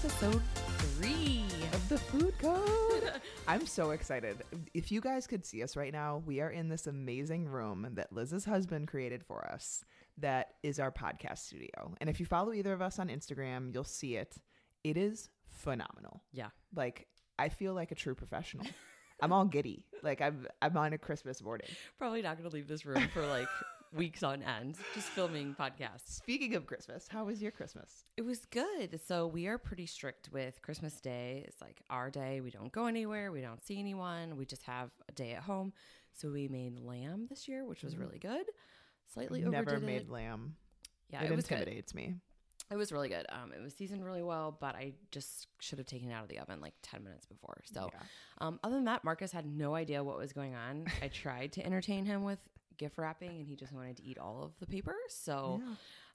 Episode 0.00 0.40
three 0.76 1.44
of 1.72 1.88
the 1.88 1.98
Food 1.98 2.32
Code. 2.38 3.10
I'm 3.48 3.66
so 3.66 3.90
excited. 3.90 4.44
If 4.72 4.92
you 4.92 5.00
guys 5.00 5.26
could 5.26 5.44
see 5.44 5.60
us 5.60 5.74
right 5.76 5.92
now, 5.92 6.22
we 6.24 6.40
are 6.40 6.50
in 6.50 6.68
this 6.68 6.86
amazing 6.86 7.48
room 7.48 7.84
that 7.94 8.12
Liz's 8.12 8.44
husband 8.44 8.86
created 8.86 9.24
for 9.24 9.44
us 9.50 9.84
that 10.18 10.54
is 10.62 10.78
our 10.78 10.92
podcast 10.92 11.38
studio. 11.38 11.94
And 12.00 12.08
if 12.08 12.20
you 12.20 12.26
follow 12.26 12.52
either 12.52 12.72
of 12.72 12.80
us 12.80 13.00
on 13.00 13.08
Instagram, 13.08 13.74
you'll 13.74 13.82
see 13.82 14.14
it. 14.14 14.36
It 14.84 14.96
is 14.96 15.30
phenomenal. 15.48 16.22
yeah, 16.32 16.50
Like, 16.76 17.08
I 17.36 17.48
feel 17.48 17.74
like 17.74 17.90
a 17.90 17.96
true 17.96 18.14
professional. 18.14 18.66
I'm 19.20 19.32
all 19.32 19.46
giddy. 19.46 19.84
Like 20.02 20.20
I'm 20.20 20.46
I'm 20.62 20.76
on 20.76 20.92
a 20.92 20.98
Christmas 20.98 21.42
morning. 21.42 21.66
probably 21.98 22.22
not 22.22 22.38
going 22.38 22.48
to 22.48 22.54
leave 22.54 22.68
this 22.68 22.86
room 22.86 23.08
for 23.12 23.26
like 23.26 23.48
weeks 23.92 24.22
on 24.22 24.42
end, 24.42 24.76
just 24.94 25.08
filming 25.08 25.54
podcasts. 25.58 26.08
Speaking 26.16 26.54
of 26.54 26.66
Christmas, 26.66 27.06
how 27.08 27.24
was 27.24 27.40
your 27.42 27.50
Christmas? 27.50 28.04
It 28.16 28.22
was 28.22 28.44
good. 28.46 29.00
So 29.06 29.26
we 29.26 29.46
are 29.46 29.58
pretty 29.58 29.86
strict 29.86 30.28
with 30.32 30.60
Christmas 30.62 31.00
Day. 31.00 31.44
It's 31.46 31.60
like 31.60 31.82
our 31.90 32.10
day. 32.10 32.40
We 32.40 32.50
don't 32.50 32.72
go 32.72 32.86
anywhere. 32.86 33.32
We 33.32 33.40
don't 33.40 33.60
see 33.64 33.78
anyone. 33.78 34.36
We 34.36 34.44
just 34.46 34.62
have 34.64 34.90
a 35.08 35.12
day 35.12 35.32
at 35.32 35.42
home. 35.42 35.72
So 36.14 36.30
we 36.30 36.48
made 36.48 36.80
lamb 36.80 37.26
this 37.28 37.48
year, 37.48 37.64
which 37.64 37.82
was 37.82 37.96
really 37.96 38.18
good. 38.18 38.44
Slightly 39.12 39.44
I've 39.44 39.50
never 39.50 39.78
made 39.80 40.02
it. 40.02 40.10
lamb. 40.10 40.56
Yeah, 41.10 41.22
it, 41.22 41.30
it 41.30 41.36
was 41.36 41.46
good. 41.46 41.58
intimidates 41.58 41.94
me. 41.94 42.14
It 42.70 42.76
was 42.76 42.92
really 42.92 43.08
good. 43.08 43.24
Um, 43.30 43.52
it 43.52 43.62
was 43.62 43.72
seasoned 43.74 44.04
really 44.04 44.22
well, 44.22 44.54
but 44.60 44.74
I 44.74 44.92
just 45.10 45.46
should 45.58 45.78
have 45.78 45.86
taken 45.86 46.10
it 46.10 46.12
out 46.12 46.24
of 46.24 46.28
the 46.28 46.38
oven 46.38 46.60
like 46.60 46.74
10 46.82 47.02
minutes 47.02 47.24
before. 47.24 47.62
So, 47.64 47.88
Yeah. 47.90 48.00
um, 48.46 48.60
other 48.62 48.74
than 48.74 48.84
that, 48.84 49.04
Marcus 49.04 49.32
had 49.32 49.46
no 49.46 49.74
idea 49.74 50.04
what 50.04 50.18
was 50.18 50.34
going 50.34 50.54
on. 50.54 50.84
I 51.02 51.08
tried 51.08 51.52
to 51.52 51.64
entertain 51.64 52.04
him 52.04 52.24
with 52.24 52.46
gift 52.78 52.96
wrapping, 52.98 53.30
and 53.30 53.46
he 53.46 53.56
just 53.56 53.72
wanted 53.72 53.96
to 53.98 54.04
eat 54.04 54.18
all 54.18 54.42
of 54.42 54.52
the 54.60 54.66
paper. 54.66 54.94
So, 55.08 55.60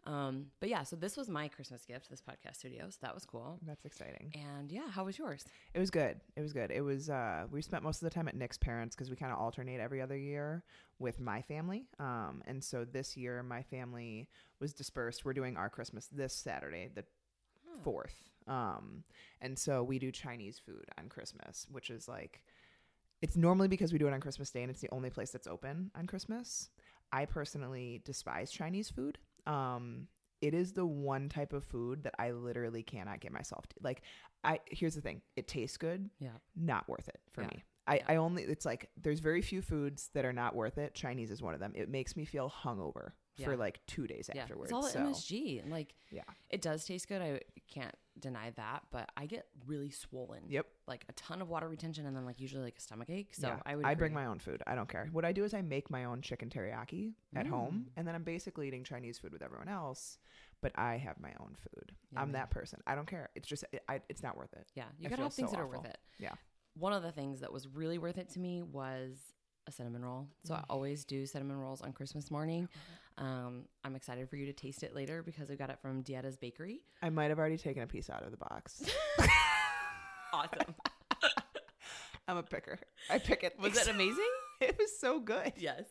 um, 0.06 0.48
but 0.60 0.70
yeah, 0.70 0.84
so 0.84 0.96
this 0.96 1.16
was 1.16 1.30
my 1.30 1.48
Christmas 1.48 1.86
gift, 1.86 2.10
this 2.10 2.22
podcast 2.22 2.58
studio. 2.58 2.86
So 2.90 2.98
that 3.02 3.14
was 3.14 3.26
cool. 3.26 3.60
That's 3.66 3.86
exciting. 3.86 4.34
And 4.34 4.72
yeah, 4.72 4.90
how 4.90 5.06
was 5.06 5.18
yours? 5.18 5.46
It 5.74 5.80
was 5.80 5.90
good. 5.90 6.20
It 6.36 6.42
was 6.42 6.52
good. 6.52 6.72
It 6.72 6.82
was 6.82 7.10
uh 7.10 7.46
we 7.52 7.62
spent 7.62 7.84
most 7.84 8.02
of 8.02 8.10
the 8.10 8.14
time 8.14 8.28
at 8.28 8.36
Nick's 8.36 8.58
parents 8.58 8.96
because 8.96 9.10
we 9.10 9.16
kind 9.16 9.32
of 9.32 9.40
alternate 9.40 9.80
every 9.80 10.02
other 10.02 10.18
year 10.18 10.64
with 11.00 11.20
my 11.20 11.42
family. 11.42 11.86
Um 12.00 12.44
and 12.46 12.62
so 12.62 12.84
this 12.86 13.16
year 13.16 13.44
my 13.44 13.62
family 13.64 14.28
was 14.60 14.74
dispersed. 14.74 15.24
We're 15.24 15.34
doing 15.34 15.56
our 15.56 15.70
Christmas 15.70 16.08
this 16.12 16.34
Saturday, 16.34 16.90
the 16.94 17.06
fourth. 17.84 18.30
Um 18.48 19.04
and 19.40 19.58
so 19.58 19.84
we 19.84 20.00
do 20.00 20.12
Chinese 20.12 20.60
food 20.60 20.86
on 20.98 21.08
Christmas, 21.08 21.66
which 21.72 21.90
is 21.90 22.10
like 22.10 22.42
it's 23.24 23.38
normally 23.38 23.70
because 23.70 23.94
we 23.94 23.98
do 23.98 24.08
it 24.08 24.14
on 24.14 24.20
Christmas 24.20 24.52
Day 24.52 24.64
and 24.64 24.70
it's 24.70 24.82
the 24.82 24.90
only 24.92 25.10
place 25.10 25.32
that's 25.32 25.48
open 25.48 25.90
on 25.96 26.06
Christmas. 26.06 26.70
I 27.14 27.26
personally 27.26 28.02
despise 28.04 28.52
Chinese 28.52 28.90
food. 28.90 29.18
Um, 29.48 30.08
it 30.42 30.54
is 30.54 30.74
the 30.74 30.86
one 30.86 31.30
type 31.30 31.54
of 31.54 31.64
food 31.64 32.04
that 32.04 32.16
I 32.20 32.32
literally 32.32 32.84
cannot 32.84 33.22
get 33.22 33.32
myself 33.32 33.66
to. 33.68 33.76
Like, 33.82 34.02
I 34.44 34.60
here's 34.70 34.96
the 34.96 35.00
thing: 35.02 35.22
it 35.38 35.48
tastes 35.48 35.78
good, 35.78 36.10
Yeah. 36.20 36.32
not 36.54 36.90
worth 36.90 37.08
it 37.08 37.22
for 37.32 37.44
Yeah. 37.44 37.48
me. 37.48 37.64
I, 37.88 37.96
Yeah. 37.96 38.04
I 38.10 38.16
only 38.18 38.44
it's 38.44 38.66
like 38.66 38.90
there's 39.02 39.20
very 39.20 39.42
few 39.42 39.62
foods 39.62 40.10
that 40.14 40.26
are 40.26 40.34
not 40.34 40.56
worth 40.56 40.78
it. 40.78 40.94
Chinese 40.94 41.32
is 41.32 41.42
one 41.42 41.54
of 41.54 41.60
them. 41.60 41.74
It 41.76 41.90
makes 41.90 42.16
me 42.16 42.26
feel 42.26 42.50
hungover 42.50 43.12
Yeah. 43.36 43.46
for 43.48 43.58
like 43.58 43.86
two 43.88 44.08
days 44.08 44.30
Yeah. 44.34 44.44
afterwards. 44.44 44.72
It's 44.72 44.74
all 44.74 44.84
so, 44.84 45.00
MSG. 45.00 45.64
Like, 45.70 45.96
yeah, 46.12 46.24
it 46.50 46.62
does 46.62 46.86
taste 46.86 47.08
good. 47.08 47.22
I 47.22 47.42
can't 47.68 47.96
deny 48.20 48.52
that, 48.52 48.84
but 48.92 49.10
I 49.18 49.26
get 49.26 49.48
really 49.66 49.90
swollen. 49.90 50.44
Yep. 50.48 50.68
Like 50.88 51.04
a 51.10 51.14
ton 51.14 51.42
of 51.42 51.50
water 51.50 51.68
retention 51.68 52.06
and 52.06 52.16
then 52.16 52.26
like 52.26 52.40
usually 52.40 52.64
like 52.64 52.78
a 52.78 52.82
stomach 52.82 53.10
ache. 53.10 53.34
So 53.34 53.48
yeah. 53.48 53.60
I 53.66 53.76
would 53.76 53.86
I 53.86 53.96
bring 53.96 54.14
my 54.14 54.28
own 54.28 54.40
food. 54.40 54.62
I 54.68 54.76
don't 54.76 54.88
care. 54.88 55.10
What 55.12 55.26
I 55.26 55.32
do 55.34 55.44
is 55.44 55.54
I 55.54 55.62
make 55.62 55.90
my 55.90 56.06
own 56.06 56.22
chicken 56.22 56.50
teriyaki 56.50 57.14
at 57.36 57.48
home, 57.48 57.88
Mm. 57.88 57.92
and 57.98 58.08
then 58.08 58.14
I'm 58.16 58.24
basically 58.24 58.68
eating 58.68 58.84
Chinese 58.84 59.18
food 59.18 59.34
with 59.34 59.42
everyone 59.42 59.68
else. 59.68 60.20
But 60.62 60.72
I 60.76 60.96
have 60.98 61.20
my 61.20 61.34
own 61.42 61.56
food. 61.60 61.92
I'm 62.16 62.28
Yummy. 62.30 62.32
that 62.34 62.50
person. 62.52 62.82
I 62.88 62.96
don't 62.96 63.08
care. 63.08 63.30
It's 63.36 63.48
just 63.48 63.66
it, 63.74 63.84
I, 63.90 64.00
it's 64.08 64.24
not 64.24 64.38
worth 64.38 64.54
it. 64.54 64.66
Yeah, 64.76 64.86
you 64.98 65.08
I 65.08 65.10
gotta 65.10 65.24
have 65.24 65.34
things 65.34 65.50
so 65.50 65.56
that 65.58 65.62
are 65.62 65.68
worth 65.68 65.84
it. 65.86 65.98
Yeah. 66.20 66.36
One 66.76 66.94
of 66.94 67.04
the 67.04 67.12
things 67.12 67.40
that 67.42 67.52
was 67.54 67.68
really 67.68 67.98
worth 67.98 68.18
it 68.18 68.30
to 68.34 68.40
me 68.40 68.62
was 68.64 69.18
a 69.68 69.72
cinnamon 69.72 70.04
roll. 70.04 70.28
So 70.44 70.54
Mm. 70.56 70.58
I 70.60 70.64
always 70.70 71.06
do 71.06 71.26
cinnamon 71.26 71.58
rolls 71.58 71.82
on 71.82 71.94
Christmas 71.94 72.30
morning. 72.32 72.68
Um, 73.18 73.66
I'm 73.84 73.96
excited 73.96 74.30
for 74.30 74.36
you 74.36 74.46
to 74.48 74.54
taste 74.54 74.84
it 74.84 74.94
later 74.96 75.22
because 75.24 75.50
I 75.52 75.56
got 75.56 75.70
it 75.70 75.80
from 75.82 76.04
Dietta's 76.04 76.36
Bakery. 76.36 76.82
I 77.02 77.10
might 77.10 77.30
have 77.30 77.40
already 77.40 77.58
taken 77.58 77.84
a 77.84 77.88
piece 77.88 78.10
out 78.10 78.24
of 78.24 78.32
the 78.32 78.38
box. 78.38 78.84
Awesome. 80.34 80.74
I'm 82.28 82.38
a 82.38 82.44
picker. 82.44 82.80
I 83.10 83.20
pick 83.20 83.44
it. 83.44 83.54
was 83.60 83.78
it 83.78 83.88
amazing? 83.88 84.18
It 84.62 84.78
was 84.80 84.98
so 84.98 85.20
good. 85.20 85.52
yes. 85.58 85.84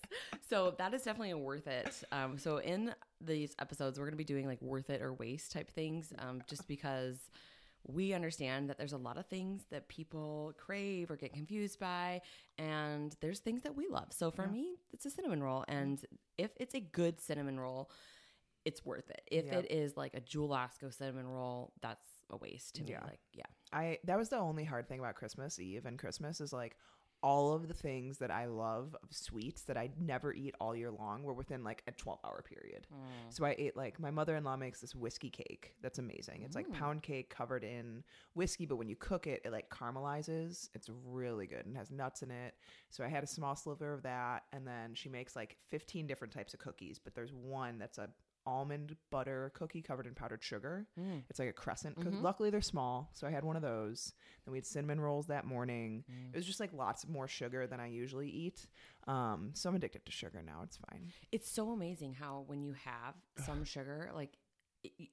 So 0.49 0.75
that 0.79 0.95
is 0.95 1.03
definitely 1.03 1.33
a 1.33 1.37
worth 1.37 1.67
it. 1.67 1.93
Um, 2.11 2.39
so 2.39 2.57
in 2.57 2.95
these 3.21 3.55
episodes, 3.61 3.99
we're 3.99 4.07
going 4.07 4.15
to 4.15 4.17
be 4.17 4.25
doing 4.25 4.47
like 4.47 4.63
worth 4.63 4.89
it 4.89 5.03
or 5.03 5.13
waste 5.13 5.53
type 5.53 5.71
things, 5.71 6.11
um, 6.19 6.41
just 6.49 6.67
because 6.67 7.19
we 7.87 8.13
understand 8.13 8.71
that 8.71 8.79
there's 8.79 8.93
a 8.93 8.99
lot 8.99 9.19
of 9.19 9.27
things 9.27 9.65
that 9.71 9.89
people 9.89 10.53
crave 10.57 11.11
or 11.11 11.17
get 11.17 11.33
confused 11.33 11.79
by, 11.79 12.21
and 12.59 13.17
there's 13.21 13.41
things 13.41 13.63
that 13.63 13.75
we 13.77 13.89
love. 13.89 14.09
So 14.11 14.31
for 14.31 14.47
me, 14.47 14.77
it's 14.93 15.07
a 15.07 15.11
cinnamon 15.11 15.43
roll, 15.43 15.65
and 15.69 16.05
if 16.39 16.51
it's 16.59 16.75
a 16.75 16.81
good 16.81 17.21
cinnamon 17.21 17.59
roll, 17.59 17.91
it's 18.65 18.85
worth 18.85 19.11
it. 19.11 19.23
If 19.31 19.47
Yep. 19.47 19.65
it 19.65 19.73
is 19.73 19.97
like 19.97 20.15
a 20.15 20.21
Jewel-Osco 20.21 20.95
cinnamon 20.95 21.27
roll, 21.27 21.73
that's 21.83 22.07
a 22.33 22.37
waste 22.37 22.77
to 22.77 22.83
me. 22.83 22.91
Yeah. 22.91 23.05
Like, 23.05 23.21
yeah, 23.33 23.45
I 23.73 23.99
that 24.05 24.19
was 24.19 24.29
the 24.29 24.39
only 24.39 24.65
hard 24.65 24.89
thing 24.89 25.01
about 25.01 25.15
Christmas 25.15 25.59
Eve 25.59 25.87
and 25.87 25.99
Christmas 25.99 26.41
is 26.41 26.53
like 26.53 26.77
all 27.23 27.53
of 27.53 27.69
the 27.69 27.75
things 27.75 28.19
that 28.19 28.33
I 28.33 28.47
love 28.47 28.97
of 29.01 29.09
sweets 29.13 29.63
that 29.63 29.77
I 29.77 29.91
never 30.01 30.35
eat 30.35 30.55
all 30.61 30.75
year 30.75 30.91
long 30.91 31.23
were 31.23 31.33
within 31.33 31.63
like 31.63 31.83
a 31.87 31.93
12 31.93 32.19
hour 32.25 32.43
period. 32.43 32.87
Mm. 32.93 33.33
So 33.33 33.45
I 33.45 33.55
ate 33.59 33.77
like 33.77 34.01
my 34.01 34.11
mother-in-law 34.11 34.57
makes 34.57 34.81
this 34.81 34.95
whiskey 34.95 35.31
cake 35.31 35.75
that's 35.83 36.01
amazing. 36.01 36.43
It's 36.45 36.57
like 36.57 36.69
mm. 36.69 36.75
pound 36.75 37.03
cake 37.03 37.31
covered 37.31 37.63
in 37.63 38.03
whiskey, 38.35 38.67
but 38.67 38.77
when 38.77 38.89
you 38.89 38.97
cook 38.97 39.29
it, 39.29 39.41
it 39.45 39.53
like 39.53 39.71
caramelizes. 39.71 40.69
It's 40.75 40.91
really 41.07 41.47
good 41.47 41.65
and 41.65 41.77
has 41.77 41.93
nuts 41.93 42.23
in 42.23 42.33
it. 42.33 42.55
So 42.91 43.05
I 43.05 43.09
had 43.09 43.23
a 43.23 43.29
small 43.29 43.55
sliver 43.55 43.95
of 43.95 44.03
that 44.03 44.43
and 44.53 44.67
then 44.67 44.95
she 44.95 45.09
makes 45.09 45.37
like 45.37 45.57
15 45.71 46.09
different 46.09 46.35
types 46.35 46.55
of 46.55 46.61
cookies, 46.61 46.99
but 46.99 47.15
there's 47.15 47.33
one 47.33 47.79
that's 47.79 47.99
a 47.99 48.09
almond 48.47 48.97
butter 49.11 49.53
cookie 49.55 49.83
covered 49.83 50.07
in 50.07 50.15
powdered 50.15 50.43
sugar. 50.43 50.87
Mm. 50.99 51.23
It's 51.31 51.39
like 51.39 51.49
a 51.49 51.53
crescent. 51.53 51.97
Mm-hmm. 51.99 52.11
cookie. 52.11 52.23
Luckily, 52.23 52.51
they're 52.51 52.61
small, 52.61 53.11
so 53.15 53.27
I 53.27 53.31
had 53.31 53.45
one 53.45 53.57
of 53.57 53.63
those. 53.63 54.13
Then 54.45 54.53
we 54.53 54.59
had 54.59 54.67
cinnamon 54.67 55.01
rolls 55.01 55.27
that 55.29 55.45
morning. 55.45 56.05
Mm. 56.11 56.35
It 56.35 56.37
was 56.37 56.47
just 56.47 56.61
like 56.61 56.73
lots 56.73 57.07
more 57.09 57.29
sugar 57.29 57.67
than 57.67 57.81
I 57.81 57.87
usually 57.89 58.29
eat. 58.29 58.67
Um, 59.07 59.51
so 59.55 59.69
I'm 59.69 59.77
addicted 59.77 60.07
to 60.07 60.13
sugar 60.13 60.43
now. 60.45 60.61
It's 60.63 60.79
fine. 60.91 61.13
It's 61.33 61.51
so 61.51 61.71
amazing 61.71 62.15
how 62.15 62.45
when 62.47 62.63
you 62.63 62.75
have 62.85 63.15
some 63.45 63.65
sugar, 63.65 64.11
like 64.15 64.37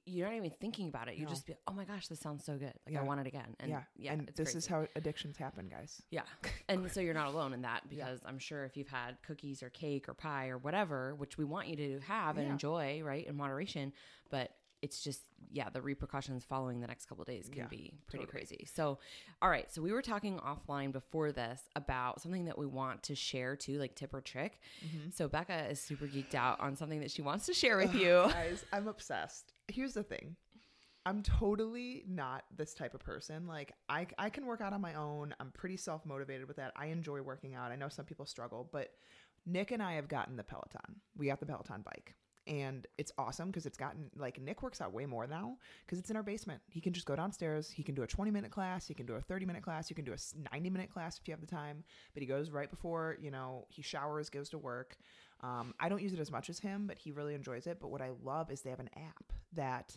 you're 0.04 0.26
not 0.28 0.36
even 0.36 0.50
thinking 0.50 0.88
about 0.88 1.08
it. 1.08 1.16
You 1.16 1.24
No. 1.24 1.30
just 1.30 1.46
be, 1.46 1.54
oh 1.68 1.72
my 1.72 1.84
gosh, 1.84 2.08
this 2.08 2.18
sounds 2.20 2.44
so 2.44 2.54
good. 2.56 2.72
Like 2.86 2.94
Yeah. 2.94 3.00
I 3.00 3.04
want 3.04 3.20
it 3.20 3.26
again. 3.26 3.54
And 3.60 3.70
yeah, 3.70 3.82
yeah, 3.96 4.12
And 4.12 4.28
this 4.34 4.54
is 4.54 4.66
how 4.66 4.86
addictions 4.96 5.36
happen, 5.36 5.68
guys. 5.68 6.02
Yeah. 6.10 6.22
And 6.68 6.90
so 6.90 7.00
you're 7.00 7.14
not 7.14 7.28
alone 7.28 7.52
in 7.52 7.62
that 7.62 7.82
because 7.88 8.20
I'm 8.24 8.38
sure 8.38 8.64
if 8.64 8.76
you've 8.76 8.88
had 8.88 9.16
cookies 9.26 9.62
or 9.62 9.70
cake 9.70 10.08
or 10.08 10.14
pie 10.14 10.48
or 10.48 10.58
whatever, 10.58 11.14
which 11.14 11.38
we 11.38 11.44
want 11.44 11.68
you 11.68 11.76
to 11.76 12.00
have 12.06 12.36
and 12.36 12.46
Yeah. 12.46 12.52
enjoy, 12.52 13.02
right, 13.04 13.26
in 13.26 13.36
moderation, 13.36 13.92
but 14.30 14.50
it's 14.82 15.02
just 15.04 15.20
yeah, 15.52 15.68
the 15.68 15.82
repercussions 15.82 16.42
following 16.44 16.80
the 16.80 16.86
next 16.86 17.04
couple 17.06 17.22
days 17.24 17.48
can 17.50 17.58
Yeah, 17.62 17.66
be 17.66 17.92
pretty 18.06 18.24
totally. 18.24 18.26
crazy. 18.46 18.66
So, 18.72 18.98
all 19.42 19.50
right, 19.50 19.70
so 19.70 19.82
we 19.82 19.92
were 19.92 20.00
talking 20.00 20.38
offline 20.38 20.90
before 20.92 21.32
this 21.32 21.60
about 21.76 22.22
something 22.22 22.46
that 22.46 22.56
we 22.56 22.64
want 22.66 23.02
to 23.04 23.14
share 23.14 23.56
too, 23.56 23.78
like 23.78 23.94
tip 23.94 24.14
or 24.14 24.20
trick. 24.22 24.58
Mm-hmm. 24.84 25.10
So 25.10 25.28
Becca 25.28 25.66
is 25.70 25.80
super 25.80 26.06
geeked 26.06 26.34
out 26.34 26.60
on 26.60 26.76
something 26.76 27.00
that 27.00 27.10
she 27.10 27.20
wants 27.20 27.44
to 27.46 27.52
share 27.54 27.76
with 27.76 27.94
you. 28.04 28.24
guys, 28.32 28.64
I'm 28.72 28.88
obsessed. 28.88 29.52
Here's 29.70 29.94
the 29.94 30.02
thing. 30.02 30.36
I'm 31.06 31.22
totally 31.22 32.04
not 32.06 32.44
this 32.56 32.74
type 32.74 32.94
of 32.94 33.00
person. 33.00 33.46
Like 33.46 33.72
I 33.88 34.06
I 34.18 34.30
can 34.30 34.46
work 34.46 34.60
out 34.60 34.72
on 34.72 34.80
my 34.80 34.94
own. 34.94 35.34
I'm 35.40 35.50
pretty 35.52 35.76
self-motivated 35.78 36.46
with 36.46 36.56
that. 36.58 36.72
I 36.76 36.86
enjoy 36.86 37.22
working 37.22 37.54
out. 37.54 37.72
I 37.72 37.76
know 37.76 37.88
some 37.88 38.04
people 38.04 38.26
struggle, 38.26 38.68
but 38.72 38.90
Nick 39.46 39.70
and 39.70 39.82
I 39.82 39.94
have 39.94 40.08
gotten 40.08 40.36
the 40.36 40.44
Peloton. 40.44 41.00
We 41.16 41.26
got 41.26 41.40
the 41.40 41.46
Peloton 41.46 41.82
bike. 41.82 42.14
and 42.46 42.86
it's 42.98 43.12
awesome 43.18 43.48
because 43.48 43.66
it's 43.66 43.76
gotten 43.76 44.10
like 44.16 44.40
Nick 44.40 44.62
works 44.62 44.80
out 44.80 44.92
way 44.92 45.06
more 45.06 45.26
now 45.26 45.56
because 45.84 45.98
it's 45.98 46.10
in 46.10 46.16
our 46.16 46.22
basement. 46.22 46.60
He 46.68 46.80
can 46.80 46.92
just 46.92 47.06
go 47.06 47.14
downstairs. 47.14 47.70
He 47.70 47.82
can 47.82 47.94
do 47.94 48.02
a 48.02 48.06
20 48.06 48.30
minute 48.30 48.50
class. 48.50 48.86
He 48.86 48.94
can 48.94 49.06
do 49.06 49.14
a 49.14 49.20
30 49.20 49.46
minute 49.46 49.62
class. 49.62 49.90
You 49.90 49.96
can 49.96 50.04
do 50.04 50.12
a 50.12 50.18
90 50.52 50.70
minute 50.70 50.90
class 50.90 51.18
if 51.18 51.28
you 51.28 51.32
have 51.32 51.40
the 51.40 51.46
time. 51.46 51.84
But 52.14 52.22
he 52.22 52.26
goes 52.26 52.50
right 52.50 52.70
before 52.70 53.16
you 53.20 53.30
know 53.30 53.66
he 53.68 53.82
showers, 53.82 54.30
goes 54.30 54.48
to 54.50 54.58
work. 54.58 54.96
Um, 55.42 55.74
I 55.80 55.88
don't 55.88 56.02
use 56.02 56.12
it 56.12 56.20
as 56.20 56.30
much 56.30 56.50
as 56.50 56.58
him, 56.58 56.86
but 56.86 56.98
he 56.98 57.12
really 57.12 57.34
enjoys 57.34 57.66
it. 57.66 57.78
But 57.80 57.90
what 57.90 58.02
I 58.02 58.10
love 58.22 58.50
is 58.50 58.60
they 58.60 58.70
have 58.70 58.80
an 58.80 58.90
app 58.96 59.32
that 59.54 59.96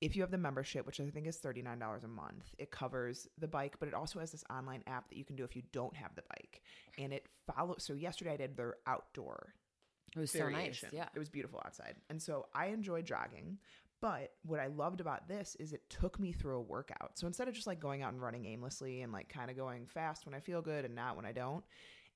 if 0.00 0.16
you 0.16 0.22
have 0.22 0.30
the 0.30 0.38
membership, 0.38 0.86
which 0.86 1.00
I 1.00 1.08
think 1.10 1.26
is 1.26 1.38
$39 1.38 2.04
a 2.04 2.08
month, 2.08 2.54
it 2.58 2.70
covers 2.70 3.26
the 3.38 3.48
bike, 3.48 3.76
but 3.78 3.88
it 3.88 3.94
also 3.94 4.20
has 4.20 4.32
this 4.32 4.44
online 4.50 4.82
app 4.86 5.08
that 5.08 5.16
you 5.16 5.24
can 5.24 5.36
do 5.36 5.44
if 5.44 5.56
you 5.56 5.62
don't 5.72 5.94
have 5.96 6.14
the 6.14 6.22
bike. 6.28 6.62
And 6.98 7.12
it 7.12 7.26
follows. 7.46 7.82
So 7.84 7.94
yesterday 7.94 8.32
I 8.34 8.36
did 8.36 8.56
their 8.56 8.76
outdoor 8.86 9.54
It 10.14 10.18
was 10.20 10.30
so 10.30 10.48
nice. 10.48 10.84
Yeah. 10.92 11.08
It 11.14 11.18
was 11.18 11.28
beautiful 11.28 11.60
outside. 11.64 11.96
And 12.10 12.20
so 12.22 12.46
I 12.54 12.66
enjoyed 12.66 13.04
jogging. 13.06 13.58
But 14.00 14.32
what 14.44 14.60
I 14.60 14.66
loved 14.66 15.00
about 15.00 15.28
this 15.28 15.56
is 15.58 15.72
it 15.72 15.88
took 15.88 16.20
me 16.20 16.30
through 16.32 16.56
a 16.56 16.60
workout. 16.60 17.12
So 17.14 17.26
instead 17.26 17.48
of 17.48 17.54
just 17.54 17.66
like 17.66 17.80
going 17.80 18.02
out 18.02 18.12
and 18.12 18.20
running 18.20 18.44
aimlessly 18.44 19.00
and 19.00 19.12
like 19.12 19.30
kind 19.30 19.50
of 19.50 19.56
going 19.56 19.86
fast 19.86 20.26
when 20.26 20.34
I 20.34 20.40
feel 20.40 20.60
good 20.60 20.84
and 20.84 20.94
not 20.94 21.16
when 21.16 21.24
I 21.24 21.32
don't, 21.32 21.64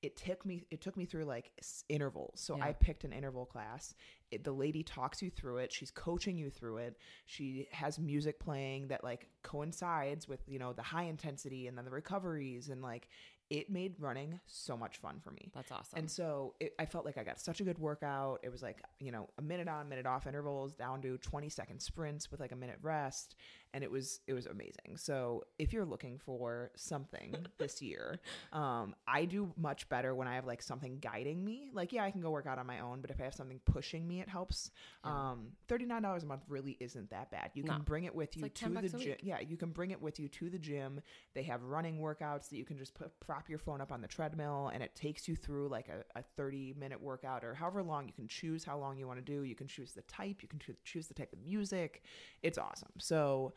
it 0.03 0.17
took 0.17 0.47
me 0.47 0.65
it 0.71 0.81
took 0.81 0.97
me 0.97 1.05
through 1.07 1.25
like 1.25 1.51
s- 1.59 1.85
intervals. 1.89 2.41
So 2.41 2.57
Yeah. 2.57 2.67
I 2.67 2.73
picked 2.73 3.05
an 3.05 3.13
interval 3.13 3.47
class. 3.47 3.95
It, 4.31 4.45
the 4.45 4.53
lady 4.53 4.83
talks 4.83 5.23
you 5.23 5.31
through 5.31 5.59
it. 5.59 5.73
She's 5.73 5.91
coaching 5.91 6.37
you 6.37 6.51
through 6.51 6.79
it. 6.79 6.99
She 7.27 7.67
has 7.73 7.99
music 7.99 8.39
playing 8.39 8.89
that 8.89 9.03
like 9.03 9.27
coincides 9.43 10.29
with, 10.29 10.41
you 10.47 10.59
know, 10.59 10.73
the 10.73 10.83
high 10.83 11.05
intensity 11.05 11.67
and 11.67 11.77
then 11.77 11.85
the 11.85 11.91
recoveries 11.91 12.69
and 12.69 12.81
like 12.83 13.09
it 13.51 13.71
made 13.71 13.95
running 13.99 14.39
so 14.47 14.77
much 14.77 14.99
fun 14.99 15.19
for 15.25 15.31
me. 15.31 15.51
That's 15.55 15.73
awesome. 15.73 16.01
And 16.01 16.11
so 16.11 16.55
it, 16.61 16.75
I 16.79 16.85
felt 16.85 17.07
like 17.07 17.17
I 17.17 17.25
got 17.25 17.41
such 17.41 17.63
a 17.63 17.65
good 17.65 17.79
workout. 17.79 18.41
It 18.43 18.53
was 18.53 18.63
like, 18.63 18.83
you 19.01 19.11
know, 19.11 19.31
a 19.39 19.43
minute 19.43 19.69
on, 19.69 19.89
minute 19.89 20.05
off 20.05 20.27
intervals 20.27 20.75
down 20.75 21.01
to 21.03 21.17
20 21.17 21.49
second 21.49 21.81
sprints 21.81 22.31
with 22.31 22.41
like 22.41 22.53
a 22.53 22.57
minute 22.57 22.79
rest. 22.83 23.37
And 23.75 23.85
it 23.85 23.91
was, 23.91 24.21
it 24.27 24.33
was 24.33 24.47
amazing. 24.47 24.97
So 24.97 25.45
if 25.59 25.73
you're 25.73 25.85
looking 25.85 26.19
for 26.19 26.71
something 26.75 27.37
this 27.59 27.83
year, 27.83 28.19
um, 28.53 28.95
I 29.07 29.25
do 29.27 29.53
much 29.57 29.89
better 29.89 30.15
when 30.15 30.27
I 30.27 30.35
have 30.37 30.47
like 30.47 30.63
something 30.63 30.99
guiding 31.01 31.45
me. 31.45 31.71
Like, 31.73 31.93
yeah, 31.93 32.05
I 32.05 32.11
can 32.11 32.21
go 32.23 32.31
work 32.31 32.47
out 32.47 32.59
on 32.59 32.67
my 32.67 32.81
own, 32.81 33.01
but 33.03 33.11
if 33.11 33.21
I 33.21 33.25
have 33.25 33.35
something 33.35 33.61
pushing 33.67 34.09
me, 34.09 34.21
it 34.21 34.29
helps. 34.29 34.71
Um, 35.05 35.49
$39 35.69 36.23
a 36.23 36.27
month 36.27 36.45
really 36.49 36.77
isn't 36.81 37.11
that 37.11 37.31
bad. 37.31 37.51
You 37.55 37.63
can 37.63 37.77
No. 37.77 37.83
bring 37.85 38.05
it 38.05 38.15
with 38.15 38.37
you 38.37 38.43
like 38.45 38.55
to 38.55 38.65
10 38.65 38.75
the 38.75 38.89
gym. 38.99 39.17
Yeah, 39.23 39.41
you 39.41 39.57
can 39.57 39.71
bring 39.71 39.91
it 39.91 40.01
with 40.01 40.19
you 40.19 40.29
to 40.29 40.49
the 40.51 40.59
gym. 40.59 41.01
They 41.35 41.43
have 41.43 41.63
running 41.63 41.99
workouts 41.99 42.49
that 42.49 42.57
you 42.57 42.65
can 42.65 42.79
just 42.79 42.95
put 42.95 43.19
prop 43.21 43.49
your 43.51 43.59
phone 43.59 43.81
up 43.81 43.93
on 43.93 44.01
the 44.01 44.09
treadmill 44.09 44.71
and 44.73 44.83
it 44.83 44.95
takes 44.95 45.29
you 45.29 45.37
through 45.37 45.69
like 45.69 45.89
a, 45.89 46.05
a 46.19 46.23
30 46.37 46.75
minute 46.79 47.01
workout 47.01 47.45
or 47.45 47.55
however 47.55 47.83
long 47.83 48.07
you 48.07 48.13
can 48.13 48.29
choose 48.29 48.65
how 48.65 48.79
long 48.79 48.97
you 48.97 49.07
want 49.07 49.19
to 49.19 49.25
do. 49.25 49.43
You 49.43 49.55
can 49.55 49.67
choose 49.67 49.93
the 49.93 50.03
type, 50.03 50.43
you 50.43 50.49
can 50.49 50.59
choo- 50.59 50.77
choose 50.85 51.07
the 51.07 51.15
type 51.15 51.33
of 51.33 51.41
music. 51.45 52.03
It's 52.43 52.59
awesome. 52.59 52.93
So 52.99 53.53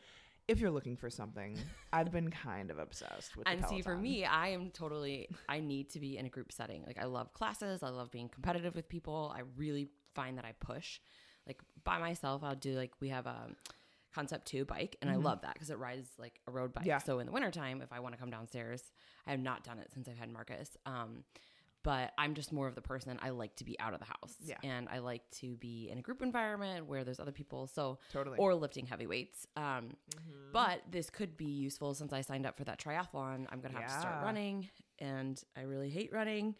if 0.48 0.60
you're 0.60 0.70
looking 0.70 0.96
for 0.96 1.10
something, 1.10 1.56
I've 1.92 2.10
been 2.10 2.30
kind 2.30 2.70
of 2.70 2.78
obsessed 2.78 3.36
with 3.36 3.46
the 3.46 3.52
and 3.52 3.64
see 3.66 3.80
for 3.82 3.96
me 3.96 4.24
i 4.24 4.48
am 4.48 4.70
totally 4.70 5.28
i 5.48 5.60
need 5.60 5.90
to 5.90 6.00
be 6.00 6.18
in 6.18 6.26
a 6.26 6.28
group 6.28 6.52
setting. 6.52 6.84
Like 6.86 6.98
i 7.00 7.04
love 7.04 7.32
classes. 7.32 7.82
I 7.82 7.88
love 7.88 8.10
being 8.10 8.28
competitive 8.28 8.74
with 8.74 8.88
people. 8.88 9.32
I 9.34 9.42
really 9.56 9.88
find 10.14 10.36
that 10.38 10.44
i 10.44 10.52
push 10.60 11.00
like 11.46 11.60
by 11.84 11.98
myself. 11.98 12.42
I'll 12.44 12.54
do 12.54 12.74
like 12.74 12.92
we 13.00 13.08
have 13.08 13.26
a 13.26 13.48
concept 14.14 14.46
2 14.48 14.66
bike 14.66 14.96
and 15.00 15.10
i 15.10 15.16
love 15.16 15.40
that 15.40 15.54
because 15.54 15.70
it 15.70 15.78
rides 15.78 16.10
like 16.18 16.38
a 16.46 16.50
road 16.50 16.74
bike. 16.74 16.82
Mm-hmm. 16.82 16.88
Yeah. 16.88 16.98
so 16.98 17.18
in 17.18 17.26
the 17.26 17.32
wintertime 17.32 17.80
if 17.80 17.92
i 17.92 18.00
want 18.00 18.14
to 18.14 18.20
come 18.20 18.28
downstairs 18.30 18.82
i 19.26 19.30
have 19.30 19.40
not 19.40 19.64
done 19.64 19.78
it 19.78 19.90
since 19.94 20.06
i've 20.08 20.18
had 20.18 20.30
marcus. 20.30 20.76
Um 20.84 21.24
but 21.82 22.12
i'm 22.18 22.34
just 22.34 22.52
more 22.52 22.66
of 22.68 22.74
the 22.74 22.80
person 22.82 23.18
i 23.22 23.30
like 23.30 23.54
to 23.56 23.64
be 23.64 23.78
out 23.80 23.92
of 23.94 23.98
the 24.00 24.06
house 24.06 24.36
Yeah. 24.44 24.56
and 24.62 24.88
i 24.90 24.98
like 24.98 25.22
to 25.40 25.56
be 25.56 25.88
in 25.90 25.98
a 25.98 26.02
group 26.02 26.22
environment 26.22 26.86
where 26.86 27.04
there's 27.04 27.20
other 27.20 27.32
people 27.32 27.66
so 27.66 27.98
Totally. 28.12 28.38
or 28.38 28.54
lifting 28.54 28.86
heavy 28.86 29.06
weights 29.06 29.46
um 29.56 29.90
Mhm. 30.16 30.52
but 30.52 30.82
this 30.90 31.10
could 31.10 31.36
be 31.36 31.46
useful 31.46 31.94
since 31.94 32.12
I 32.12 32.20
signed 32.20 32.44
up 32.46 32.56
for 32.58 32.64
that 32.64 32.78
triathlon. 32.78 33.46
I'm 33.50 33.60
gonna 33.60 33.78
have 33.80 33.86
to 33.86 34.00
start 34.00 34.22
running, 34.22 34.68
and 34.98 35.42
I 35.56 35.62
really 35.62 35.88
hate 35.88 36.12
running. 36.12 36.54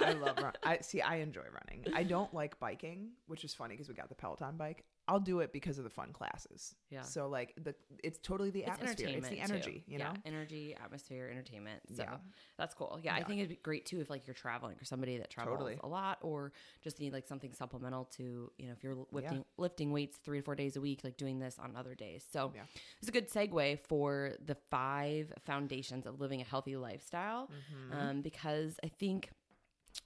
I 0.00 0.12
love 0.12 0.38
run. 0.42 0.52
I 0.62 0.78
see. 0.78 1.00
I 1.00 1.16
enjoy 1.16 1.42
running. 1.42 1.86
I 1.94 2.04
don't 2.04 2.32
like 2.32 2.58
biking, 2.60 3.10
which 3.26 3.44
is 3.44 3.52
funny 3.52 3.74
because 3.74 3.88
we 3.88 3.94
got 3.94 4.08
the 4.08 4.14
Peloton 4.14 4.56
bike. 4.56 4.84
I'll 5.10 5.18
do 5.20 5.40
it 5.40 5.52
because 5.52 5.76
of 5.78 5.84
the 5.84 5.90
fun 5.90 6.12
classes. 6.12 6.74
Yeah. 6.88 7.02
So 7.02 7.28
like 7.28 7.52
the 7.62 7.74
it's 8.04 8.18
totally 8.22 8.50
the 8.50 8.60
It's 8.60 8.70
atmosphere. 8.70 9.08
It's 9.08 9.28
the 9.28 9.36
too. 9.36 9.42
energy. 9.42 9.84
You 9.88 9.98
yeah, 9.98 10.04
know. 10.12 10.14
energy, 10.24 10.76
atmosphere, 10.82 11.28
entertainment. 11.30 11.80
So 11.96 12.04
Yeah. 12.04 12.16
that's 12.56 12.74
cool. 12.74 13.00
Yeah, 13.02 13.14
I 13.14 13.24
think 13.24 13.38
it'd 13.40 13.48
be 13.50 13.56
great 13.56 13.84
too 13.86 14.00
if 14.00 14.08
like 14.08 14.26
you're 14.26 14.34
traveling 14.34 14.76
or 14.80 14.84
somebody 14.84 15.18
that 15.18 15.28
travels 15.30 15.58
Totally. 15.58 15.78
a 15.82 15.88
lot, 15.88 16.18
or 16.22 16.52
just 16.80 17.00
need 17.00 17.12
like 17.12 17.26
something 17.26 17.52
supplemental 17.52 18.04
to 18.16 18.52
you 18.56 18.66
know 18.68 18.72
if 18.72 18.84
you're 18.84 18.96
lifting 19.10 19.44
lifting 19.58 19.90
weights 19.92 20.16
three 20.24 20.38
or 20.38 20.42
four 20.42 20.54
days 20.54 20.76
a 20.76 20.80
week, 20.80 21.00
like 21.02 21.16
doing 21.16 21.38
this 21.40 21.58
on 21.58 21.74
other 21.76 21.94
days. 21.94 22.24
So 22.32 22.52
Yeah. 22.54 22.62
it's 23.00 23.08
a 23.08 23.12
good 23.12 23.28
segue 23.28 23.80
for 23.88 24.34
the 24.46 24.56
five 24.70 25.32
foundations 25.44 26.06
of 26.06 26.20
living 26.20 26.40
a 26.40 26.44
healthy 26.44 26.76
lifestyle, 26.76 27.50
Mm-hmm. 27.50 27.98
um, 27.98 28.20
because 28.22 28.78
I 28.84 28.88
think 28.88 29.30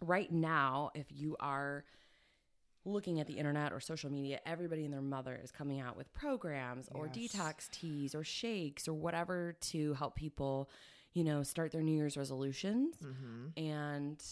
right 0.00 0.32
now 0.32 0.90
if 0.94 1.06
you 1.12 1.36
are 1.40 1.84
looking 2.84 3.20
at 3.20 3.26
the 3.26 3.34
internet 3.34 3.72
or 3.72 3.80
social 3.80 4.10
media, 4.10 4.40
everybody 4.44 4.84
and 4.84 4.92
their 4.92 5.00
mother 5.02 5.38
is 5.42 5.50
coming 5.50 5.80
out 5.80 5.96
with 5.96 6.12
programs 6.12 6.88
or 6.94 7.08
Yes. 7.12 7.32
detox 7.32 7.70
teas 7.70 8.14
or 8.14 8.24
shakes 8.24 8.86
or 8.88 8.92
whatever 8.94 9.56
to 9.60 9.94
help 9.94 10.14
people, 10.16 10.68
you 11.14 11.24
know, 11.24 11.42
start 11.42 11.72
their 11.72 11.82
New 11.82 11.96
Year's 11.96 12.16
resolutions. 12.16 12.96
Mm-hmm. 13.02 13.58
And 13.58 14.22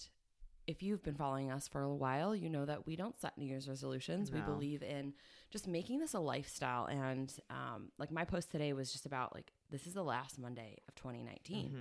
if 0.69 0.83
you've 0.83 1.03
been 1.03 1.15
following 1.17 1.51
us 1.51 1.67
for 1.67 1.83
a 1.83 1.93
while, 1.95 2.37
you 2.37 2.49
know 2.49 2.65
that 2.65 2.87
we 2.87 2.95
don't 2.95 3.17
set 3.19 3.37
New 3.37 3.47
Year's 3.47 3.69
resolutions. 3.69 4.31
We 4.31 4.41
believe 4.47 4.83
in 4.83 5.13
just 5.51 5.67
making 5.67 5.99
this 5.99 6.15
a 6.15 6.21
lifestyle. 6.21 6.85
And 6.87 7.33
um, 7.51 7.89
like 7.99 8.13
my 8.13 8.25
post 8.25 8.51
today 8.53 8.73
was 8.73 8.93
just 8.93 9.05
about 9.07 9.35
like, 9.35 9.53
this 9.71 9.87
is 9.87 9.95
the 9.95 10.05
last 10.05 10.39
Monday 10.39 10.77
of 10.89 10.95
2019 10.95 11.67
Mm-hmm. 11.69 11.79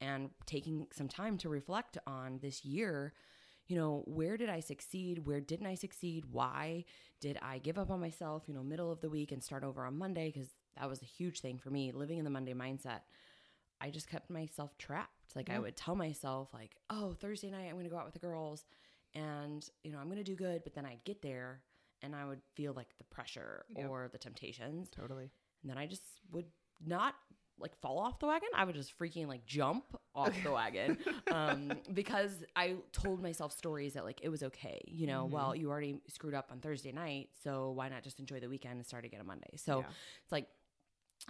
and 0.00 0.30
taking 0.46 0.86
some 0.92 1.06
time 1.08 1.38
to 1.38 1.48
reflect 1.48 1.96
on 2.06 2.38
this 2.42 2.64
year 2.64 3.12
you 3.66 3.76
know 3.76 4.02
where 4.06 4.36
did 4.36 4.48
i 4.50 4.60
succeed? 4.60 5.26
Where 5.26 5.40
didn't 5.40 5.66
i 5.66 5.74
succeed? 5.74 6.24
Why 6.30 6.84
did 7.20 7.38
i 7.42 7.58
give 7.58 7.78
up 7.78 7.90
on 7.90 8.00
myself 8.00 8.44
you 8.46 8.54
know 8.54 8.62
middle 8.62 8.90
of 8.92 9.00
the 9.00 9.08
week 9.10 9.32
and 9.32 9.42
start 9.42 9.64
over 9.64 9.84
on 9.84 9.96
monday? 9.98 10.30
Because 10.32 10.50
that 10.78 10.88
was 10.88 11.00
a 11.02 11.06
huge 11.06 11.40
thing 11.40 11.58
for 11.58 11.70
me 11.70 11.92
living 11.92 12.18
in 12.18 12.24
the 12.24 12.30
monday 12.30 12.54
mindset. 12.54 13.00
I 13.80 13.90
just 13.90 14.08
kept 14.08 14.30
myself 14.30 14.76
trapped. 14.78 15.10
Like 15.36 15.50
i 15.50 15.58
would 15.58 15.76
tell 15.76 15.96
myself 15.96 16.50
like 16.54 16.76
oh 16.90 17.14
thursday 17.14 17.50
night 17.50 17.66
i'm 17.66 17.72
going 17.72 17.84
to 17.84 17.90
go 17.90 17.96
out 17.98 18.04
with 18.04 18.14
the 18.14 18.20
girls 18.20 18.64
and 19.14 19.68
you 19.82 19.90
know 19.90 19.98
i'm 19.98 20.06
going 20.06 20.16
to 20.18 20.22
do 20.24 20.36
good 20.36 20.62
but 20.62 20.74
then 20.74 20.86
i'd 20.86 21.02
get 21.04 21.22
there 21.22 21.60
and 22.02 22.14
i 22.14 22.24
would 22.24 22.40
feel 22.54 22.72
like 22.72 22.96
the 22.98 23.04
pressure 23.04 23.64
Yep. 23.76 23.88
or 23.88 24.08
the 24.12 24.18
temptations. 24.18 24.90
Totally. 24.90 25.30
and 25.62 25.70
then 25.70 25.78
I 25.78 25.86
just 25.86 26.02
would 26.30 26.46
not 26.86 27.14
like 27.58 27.78
fall 27.80 27.98
off 27.98 28.18
the 28.18 28.26
wagon. 28.26 28.48
I 28.54 28.64
would 28.64 28.74
just 28.74 28.98
freaking 28.98 29.28
like 29.28 29.46
jump 29.46 29.84
off 30.14 30.34
the 30.42 30.50
wagon 30.52 30.96
um, 31.32 31.78
because 31.92 32.44
I 32.56 32.74
told 32.92 33.22
myself 33.22 33.52
stories 33.52 33.94
that 33.94 34.04
like 34.04 34.20
it 34.22 34.28
was 34.28 34.42
okay. 34.42 34.80
You 34.86 35.06
know, 35.06 35.26
Mhm. 35.26 35.30
well, 35.30 35.54
you 35.56 35.70
already 35.70 36.00
screwed 36.08 36.34
up 36.34 36.48
on 36.50 36.60
Thursday 36.60 36.92
night, 36.92 37.30
so 37.42 37.70
why 37.72 37.88
not 37.88 38.02
just 38.02 38.18
enjoy 38.20 38.40
the 38.40 38.48
weekend 38.48 38.74
and 38.76 38.86
start 38.86 39.04
again 39.04 39.20
on 39.20 39.26
Monday? 39.26 39.56
So 39.56 39.78
Yeah. 39.80 39.84
it's 40.22 40.32
like, 40.32 40.48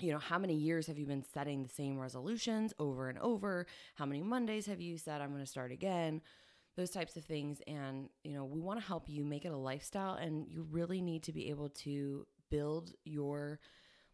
you 0.01 0.13
know, 0.13 0.19
how 0.19 0.39
many 0.39 0.55
years 0.55 0.87
have 0.89 0.99
you 0.99 1.07
been 1.07 1.23
setting 1.23 1.63
the 1.63 1.69
same 1.69 1.99
resolutions 1.99 2.73
over 2.79 3.09
and 3.09 3.19
over? 3.19 3.67
How 3.95 4.07
many 4.07 4.23
Mondays 4.23 4.67
have 4.67 4.81
you 4.81 4.99
said, 4.99 5.21
I'm 5.21 5.31
going 5.31 5.41
to 5.45 5.47
start 5.47 5.71
again? 5.73 6.21
Those 6.77 6.91
types 6.91 7.17
of 7.17 7.25
things. 7.25 7.61
And, 7.69 8.09
you 8.25 8.33
know, 8.33 8.45
we 8.45 8.61
want 8.61 8.81
to 8.81 8.85
help 8.85 9.09
you 9.09 9.25
make 9.25 9.45
it 9.45 9.53
a 9.53 9.57
lifestyle, 9.57 10.15
and 10.15 10.49
you 10.49 10.67
really 10.69 11.01
need 11.01 11.23
to 11.25 11.33
be 11.33 11.51
able 11.51 11.69
to 11.69 12.27
build 12.51 12.93
your 13.05 13.61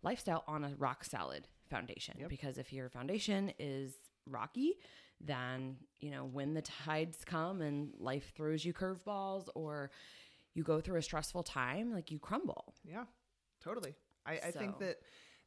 lifestyle 0.02 0.44
on 0.46 0.64
a 0.64 0.74
rock 0.76 1.04
solid 1.04 1.48
foundation. 1.70 2.16
Yep. 2.18 2.28
Because 2.28 2.58
if 2.58 2.72
your 2.72 2.88
foundation 2.90 3.52
is 3.58 3.94
rocky, 4.26 4.74
then, 5.20 5.76
you 6.00 6.10
know, 6.10 6.24
when 6.24 6.54
the 6.54 6.62
tides 6.62 7.18
come 7.24 7.60
and 7.62 7.92
life 7.98 8.32
throws 8.34 8.64
you 8.64 8.72
curveballs 8.72 9.48
or 9.54 9.90
you 10.54 10.62
go 10.62 10.80
through 10.80 10.98
a 10.98 11.02
stressful 11.02 11.42
time, 11.42 11.92
like 11.92 12.10
you 12.10 12.18
crumble. 12.18 12.74
Yeah, 12.84 13.04
totally. 13.62 13.94
I, 14.26 14.32
I 14.32 14.50
think 14.50 14.78
that 14.80 14.98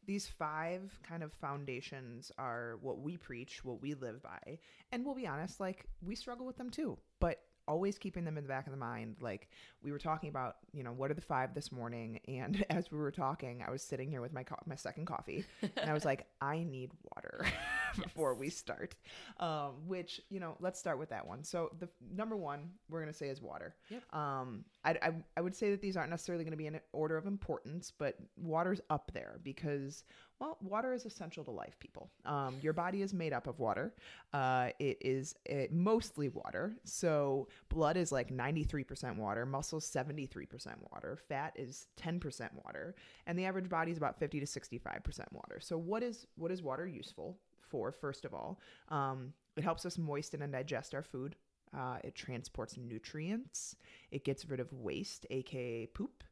these 0.05 0.27
five 0.27 0.99
kind 1.07 1.23
of 1.23 1.31
foundations 1.33 2.31
are 2.37 2.77
what 2.81 2.99
we 2.99 3.17
preach, 3.17 3.63
what 3.63 3.81
we 3.81 3.93
live 3.93 4.21
by. 4.21 4.59
And 4.91 5.05
we'll 5.05 5.15
be 5.15 5.27
honest, 5.27 5.59
like 5.59 5.85
we 6.01 6.15
struggle 6.15 6.45
with 6.45 6.57
them 6.57 6.69
too, 6.69 6.97
but 7.19 7.39
always 7.67 7.97
keeping 7.97 8.25
them 8.25 8.37
in 8.37 8.43
the 8.43 8.47
back 8.47 8.67
of 8.67 8.71
the 8.71 8.77
mind. 8.77 9.17
Like 9.21 9.49
we 9.81 9.91
were 9.91 9.99
talking 9.99 10.29
about, 10.29 10.57
you 10.73 10.83
know, 10.83 10.91
what 10.91 11.11
are 11.11 11.15
the 11.15 11.21
five 11.21 11.53
this 11.53 11.71
morning? 11.71 12.19
And 12.27 12.65
as 12.69 12.91
we 12.91 12.97
were 12.97 13.11
talking, 13.11 13.63
I 13.65 13.69
was 13.71 13.81
sitting 13.83 14.09
here 14.09 14.21
with 14.21 14.33
my 14.33 14.43
co- 14.43 14.55
my 14.65 14.75
second 14.75 15.05
coffee 15.05 15.45
and 15.61 15.89
I 15.89 15.93
was 15.93 16.03
like, 16.05 16.25
I 16.41 16.63
need 16.63 16.91
water 17.15 17.45
before 18.01 18.33
we 18.35 18.49
start. 18.49 18.95
Um, 19.39 19.71
which 19.87 20.21
you 20.29 20.39
know, 20.39 20.55
let's 20.59 20.79
start 20.79 20.97
with 20.99 21.09
that 21.09 21.25
one. 21.25 21.43
So 21.43 21.71
the 21.79 21.89
number 22.13 22.35
one 22.35 22.69
we're 22.89 22.99
gonna 22.99 23.13
say 23.13 23.29
is 23.29 23.41
water. 23.41 23.75
Yep. 23.89 24.03
Um, 24.13 24.65
I, 24.83 24.91
I 25.01 25.11
I 25.37 25.41
would 25.41 25.55
say 25.55 25.71
that 25.71 25.81
these 25.81 25.97
aren't 25.97 26.09
necessarily 26.09 26.43
gonna 26.43 26.57
be 26.57 26.67
in 26.67 26.79
order 26.91 27.17
of 27.17 27.25
importance, 27.25 27.91
but 27.97 28.17
water's 28.37 28.81
up 28.89 29.11
there 29.13 29.39
because 29.43 30.03
well, 30.43 30.57
water 30.61 30.93
is 30.93 31.05
essential 31.05 31.45
to 31.45 31.51
life, 31.51 31.79
people. 31.79 32.09
Um, 32.25 32.57
your 32.61 32.73
body 32.73 33.01
is 33.01 33.13
made 33.13 33.31
up 33.31 33.47
of 33.47 33.59
water. 33.59 33.93
Uh, 34.33 34.69
it 34.77 34.97
is 34.99 35.35
it, 35.45 35.71
mostly 35.71 36.27
water. 36.27 36.75
So 36.83 37.47
blood 37.69 37.95
is 37.95 38.11
like 38.11 38.29
93% 38.29 39.15
water, 39.15 39.45
muscles 39.45 39.89
73% 39.89 40.75
water, 40.91 41.17
fat 41.29 41.53
is 41.55 41.87
10% 42.01 42.49
water, 42.65 42.95
and 43.25 43.39
the 43.39 43.45
average 43.45 43.69
body 43.69 43.91
is 43.91 43.97
about 43.97 44.19
50 44.19 44.41
to 44.41 44.45
65% 44.45 45.31
water. 45.31 45.59
So 45.61 45.77
what 45.77 46.03
is 46.03 46.27
what 46.35 46.51
is 46.51 46.61
water 46.61 46.85
useful 46.85 47.37
for? 47.73 47.91
First 47.91 48.23
of 48.25 48.33
all, 48.33 48.59
um, 48.89 49.33
it 49.57 49.63
helps 49.63 49.85
us 49.85 49.97
moisten 49.97 50.43
and 50.43 50.53
digest 50.53 50.93
our 50.93 51.03
food. 51.03 51.35
Uh, 51.75 51.97
it 52.03 52.13
transports 52.13 52.77
nutrients. 52.77 53.75
It 54.11 54.23
gets 54.23 54.47
rid 54.47 54.59
of 54.59 54.71
waste, 54.71 55.25
aka 55.31 55.87
poop 55.87 56.23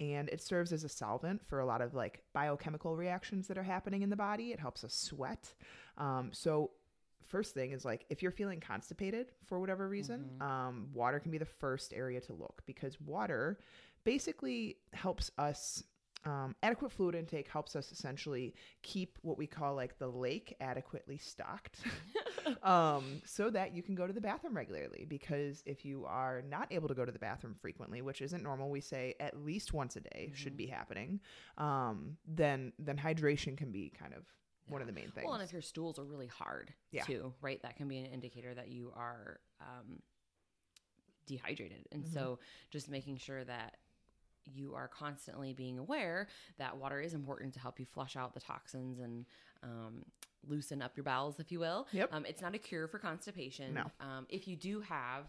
and 0.00 0.30
it 0.30 0.42
serves 0.42 0.72
as 0.72 0.82
a 0.82 0.88
solvent 0.88 1.46
for 1.46 1.60
a 1.60 1.66
lot 1.66 1.82
of 1.82 1.94
like 1.94 2.22
biochemical 2.32 2.96
reactions 2.96 3.46
that 3.48 3.58
are 3.58 3.62
happening 3.62 4.02
in 4.02 4.10
the 4.10 4.16
body. 4.16 4.52
It 4.52 4.58
helps 4.58 4.82
us 4.82 4.94
sweat. 4.94 5.52
Um, 5.98 6.30
so, 6.32 6.70
first 7.28 7.54
thing 7.54 7.70
is 7.72 7.84
like 7.84 8.06
if 8.10 8.22
you're 8.22 8.32
feeling 8.32 8.60
constipated 8.60 9.26
for 9.44 9.60
whatever 9.60 9.88
reason, 9.88 10.30
um, 10.40 10.88
water 10.94 11.20
can 11.20 11.30
be 11.30 11.38
the 11.38 11.44
first 11.44 11.92
area 11.94 12.20
to 12.22 12.32
look 12.32 12.62
because 12.66 13.00
water 13.00 13.58
basically 14.04 14.78
helps 14.92 15.30
us. 15.38 15.84
Um, 16.24 16.54
adequate 16.62 16.92
fluid 16.92 17.14
intake 17.14 17.48
helps 17.48 17.74
us 17.74 17.90
essentially 17.92 18.54
keep 18.82 19.18
what 19.22 19.38
we 19.38 19.46
call 19.46 19.74
like 19.74 19.98
the 19.98 20.06
lake 20.08 20.54
adequately 20.60 21.16
stocked 21.16 21.78
um, 22.62 23.22
so 23.24 23.48
that 23.50 23.74
you 23.74 23.82
can 23.82 23.94
go 23.94 24.06
to 24.06 24.12
the 24.12 24.20
bathroom 24.20 24.54
regularly. 24.54 25.06
Because 25.08 25.62
if 25.64 25.84
you 25.84 26.04
are 26.06 26.42
not 26.42 26.68
able 26.70 26.88
to 26.88 26.94
go 26.94 27.04
to 27.06 27.12
the 27.12 27.18
bathroom 27.18 27.54
frequently, 27.60 28.02
which 28.02 28.20
isn't 28.20 28.42
normal, 28.42 28.68
we 28.70 28.80
say 28.80 29.14
at 29.18 29.42
least 29.42 29.72
once 29.72 29.96
a 29.96 30.00
day 30.00 30.30
should 30.34 30.56
be 30.56 30.66
happening. 30.66 31.20
Um, 31.56 32.16
then 32.26 32.72
then 32.78 32.98
hydration 32.98 33.56
can 33.56 33.70
be 33.70 33.90
kind 33.98 34.12
of 34.12 34.24
one 34.68 34.80
of 34.82 34.86
the 34.86 34.92
main 34.92 35.10
things. 35.10 35.24
Well, 35.24 35.34
and 35.34 35.42
if 35.42 35.52
your 35.52 35.62
stools 35.62 35.98
are 35.98 36.04
really 36.04 36.26
hard 36.28 36.72
Yeah. 36.92 37.04
too, 37.04 37.32
right? 37.40 37.60
That 37.62 37.76
can 37.76 37.88
be 37.88 37.98
an 37.98 38.06
indicator 38.06 38.54
that 38.54 38.68
you 38.68 38.92
are 38.94 39.40
um, 39.60 40.00
dehydrated. 41.26 41.86
And 41.92 42.04
Mm-hmm. 42.04 42.14
so 42.14 42.38
just 42.70 42.88
making 42.88 43.16
sure 43.18 43.44
that 43.44 43.76
you 44.44 44.74
are 44.74 44.88
constantly 44.88 45.52
being 45.52 45.78
aware 45.78 46.28
that 46.58 46.76
water 46.76 47.00
is 47.00 47.14
important 47.14 47.54
to 47.54 47.60
help 47.60 47.78
you 47.78 47.86
flush 47.86 48.16
out 48.16 48.34
the 48.34 48.40
toxins 48.40 48.98
and 48.98 49.26
um, 49.62 50.04
loosen 50.48 50.82
up 50.82 50.96
your 50.96 51.04
bowels, 51.04 51.38
if 51.38 51.52
you 51.52 51.60
will. 51.60 51.86
Yep. 51.92 52.12
Um, 52.12 52.26
it's 52.26 52.42
not 52.42 52.54
a 52.54 52.58
cure 52.58 52.88
for 52.88 52.98
constipation. 52.98 53.74
No. 53.74 53.84
Um, 54.00 54.26
if 54.28 54.48
you 54.48 54.56
do 54.56 54.80
have 54.80 55.26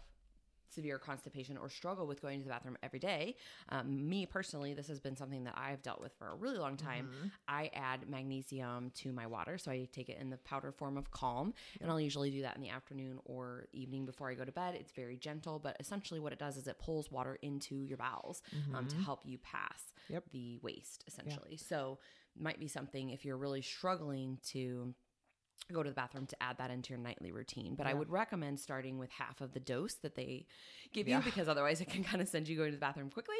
severe 0.72 0.98
constipation 0.98 1.56
or 1.56 1.68
struggle 1.68 2.06
with 2.06 2.22
going 2.22 2.38
to 2.40 2.44
the 2.44 2.50
bathroom 2.50 2.76
every 2.82 2.98
day, 2.98 3.36
um, 3.68 4.08
me 4.08 4.26
personally, 4.26 4.74
this 4.74 4.88
has 4.88 5.00
been 5.00 5.16
something 5.16 5.44
that 5.44 5.54
I've 5.56 5.82
dealt 5.82 6.00
with 6.00 6.12
for 6.18 6.28
a 6.28 6.34
really 6.34 6.58
long 6.58 6.76
time. 6.76 7.06
Mm-hmm. 7.06 7.26
I 7.48 7.70
add 7.74 8.08
magnesium 8.08 8.90
to 8.96 9.12
my 9.12 9.26
water, 9.26 9.58
so 9.58 9.70
I 9.70 9.88
take 9.92 10.08
it 10.08 10.18
in 10.20 10.30
the 10.30 10.38
powder 10.38 10.72
form 10.72 10.96
of 10.96 11.10
Calm, 11.10 11.52
and 11.80 11.90
I'll 11.90 12.00
usually 12.00 12.30
do 12.30 12.42
that 12.42 12.56
in 12.56 12.62
the 12.62 12.70
afternoon 12.70 13.18
or 13.24 13.66
evening 13.72 14.06
before 14.06 14.30
I 14.30 14.34
go 14.34 14.44
to 14.44 14.52
bed. 14.52 14.74
It's 14.74 14.92
very 14.92 15.16
gentle, 15.16 15.58
but 15.58 15.76
essentially 15.80 16.20
what 16.20 16.32
it 16.32 16.38
does 16.38 16.56
is 16.56 16.66
it 16.66 16.78
pulls 16.78 17.10
water 17.10 17.38
into 17.42 17.84
your 17.84 17.98
bowels 17.98 18.42
um, 18.74 18.86
to 18.88 18.96
help 18.96 19.20
you 19.24 19.38
pass 19.38 19.82
Mm-hmm. 20.04 20.14
Yep. 20.14 20.24
the 20.32 20.58
waste, 20.62 21.04
essentially. 21.06 21.56
So 21.56 21.98
might 22.38 22.58
be 22.58 22.66
something 22.66 23.10
if 23.10 23.24
you're 23.24 23.36
really 23.36 23.62
struggling 23.62 24.38
to 24.48 24.92
go 25.70 25.82
to 25.82 25.88
the 25.90 25.94
bathroom 25.94 26.26
to 26.26 26.42
add 26.42 26.58
that 26.58 26.70
into 26.70 26.90
your 26.90 26.98
nightly 26.98 27.32
routine. 27.32 27.74
But 27.74 27.86
I 27.86 27.94
would 27.94 28.10
recommend 28.10 28.58
starting 28.60 28.98
with 28.98 29.10
half 29.10 29.40
of 29.40 29.52
the 29.52 29.60
dose 29.60 29.94
that 30.02 30.14
they 30.14 30.46
give 30.92 31.08
Yeah. 31.08 31.18
you 31.18 31.24
because 31.24 31.48
otherwise 31.48 31.80
it 31.80 31.88
can 31.88 32.02
kind 32.04 32.20
of 32.22 32.28
send 32.28 32.48
you 32.48 32.56
going 32.56 32.70
to 32.70 32.76
the 32.76 32.80
bathroom 32.80 33.10
quickly. 33.10 33.36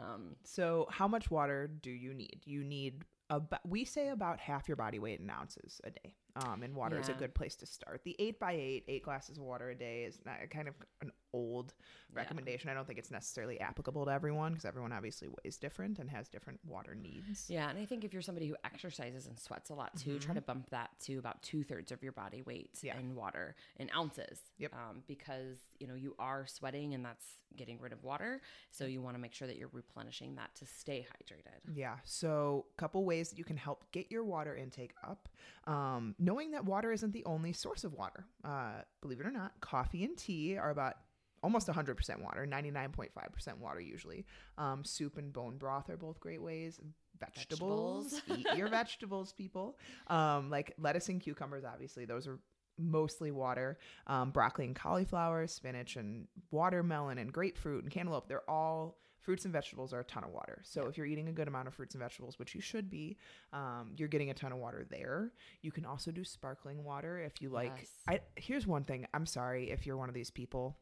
Um, 0.00 0.36
So, 0.44 0.86
how 0.90 1.08
much 1.08 1.30
water 1.30 1.66
do 1.68 1.90
you 1.90 2.14
need? 2.14 2.40
You 2.44 2.64
need 2.64 3.04
about 3.30 3.60
we 3.68 3.84
say 3.84 4.08
about 4.08 4.40
half 4.40 4.68
your 4.68 4.76
body 4.76 4.98
weight 4.98 5.20
in 5.20 5.28
ounces 5.28 5.80
a 5.84 5.90
day. 5.90 6.14
Um, 6.36 6.62
and 6.62 6.74
water 6.74 7.00
is 7.00 7.08
a 7.08 7.14
good 7.14 7.34
place 7.34 7.56
to 7.56 7.66
start. 7.66 8.02
The 8.04 8.14
eight 8.20 8.38
by 8.38 8.52
eight, 8.52 8.84
eight 8.86 9.02
glasses 9.02 9.38
of 9.38 9.42
water 9.42 9.70
a 9.70 9.74
day 9.74 10.04
is 10.04 10.20
not, 10.24 10.36
kind 10.50 10.68
of 10.68 10.74
an 11.00 11.10
old 11.32 11.74
Yeah. 12.10 12.20
recommendation. 12.20 12.70
I 12.70 12.74
don't 12.74 12.86
think 12.86 12.98
it's 12.98 13.10
necessarily 13.10 13.58
applicable 13.60 14.04
to 14.06 14.10
everyone 14.12 14.52
because 14.52 14.64
everyone 14.64 14.92
obviously 14.92 15.28
weighs 15.42 15.56
different 15.58 15.98
and 15.98 16.08
has 16.10 16.28
different 16.28 16.60
water 16.64 16.94
needs. 16.94 17.50
Yeah, 17.50 17.68
and 17.68 17.78
I 17.78 17.84
think 17.84 18.04
if 18.04 18.12
you're 18.12 18.22
somebody 18.22 18.46
who 18.46 18.56
exercises 18.64 19.26
and 19.26 19.38
sweats 19.38 19.70
a 19.70 19.74
lot 19.74 19.96
too, 19.96 20.18
try 20.18 20.34
to 20.34 20.40
bump 20.40 20.70
that 20.70 20.90
to 21.00 21.18
about 21.18 21.42
two 21.42 21.64
thirds 21.64 21.90
of 21.92 22.02
your 22.02 22.12
body 22.12 22.42
weight 22.42 22.72
Mm-hmm. 22.74 22.86
Yeah. 22.86 22.98
in 22.98 23.14
water 23.16 23.56
in 23.78 23.90
ounces. 23.96 24.40
Yep. 24.58 24.74
Um, 24.74 25.02
because 25.08 25.58
you 25.80 25.86
know 25.86 25.94
you 25.94 26.14
are 26.18 26.46
sweating 26.46 26.94
and 26.94 27.04
that's 27.04 27.24
getting 27.56 27.80
rid 27.80 27.92
of 27.92 28.04
water, 28.04 28.40
so 28.70 28.84
you 28.84 29.00
want 29.02 29.16
to 29.16 29.20
make 29.20 29.32
sure 29.34 29.48
that 29.48 29.56
you're 29.56 29.70
replenishing 29.72 30.36
that 30.36 30.54
to 30.54 30.66
stay 30.66 31.04
hydrated. 31.10 31.74
Yeah. 31.74 31.96
So, 32.04 32.66
a 32.76 32.80
couple 32.80 33.04
ways 33.04 33.30
that 33.30 33.38
you 33.38 33.44
can 33.44 33.56
help 33.56 33.90
get 33.90 34.10
your 34.10 34.22
water 34.22 34.54
intake 34.54 34.92
up. 35.02 35.28
Um, 35.66 36.14
knowing 36.18 36.50
that 36.52 36.64
water 36.64 36.92
isn't 36.92 37.12
the 37.12 37.24
only 37.24 37.52
source 37.52 37.84
of 37.84 37.92
water. 37.94 38.26
Uh, 38.44 38.82
believe 39.00 39.20
it 39.20 39.26
or 39.26 39.30
not, 39.30 39.52
coffee 39.60 40.04
and 40.04 40.16
tea 40.16 40.56
are 40.56 40.70
about 40.70 40.94
almost 41.42 41.68
100% 41.68 42.20
water, 42.20 42.46
99.5% 42.46 43.58
water 43.58 43.80
usually. 43.80 44.26
Um, 44.56 44.84
soup 44.84 45.16
and 45.18 45.32
bone 45.32 45.56
broth 45.56 45.88
are 45.88 45.96
both 45.96 46.18
great 46.20 46.42
ways. 46.42 46.80
Vegetables, 47.20 48.12
Vegetables. 48.12 48.38
eat 48.40 48.56
your 48.56 48.68
vegetables, 48.68 49.32
people. 49.32 49.78
Um, 50.08 50.50
like 50.50 50.74
lettuce 50.78 51.08
and 51.08 51.20
cucumbers, 51.20 51.64
obviously, 51.64 52.04
those 52.04 52.26
are 52.26 52.38
mostly 52.78 53.30
water. 53.32 53.78
Um, 54.06 54.30
broccoli 54.30 54.66
and 54.66 54.74
cauliflower, 54.76 55.46
spinach 55.46 55.96
and 55.96 56.26
watermelon 56.50 57.18
and 57.18 57.32
grapefruit 57.32 57.82
and 57.84 57.92
cantaloupe, 57.92 58.28
they're 58.28 58.48
all 58.48 58.98
fruits 59.28 59.44
and 59.44 59.52
vegetables 59.52 59.92
are 59.92 60.00
a 60.00 60.04
ton 60.04 60.24
of 60.24 60.30
water. 60.30 60.62
So 60.64 60.86
if 60.86 60.96
you're 60.96 61.04
eating 61.04 61.28
a 61.28 61.32
good 61.32 61.48
amount 61.48 61.68
of 61.68 61.74
fruits 61.74 61.94
and 61.94 62.00
vegetables, 62.02 62.38
which 62.38 62.54
you 62.54 62.62
should 62.62 62.88
be, 62.88 63.18
um, 63.52 63.90
you're 63.94 64.08
getting 64.08 64.30
a 64.30 64.34
ton 64.34 64.52
of 64.52 64.58
water 64.58 64.86
there. 64.88 65.32
You 65.60 65.70
can 65.70 65.84
also 65.84 66.10
do 66.10 66.24
sparkling 66.24 66.82
water 66.82 67.18
if 67.18 67.42
you 67.42 67.50
like. 67.50 67.74
Yes. 67.76 67.90
I 68.08 68.20
here's 68.36 68.66
one 68.66 68.84
thing. 68.84 69.06
I'm 69.12 69.26
sorry 69.26 69.70
if 69.70 69.84
you're 69.84 69.98
one 69.98 70.08
of 70.08 70.14
these 70.14 70.30
people, 70.30 70.78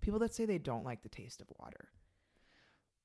people 0.00 0.20
that 0.20 0.32
say 0.32 0.44
they 0.44 0.58
don't 0.58 0.84
like 0.84 1.02
the 1.02 1.08
taste 1.08 1.40
of 1.40 1.48
water. 1.58 1.88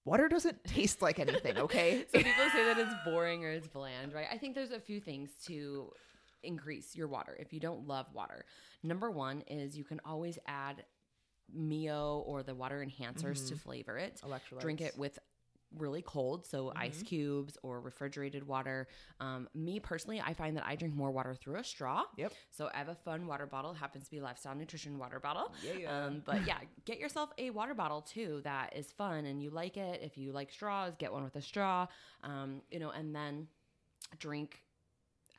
Water 0.06 0.30
doesn't 0.30 0.64
taste 0.68 1.02
like 1.02 1.18
anything, 1.18 1.58
okay? 1.58 2.06
So 2.12 2.20
people 2.20 2.46
say 2.54 2.64
that 2.66 2.78
it's 2.78 2.94
boring 3.04 3.44
or 3.46 3.50
it's 3.50 3.68
bland, 3.68 4.14
right? 4.14 4.28
I 4.32 4.38
think 4.38 4.54
there's 4.54 4.70
a 4.70 4.80
few 4.80 5.00
things 5.00 5.32
to 5.48 5.90
increase 6.44 6.96
your 6.96 7.08
water 7.08 7.36
if 7.40 7.52
you 7.54 7.60
don't 7.60 7.88
love 7.88 8.06
water. 8.14 8.46
Number 8.84 9.10
one 9.10 9.42
is 9.48 9.76
you 9.76 9.84
can 9.84 10.00
always 10.06 10.38
add 10.46 10.84
Mio 11.54 12.24
or 12.26 12.44
the 12.44 12.56
water 12.56 12.86
enhancers 12.86 13.48
to 13.50 13.56
flavor 13.56 13.98
it. 13.98 14.22
Drink 14.60 14.82
it 14.82 14.98
with 14.98 15.20
really 15.78 16.02
cold, 16.02 16.48
so 16.48 16.72
ice 16.76 17.04
cubes 17.04 17.58
or 17.62 17.80
refrigerated 17.80 18.48
water. 18.48 18.88
Um, 19.20 19.48
me 19.54 19.80
personally, 19.80 20.20
I 20.20 20.34
find 20.34 20.58
that 20.58 20.66
I 20.66 20.76
drink 20.76 20.96
more 20.96 21.12
water 21.12 21.36
through 21.36 21.58
a 21.58 21.64
straw. 21.64 22.04
Yep. 22.18 22.34
So 22.50 22.70
I 22.74 22.78
have 22.78 22.90
a 22.90 22.96
fun 22.96 23.28
water 23.28 23.46
bottle. 23.46 23.74
Happens 23.74 24.06
to 24.06 24.12
be 24.12 24.22
Lifestyle 24.22 24.56
Nutrition 24.56 24.98
water 24.98 25.20
bottle. 25.20 25.54
Yeah. 25.64 26.06
Um, 26.06 26.24
but 26.26 26.46
yeah, 26.48 26.58
get 26.86 27.00
yourself 27.00 27.32
a 27.38 27.50
water 27.52 27.74
bottle 27.74 28.02
too 28.02 28.42
that 28.44 28.76
is 28.76 28.92
fun 28.92 29.26
and 29.26 29.42
you 29.42 29.50
like 29.50 29.78
it. 29.78 30.02
If 30.04 30.18
you 30.18 30.32
like 30.32 30.52
straws, 30.52 30.96
get 30.98 31.12
one 31.14 31.24
with 31.24 31.36
a 31.36 31.42
straw. 31.42 31.88
Um, 32.24 32.62
you 32.72 32.80
know, 32.80 32.90
and 32.90 33.16
then 33.16 33.48
drink 34.18 34.62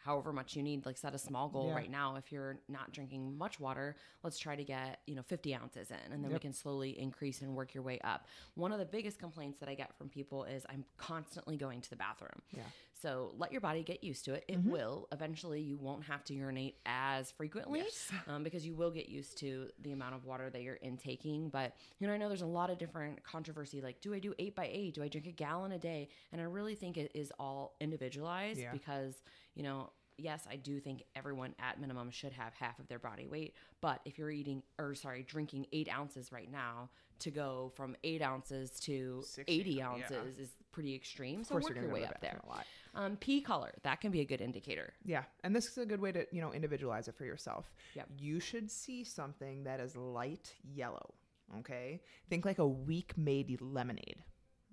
however 0.04 0.32
much 0.32 0.56
you 0.56 0.62
need 0.62 0.86
like 0.86 0.96
set 0.96 1.14
a 1.14 1.18
small 1.18 1.48
goal 1.48 1.68
Yeah. 1.68 1.74
right 1.74 1.90
now 1.90 2.16
if 2.16 2.32
you're 2.32 2.58
not 2.68 2.92
drinking 2.92 3.36
much 3.36 3.60
water 3.60 3.96
let's 4.22 4.38
try 4.38 4.56
to 4.56 4.64
get 4.64 5.00
you 5.06 5.14
know 5.14 5.22
50 5.22 5.54
ounces 5.54 5.90
in 5.90 6.12
and 6.12 6.24
then 6.24 6.32
we 6.32 6.38
can 6.40 6.52
slowly 6.52 6.98
increase 6.98 7.42
and 7.42 7.54
work 7.54 7.74
your 7.74 7.82
way 7.82 7.98
up 8.04 8.26
one 8.54 8.72
of 8.72 8.78
the 8.78 8.84
biggest 8.86 9.18
complaints 9.18 9.60
that 9.60 9.68
i 9.68 9.74
get 9.74 9.96
from 9.96 10.08
people 10.08 10.44
is 10.44 10.64
i'm 10.70 10.84
constantly 10.96 11.56
going 11.56 11.80
to 11.80 11.90
the 11.90 11.96
bathroom 11.96 12.40
Yeah. 12.56 12.62
So 13.00 13.32
let 13.38 13.52
your 13.52 13.60
body 13.60 13.82
get 13.82 14.02
used 14.04 14.24
to 14.26 14.34
it 14.34 14.44
it 14.48 14.58
Mm-hmm. 14.60 14.70
will 14.70 15.08
eventually 15.12 15.60
you 15.60 15.76
won't 15.78 16.04
have 16.04 16.22
to 16.24 16.34
urinate 16.34 16.76
as 16.86 17.30
frequently 17.30 17.80
Yes. 17.80 18.10
um, 18.28 18.42
because 18.42 18.66
you 18.66 18.74
will 18.74 18.90
get 18.90 19.08
used 19.08 19.38
to 19.38 19.68
the 19.82 19.92
amount 19.92 20.14
of 20.14 20.24
water 20.24 20.50
that 20.50 20.62
you're 20.62 20.74
intaking. 20.82 21.48
But 21.48 21.74
you 21.98 22.06
know, 22.06 22.12
I 22.12 22.16
know 22.16 22.28
there's 22.28 22.42
a 22.42 22.46
lot 22.46 22.68
of 22.70 22.78
different 22.78 23.22
controversy. 23.24 23.80
Like, 23.80 24.00
do 24.00 24.12
I 24.14 24.18
do 24.18 24.34
eight 24.38 24.54
by 24.54 24.68
eight? 24.72 24.94
Do 24.94 25.02
I 25.02 25.08
drink 25.08 25.26
a 25.26 25.32
gallon 25.32 25.72
a 25.72 25.78
day? 25.78 26.08
And 26.32 26.40
I 26.40 26.44
really 26.44 26.74
think 26.74 26.96
it 26.98 27.10
is 27.14 27.32
all 27.38 27.74
individualized 27.80 28.58
Yeah. 28.60 28.72
because 28.72 29.22
you 29.54 29.62
know. 29.62 29.90
Yes, 30.22 30.46
I 30.50 30.56
do 30.56 30.80
think 30.80 31.04
everyone 31.16 31.54
at 31.58 31.80
minimum 31.80 32.10
should 32.10 32.32
have 32.34 32.52
half 32.52 32.78
of 32.78 32.86
their 32.88 32.98
body 32.98 33.26
weight. 33.26 33.54
But 33.80 34.00
if 34.04 34.18
you're 34.18 34.30
eating, 34.30 34.62
or 34.78 34.94
sorry, 34.94 35.22
drinking 35.22 35.64
eight 35.72 35.88
ounces 35.90 36.30
right 36.30 36.52
now, 36.52 36.90
to 37.20 37.30
go 37.30 37.72
from 37.74 37.96
eight 38.04 38.20
ounces 38.20 38.78
to 38.80 39.22
60, 39.24 39.50
80 39.50 39.70
yeah. 39.70 39.88
ounces 39.88 40.38
is 40.38 40.50
pretty 40.72 40.94
extreme. 40.94 41.40
Of 41.40 41.46
So 41.46 41.54
work 41.54 41.70
you're 41.70 41.84
your 41.84 41.90
way 41.90 42.04
up 42.04 42.20
there. 42.20 42.38
a 42.44 42.46
lot. 42.46 42.66
Um, 42.94 43.16
pea 43.16 43.40
color, 43.40 43.72
that 43.82 44.00
can 44.00 44.10
be 44.10 44.20
a 44.20 44.24
good 44.24 44.40
indicator. 44.40 44.92
Yeah, 45.04 45.24
and 45.44 45.54
this 45.54 45.68
is 45.68 45.78
a 45.78 45.86
good 45.86 46.00
way 46.00 46.12
to 46.12 46.26
you 46.32 46.40
know 46.40 46.52
individualize 46.52 47.08
it 47.08 47.14
for 47.16 47.24
yourself. 47.24 47.72
Yep. 47.94 48.08
You 48.18 48.40
should 48.40 48.70
see 48.70 49.04
something 49.04 49.64
that 49.64 49.80
is 49.80 49.96
light 49.96 50.54
yellow. 50.64 51.14
Okay, 51.58 52.00
think 52.28 52.44
like 52.44 52.58
a 52.58 52.66
weak 52.66 53.16
made 53.16 53.60
lemonade. 53.60 54.22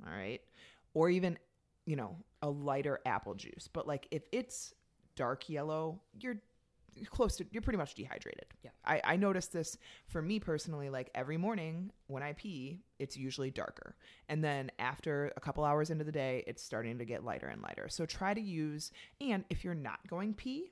All 0.06 0.14
right, 0.14 0.42
or 0.94 1.10
even 1.10 1.38
you 1.86 1.96
know 1.96 2.18
a 2.42 2.50
lighter 2.50 3.00
apple 3.06 3.36
juice. 3.36 3.70
But 3.72 3.88
like 3.88 4.08
if 4.12 4.24
it's 4.32 4.74
dark 5.16 5.50
yellow, 5.50 6.02
you're 6.20 6.38
close 7.06 7.38
to 7.38 7.46
you're 7.52 7.62
pretty 7.62 7.78
much 7.78 7.96
dehydrated. 7.96 8.46
Yeah. 8.64 8.72
I, 8.86 9.02
I 9.04 9.16
noticed 9.16 9.54
this 9.54 9.78
for 10.08 10.22
me 10.22 10.40
personally, 10.40 10.90
like 10.90 11.10
every 11.16 11.38
morning 11.38 11.92
when 12.08 12.24
I 12.24 12.34
pee, 12.34 12.82
it's 13.00 13.18
usually 13.18 13.52
darker. 13.52 13.96
And 14.30 14.44
then 14.44 14.72
after 14.80 15.32
a 15.36 15.40
couple 15.40 15.64
hours 15.64 15.90
into 15.90 16.04
the 16.04 16.12
day, 16.12 16.44
it's 16.48 16.64
starting 16.64 16.98
to 16.98 17.06
get 17.06 17.24
lighter 17.24 17.48
and 17.48 17.62
lighter. 17.62 17.88
So 17.90 18.06
try 18.06 18.34
to 18.34 18.42
use 18.42 18.92
and 19.22 19.44
if 19.50 19.64
you're 19.64 19.76
not 19.76 20.00
going 20.08 20.34
pee, 20.34 20.72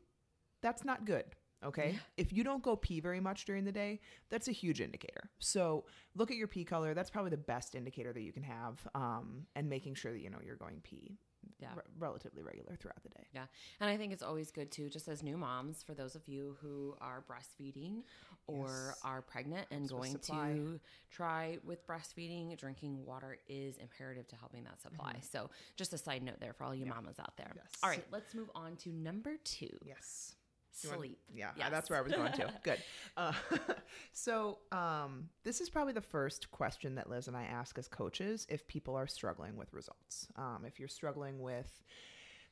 that's 0.62 0.84
not 0.84 1.06
good. 1.06 1.26
Okay. 1.64 1.98
If 2.18 2.32
you 2.32 2.44
don't 2.44 2.62
go 2.62 2.76
pee 2.76 3.00
very 3.00 3.20
much 3.20 3.46
during 3.46 3.66
the 3.66 3.72
day, 3.72 4.00
that's 4.30 4.48
a 4.48 4.52
huge 4.52 4.82
indicator. 4.82 5.30
So 5.40 5.86
look 6.16 6.30
at 6.30 6.38
your 6.38 6.48
pee 6.48 6.64
color. 6.64 6.94
That's 6.94 7.10
probably 7.10 7.32
the 7.32 7.38
best 7.38 7.74
indicator 7.74 8.14
that 8.14 8.22
you 8.22 8.32
can 8.32 8.44
have. 8.44 8.88
Um, 8.94 9.48
and 9.56 9.68
making 9.68 9.96
sure 9.96 10.12
that 10.12 10.20
you 10.20 10.30
know 10.30 10.38
you're 10.46 10.58
going 10.58 10.82
pee 10.84 11.18
Yeah. 11.60 11.70
re- 11.76 11.82
relatively 12.00 12.44
regular 12.44 12.76
throughout 12.76 13.02
the 13.04 13.10
day. 13.10 13.26
Yeah. 13.34 13.46
And 13.80 13.90
I 13.90 13.98
think 13.98 14.14
it's 14.14 14.24
always 14.24 14.52
good 14.52 14.72
too, 14.72 14.90
just 14.90 15.08
as 15.08 15.24
new 15.24 15.38
moms, 15.38 15.82
for 15.84 15.94
those 15.94 16.16
of 16.16 16.28
you 16.28 16.58
who 16.62 16.96
are 17.02 17.24
breastfeeding 17.30 18.04
or 18.48 18.68
Yes. 18.68 19.00
are 19.04 19.22
pregnant 19.22 19.68
and 19.72 19.90
going 19.90 20.12
supply. 20.12 20.54
to 20.54 20.80
try 21.10 21.58
with 21.64 21.86
breastfeeding, 21.88 22.56
drinking 22.58 23.04
water 23.06 23.40
is 23.48 23.78
imperative 23.78 24.28
to 24.28 24.36
helping 24.36 24.64
that 24.66 24.80
supply. 24.82 25.16
So 25.22 25.50
just 25.76 25.94
a 25.94 25.98
side 25.98 26.22
note 26.24 26.40
there 26.40 26.54
for 26.54 26.66
all 26.66 26.76
you 26.76 26.86
mamas 26.86 27.18
out 27.20 27.36
there. 27.38 27.48
Mm-hmm. 27.48 27.58
Yes. 27.58 27.72
All 27.84 27.90
right, 27.90 28.06
let's 28.12 28.34
move 28.36 28.52
on 28.54 28.76
to 28.78 28.90
number 28.92 29.38
two. 29.44 29.76
Yes. 29.84 30.35
You 30.84 30.90
want- 30.90 31.02
Sleep. 31.02 31.20
yeah, 31.34 31.52
Yes. 31.58 31.70
that's 31.72 31.90
where 31.90 32.00
I 32.00 32.02
was 32.02 32.12
going 32.12 32.32
to. 32.34 32.54
Good. 32.64 32.80
Uh, 33.16 33.32
so, 34.14 34.60
um, 34.72 35.30
this 35.44 35.62
is 35.62 35.70
probably 35.70 35.94
the 35.94 36.02
first 36.02 36.52
question 36.52 36.96
that 36.96 37.10
Liz 37.10 37.28
and 37.28 37.38
I 37.38 37.44
ask 37.44 37.78
as 37.78 37.88
coaches 37.88 38.46
if 38.50 38.68
people 38.68 38.96
are 38.96 39.08
struggling 39.08 39.56
with 39.56 39.74
results. 39.74 40.28
Um, 40.36 40.64
if 40.66 40.80
you're 40.80 40.88
struggling 40.90 41.40
with 41.40 41.82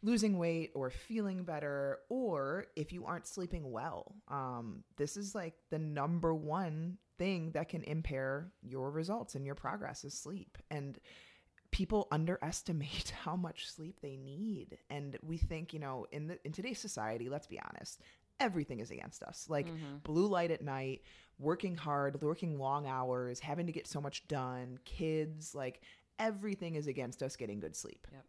losing 0.01 0.37
weight 0.37 0.71
or 0.75 0.89
feeling 0.89 1.43
better, 1.43 1.99
or 2.09 2.65
if 2.75 2.91
you 2.91 3.05
aren't 3.05 3.25
sleeping 3.27 3.71
well, 3.71 4.15
um, 4.27 4.83
this 4.97 5.15
is 5.17 5.33
like 5.33 5.53
the 5.69 5.79
number 5.79 6.33
one 6.33 6.97
thing 7.17 7.51
that 7.51 7.69
can 7.69 7.83
impair 7.83 8.51
your 8.61 8.91
results 8.91 9.35
and 9.35 9.45
your 9.45 9.55
progress 9.55 10.03
is 10.03 10.13
sleep. 10.13 10.57
And 10.71 10.99
people 11.73 12.07
underestimate 12.11 13.11
how 13.23 13.35
much 13.35 13.69
sleep 13.69 13.97
they 14.01 14.15
need. 14.15 14.77
And 14.89 15.17
we 15.21 15.37
think 15.37 15.73
you 15.73 15.79
know 15.79 16.05
in 16.11 16.27
the 16.27 16.39
in 16.45 16.53
today's 16.53 16.79
society 16.79 17.27
let's 17.27 17.47
be 17.47 17.59
honest 17.59 17.99
everything 18.39 18.79
is 18.79 18.91
against 18.91 19.23
us. 19.23 19.45
Like 19.49 19.67
mm-hmm. 19.67 19.97
blue 20.03 20.27
light 20.27 20.51
at 20.51 20.63
night 20.63 21.01
working 21.39 21.75
hard 21.75 22.21
working 22.21 22.57
long 22.57 22.87
hours 22.87 23.39
having 23.39 23.65
to 23.65 23.71
get 23.71 23.87
so 23.87 23.99
much 23.99 24.27
done 24.27 24.77
kids 24.85 25.55
like 25.55 25.81
everything 26.19 26.75
is 26.75 26.87
against 26.87 27.21
us 27.21 27.35
getting 27.35 27.59
good 27.59 27.75
sleep. 27.75 28.07
Yep. 28.11 28.25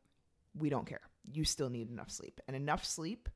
we 0.58 0.68
don't 0.70 0.86
care. 0.86 1.02
You 1.32 1.44
still 1.44 1.70
need 1.70 1.90
enough 1.90 2.10
sleep. 2.10 2.40
And 2.48 2.56
enough 2.56 2.84
sleep 2.84 3.28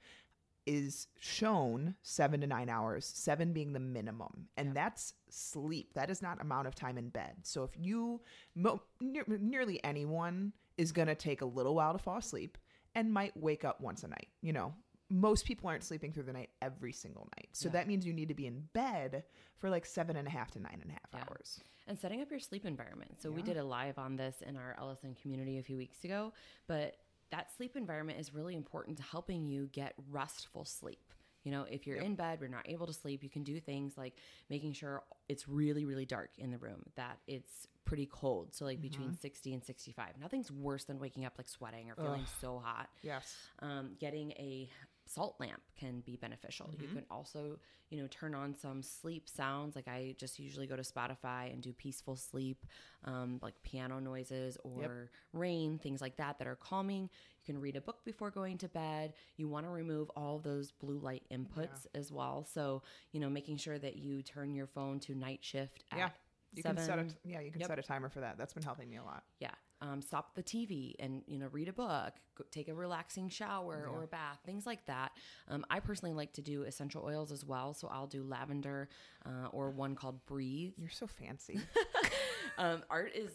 is 0.69 1.07
shown 1.19 1.95
seven 2.03 2.43
to 2.43 2.47
nine 2.47 2.69
hours, 2.69 3.07
seven 3.07 3.53
being 3.55 3.73
the 3.73 3.81
minimum. 3.81 4.49
And 4.59 4.75
that's 4.75 5.15
sleep. 5.31 5.95
That 5.95 6.11
is 6.11 6.21
not 6.21 6.41
amount 6.43 6.67
of 6.67 6.75
time 6.75 6.99
in 6.99 7.09
bed. 7.09 7.37
So 7.43 7.65
if 7.65 7.71
you, 7.79 8.21
mo- 8.55 8.83
near, 9.01 9.25
nearly 9.27 9.83
anyone 9.83 10.53
is 10.77 10.93
going 10.93 11.09
to 11.09 11.15
take 11.15 11.41
a 11.41 11.47
little 11.47 11.75
while 11.75 11.93
to 11.95 11.99
fall 11.99 12.19
asleep 12.19 12.59
and 12.95 13.11
might 13.13 13.35
wake 13.37 13.65
up 13.65 13.81
once 13.81 14.03
a 14.05 14.09
night. 14.09 14.29
You 14.43 14.53
know, 14.53 14.75
most 15.11 15.47
people 15.47 15.71
aren't 15.71 15.85
sleeping 15.85 16.13
through 16.13 16.25
the 16.25 16.33
night 16.35 16.51
every 16.61 16.93
single 16.93 17.29
night. 17.39 17.49
So 17.53 17.69
Yeah. 17.69 17.73
that 17.73 17.89
means 17.89 18.05
you 18.07 18.13
need 18.13 18.29
to 18.29 18.35
be 18.35 18.47
in 18.47 18.69
bed 18.75 19.25
for 19.57 19.71
like 19.71 19.87
seven 19.87 20.17
and 20.17 20.29
a 20.29 20.31
half 20.31 20.51
to 20.53 20.61
nine 20.61 20.79
and 20.83 20.91
a 20.91 20.93
half 20.95 21.09
Yeah. 21.15 21.25
hours. 21.31 21.61
and 21.87 21.99
setting 21.99 22.21
up 22.21 22.31
your 22.31 22.39
sleep 22.39 22.67
environment. 22.67 23.19
So 23.19 23.31
we 23.31 23.41
did 23.41 23.57
a 23.57 23.65
live 23.65 23.97
on 23.99 24.17
this 24.17 24.43
in 24.43 24.59
our 24.59 24.77
LSN 24.79 25.15
community 25.23 25.57
a 25.59 25.63
few 25.63 25.79
weeks 25.79 26.05
ago, 26.05 26.35
but 26.67 26.97
that 27.31 27.51
sleep 27.57 27.77
environment 27.77 28.19
is 28.19 28.33
really 28.35 28.55
important 28.57 28.97
to 28.99 29.03
helping 29.03 29.47
you 29.47 29.69
get 29.73 29.95
restful 30.11 30.65
sleep. 30.65 31.13
You 31.45 31.53
know, 31.53 31.67
if 31.71 31.87
you're 31.87 31.97
Yep. 31.97 32.05
in 32.05 32.15
bed, 32.17 32.39
you're 32.41 32.49
not 32.49 32.69
able 32.69 32.87
to 32.87 32.93
sleep, 32.93 33.23
you 33.23 33.31
can 33.31 33.43
do 33.45 33.59
things 33.61 33.97
like 33.97 34.15
making 34.51 34.73
sure 34.75 35.03
it's 35.29 35.49
really, 35.49 35.85
really 35.85 36.05
dark 36.05 36.31
in 36.37 36.51
the 36.51 36.59
room, 36.59 36.83
that 36.97 37.19
it's 37.27 37.67
pretty 37.85 38.07
cold. 38.07 38.55
So, 38.55 38.65
like 38.67 38.83
between 38.83 39.15
60 39.15 39.55
and 39.55 39.65
65. 39.65 40.15
Nothing's 40.21 40.51
worse 40.53 40.85
than 40.85 40.99
waking 40.99 41.25
up 41.25 41.35
like 41.39 41.49
sweating 41.49 41.91
or 41.91 41.95
feeling 41.97 42.27
so 42.41 42.59
hot 42.63 42.91
Yes. 43.03 43.35
um, 43.61 43.93
getting 43.99 44.33
a 44.33 44.69
salt 45.09 45.37
lamp 45.41 45.62
can 45.79 46.00
be 46.00 46.17
beneficial. 46.17 46.71
You 46.79 46.88
can 46.88 47.05
also, 47.11 47.59
you 47.91 48.00
know, 48.00 48.07
turn 48.09 48.35
on 48.35 48.55
some 48.55 48.83
sleep 48.83 49.29
sounds. 49.29 49.75
Like 49.77 49.88
I 49.88 50.15
just 50.19 50.38
usually 50.38 50.67
go 50.67 50.77
to 50.77 50.83
Spotify 50.83 51.53
and 51.53 51.62
do 51.62 51.73
peaceful 51.73 52.17
sleep, 52.17 52.67
um, 53.05 53.38
like 53.43 53.55
piano 53.62 53.99
noises 54.00 54.59
or 54.62 55.11
rain, 55.33 55.79
things 55.79 56.00
like 56.00 56.17
that 56.17 56.38
that 56.38 56.47
are 56.47 56.57
calming. 56.57 57.03
You 57.05 57.55
can 57.55 57.61
read 57.61 57.77
a 57.77 57.81
book 57.81 58.05
before 58.05 58.31
going 58.31 58.59
to 58.59 58.69
bed. 58.69 59.15
You 59.37 59.49
want 59.49 59.67
to 59.67 59.71
remove 59.71 60.11
all 60.17 60.38
those 60.38 60.71
blue 60.73 60.99
light 60.99 61.23
inputs 61.33 61.87
as 61.95 62.12
well. 62.12 62.47
So, 62.53 62.83
you 63.12 63.21
know, 63.21 63.31
making 63.31 63.57
sure 63.57 63.79
that 63.79 63.97
you 63.97 64.23
turn 64.23 64.55
your 64.55 64.67
phone 64.67 65.00
to 65.00 65.15
night 65.15 65.41
shift 65.43 65.85
at 65.93 65.99
Yeah. 65.99 66.11
You 66.55 66.62
seven. 66.62 66.77
can 66.77 66.85
set 66.87 66.99
a 66.99 67.07
yeah, 67.29 67.41
you 67.41 67.50
can 67.50 67.61
Yep. 67.61 67.69
set 67.69 67.79
a 67.79 67.83
timer 67.83 68.09
for 68.09 68.21
that. 68.21 68.38
That's 68.38 68.55
been 68.55 68.62
helping 68.62 68.88
me 68.88 68.97
a 68.97 69.05
lot. 69.05 69.23
Yeah. 69.38 69.50
Um, 69.81 70.03
stop 70.03 70.35
the 70.35 70.43
TV 70.43 70.97
and 70.99 71.23
you 71.29 71.38
know 71.38 71.47
read 71.53 71.69
a 71.69 71.73
book, 71.73 72.14
go, 72.37 72.45
take 72.51 72.69
a 72.69 72.75
relaxing 72.75 73.29
shower 73.29 73.88
or 73.88 74.03
a 74.03 74.07
bath, 74.09 74.41
things 74.45 74.67
like 74.67 74.85
that. 74.87 75.12
Um, 75.47 75.64
I 75.71 75.79
personally 75.79 76.14
like 76.14 76.33
to 76.33 76.43
do 76.43 76.62
essential 76.64 77.05
oils 77.05 77.31
as 77.31 77.45
well, 77.45 77.75
so 77.75 77.87
I'll 77.88 78.09
do 78.09 78.25
lavender 78.25 78.88
uh, 79.25 79.49
or 79.53 79.71
one 79.71 79.95
called 79.95 80.27
Breathe. 80.27 80.73
You're 80.77 80.91
so 80.91 81.07
fancy. 81.07 81.61
Um, 82.59 82.83
Art 82.91 83.12
is 83.14 83.31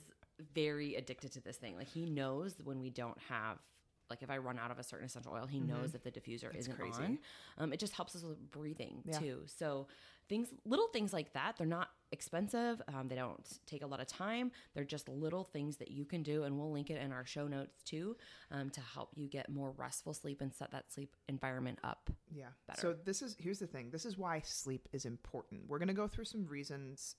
very 0.54 0.96
addicted 0.96 1.32
to 1.34 1.40
this 1.40 1.56
thing. 1.56 1.78
Like 1.78 1.88
he 1.88 2.06
knows 2.06 2.56
when 2.62 2.82
we 2.82 2.90
don't 2.90 3.18
have. 3.30 3.58
Like 4.10 4.22
if 4.22 4.30
I 4.30 4.38
run 4.38 4.60
out 4.60 4.70
of 4.70 4.80
a 4.80 4.84
certain 4.84 5.06
essential 5.06 5.32
oil, 5.34 5.48
he 5.48 5.62
knows 5.62 5.94
that 5.94 6.04
the 6.04 6.12
diffuser 6.12 6.54
isn't 6.54 6.74
Mm-hmm. 6.74 6.82
crazy. 6.82 7.04
on. 7.04 7.18
Um, 7.58 7.74
it 7.74 7.80
just 7.80 7.94
helps 7.94 8.16
us 8.18 8.24
with 8.24 8.52
breathing 8.52 9.02
Yeah. 9.06 9.18
too. 9.18 9.44
So 9.46 9.88
things, 10.28 10.50
little 10.66 10.88
things 10.90 11.14
like 11.14 11.32
that, 11.34 11.56
they're 11.58 11.66
not 11.66 11.88
expensive. 12.14 12.82
Um, 12.88 13.08
they 13.10 13.16
don't 13.16 13.44
take 13.66 13.84
a 13.84 13.88
lot 13.88 14.00
of 14.00 14.08
time. 14.08 14.52
They're 14.74 14.86
just 14.86 15.10
little 15.10 15.44
things 15.44 15.78
that 15.78 15.92
you 15.92 16.06
can 16.06 16.24
do, 16.24 16.44
and 16.44 16.58
we'll 16.58 16.72
link 16.72 16.90
it 16.90 17.02
in 17.02 17.12
our 17.12 17.26
show 17.26 17.48
notes 17.48 17.82
too 17.84 18.16
um, 18.52 18.70
to 18.70 18.80
help 18.80 19.10
you 19.16 19.28
get 19.28 19.50
more 19.50 19.74
restful 19.76 20.14
sleep 20.14 20.40
and 20.40 20.54
set 20.54 20.72
that 20.72 20.92
sleep 20.94 21.16
environment 21.28 21.80
up. 21.84 22.10
Yeah. 22.32 22.46
better. 22.68 22.80
So 22.80 22.96
this 23.04 23.22
is 23.22 23.36
here's 23.40 23.60
the 23.60 23.68
thing. 23.68 23.90
This 23.92 24.06
is 24.06 24.18
why 24.18 24.42
sleep 24.46 24.88
is 24.94 25.06
important. 25.06 25.64
We're 25.68 25.80
going 25.80 25.88
to 25.88 25.94
go 25.94 26.08
through 26.08 26.26
some 26.26 26.46
reasons 26.46 27.16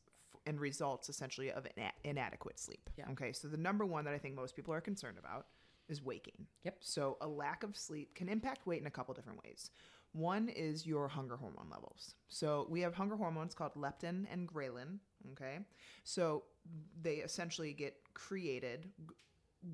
and 0.47 0.61
results 0.61 1.09
essentially 1.09 1.51
of 1.51 1.67
ina- 1.77 1.93
inadequate 2.05 2.59
sleep. 2.59 2.89
Yeah. 2.97 3.07
Okay. 3.13 3.33
So 3.33 3.49
the 3.49 3.57
number 3.57 3.85
one 3.85 4.05
that 4.05 4.15
I 4.15 4.19
think 4.19 4.35
most 4.35 4.55
people 4.57 4.73
are 4.73 4.81
concerned 4.81 5.19
about 5.19 5.47
is 5.89 6.03
waking. 6.03 6.47
Yep. 6.65 6.77
So 6.81 7.17
a 7.21 7.27
lack 7.27 7.63
of 7.63 7.77
sleep 7.77 8.15
can 8.15 8.29
impact 8.29 8.67
weight 8.67 8.81
in 8.81 8.87
a 8.87 8.91
couple 8.91 9.13
different 9.15 9.43
ways. 9.45 9.71
One 10.15 10.49
is 10.49 10.87
your 10.87 11.09
hunger 11.09 11.37
hormone 11.37 11.69
levels. 11.71 12.15
So 12.29 12.69
we 12.71 12.81
have 12.83 12.95
hunger 12.95 13.17
hormones 13.17 13.53
called 13.53 13.75
leptin 13.75 14.27
and 14.33 14.49
ghrelin. 14.49 14.99
Okay. 15.33 15.59
So 16.05 16.45
they 17.03 17.17
essentially 17.17 17.73
get 17.73 17.97
created 18.15 18.89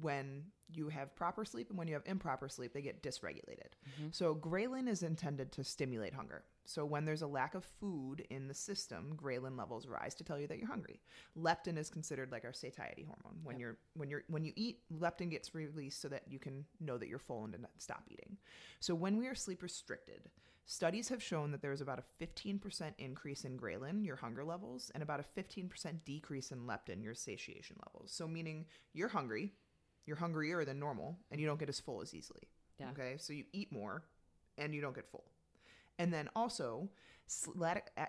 when 0.01 0.45
you 0.73 0.89
have 0.89 1.15
proper 1.15 1.45
sleep 1.45 1.69
and 1.69 1.79
when 1.79 1.89
you 1.89 1.95
have 1.95 2.05
improper 2.07 2.49
sleep, 2.49 2.73
they 2.73 2.81
get 2.81 3.03
dysregulated. 3.03 3.73
Mm-hmm. 3.87 4.09
So 4.13 4.35
ghrelin 4.35 4.89
is 4.89 5.03
intended 5.03 5.53
to 5.53 5.65
stimulate 5.65 6.15
hunger. 6.15 6.45
So 6.65 6.85
when 6.85 7.05
there's 7.05 7.23
a 7.23 7.27
lack 7.27 7.55
of 7.55 7.65
food 7.65 8.25
in 8.31 8.47
the 8.47 8.55
system, 8.55 9.17
ghrelin 9.17 9.59
levels 9.59 9.89
rise 9.89 10.15
to 10.17 10.25
tell 10.25 10.39
you 10.39 10.47
that 10.47 10.59
you're 10.59 10.69
hungry. 10.69 11.01
Leptin 11.37 11.77
is 11.77 11.91
considered 11.91 12.31
like 12.31 12.45
our 12.45 12.53
satiety 12.53 13.05
hormone. 13.05 13.41
When 13.43 13.59
you're 13.59 13.79
when 13.95 14.11
you're 14.11 14.25
when 14.29 14.45
you 14.45 14.53
eat, 14.57 14.81
leptin 14.93 15.31
gets 15.31 15.55
released 15.55 16.01
so 16.01 16.09
that 16.09 16.25
you 16.29 16.39
can 16.39 16.65
know 16.79 16.99
that 16.99 17.09
you're 17.09 17.19
full 17.19 17.45
and 17.45 17.53
to 17.55 17.61
not 17.61 17.71
stop 17.79 18.05
eating. 18.09 18.37
So 18.79 18.95
when 18.95 19.19
we 19.19 19.27
are 19.27 19.35
sleep 19.35 19.63
restricted, 19.63 20.31
studies 20.65 21.09
have 21.09 21.23
shown 21.23 21.51
that 21.51 21.63
there's 21.63 21.81
about 21.81 21.99
a 21.99 22.25
15% 22.25 22.93
increase 22.99 23.45
in 23.45 23.59
ghrelin, 23.59 24.05
your 24.05 24.17
hunger 24.17 24.45
levels, 24.45 24.91
and 24.95 25.03
about 25.03 25.21
a 25.21 25.41
15% 25.41 25.69
decrease 26.05 26.53
in 26.53 26.61
leptin, 26.61 27.03
your 27.03 27.15
satiation 27.15 27.77
levels. 27.85 28.13
So 28.13 28.29
meaning 28.29 28.67
you're 28.93 29.09
hungry, 29.09 29.53
you're 30.07 30.17
hungrier 30.17 30.65
than 30.65 30.79
normal, 30.79 31.19
and 31.31 31.41
you 31.41 31.47
don't 31.47 31.59
get 31.59 31.69
as 31.69 31.81
full 31.81 32.01
as 32.01 32.15
easily. 32.15 32.49
Yeah. 32.79 32.91
Okay, 32.91 33.17
so 33.19 33.33
you 33.33 33.45
eat 33.53 33.73
more, 33.73 34.05
and 34.57 34.75
you 34.75 34.81
don't 34.81 34.95
get 34.95 35.11
full. 35.11 35.25
And 36.01 36.11
then 36.13 36.31
also, 36.35 36.89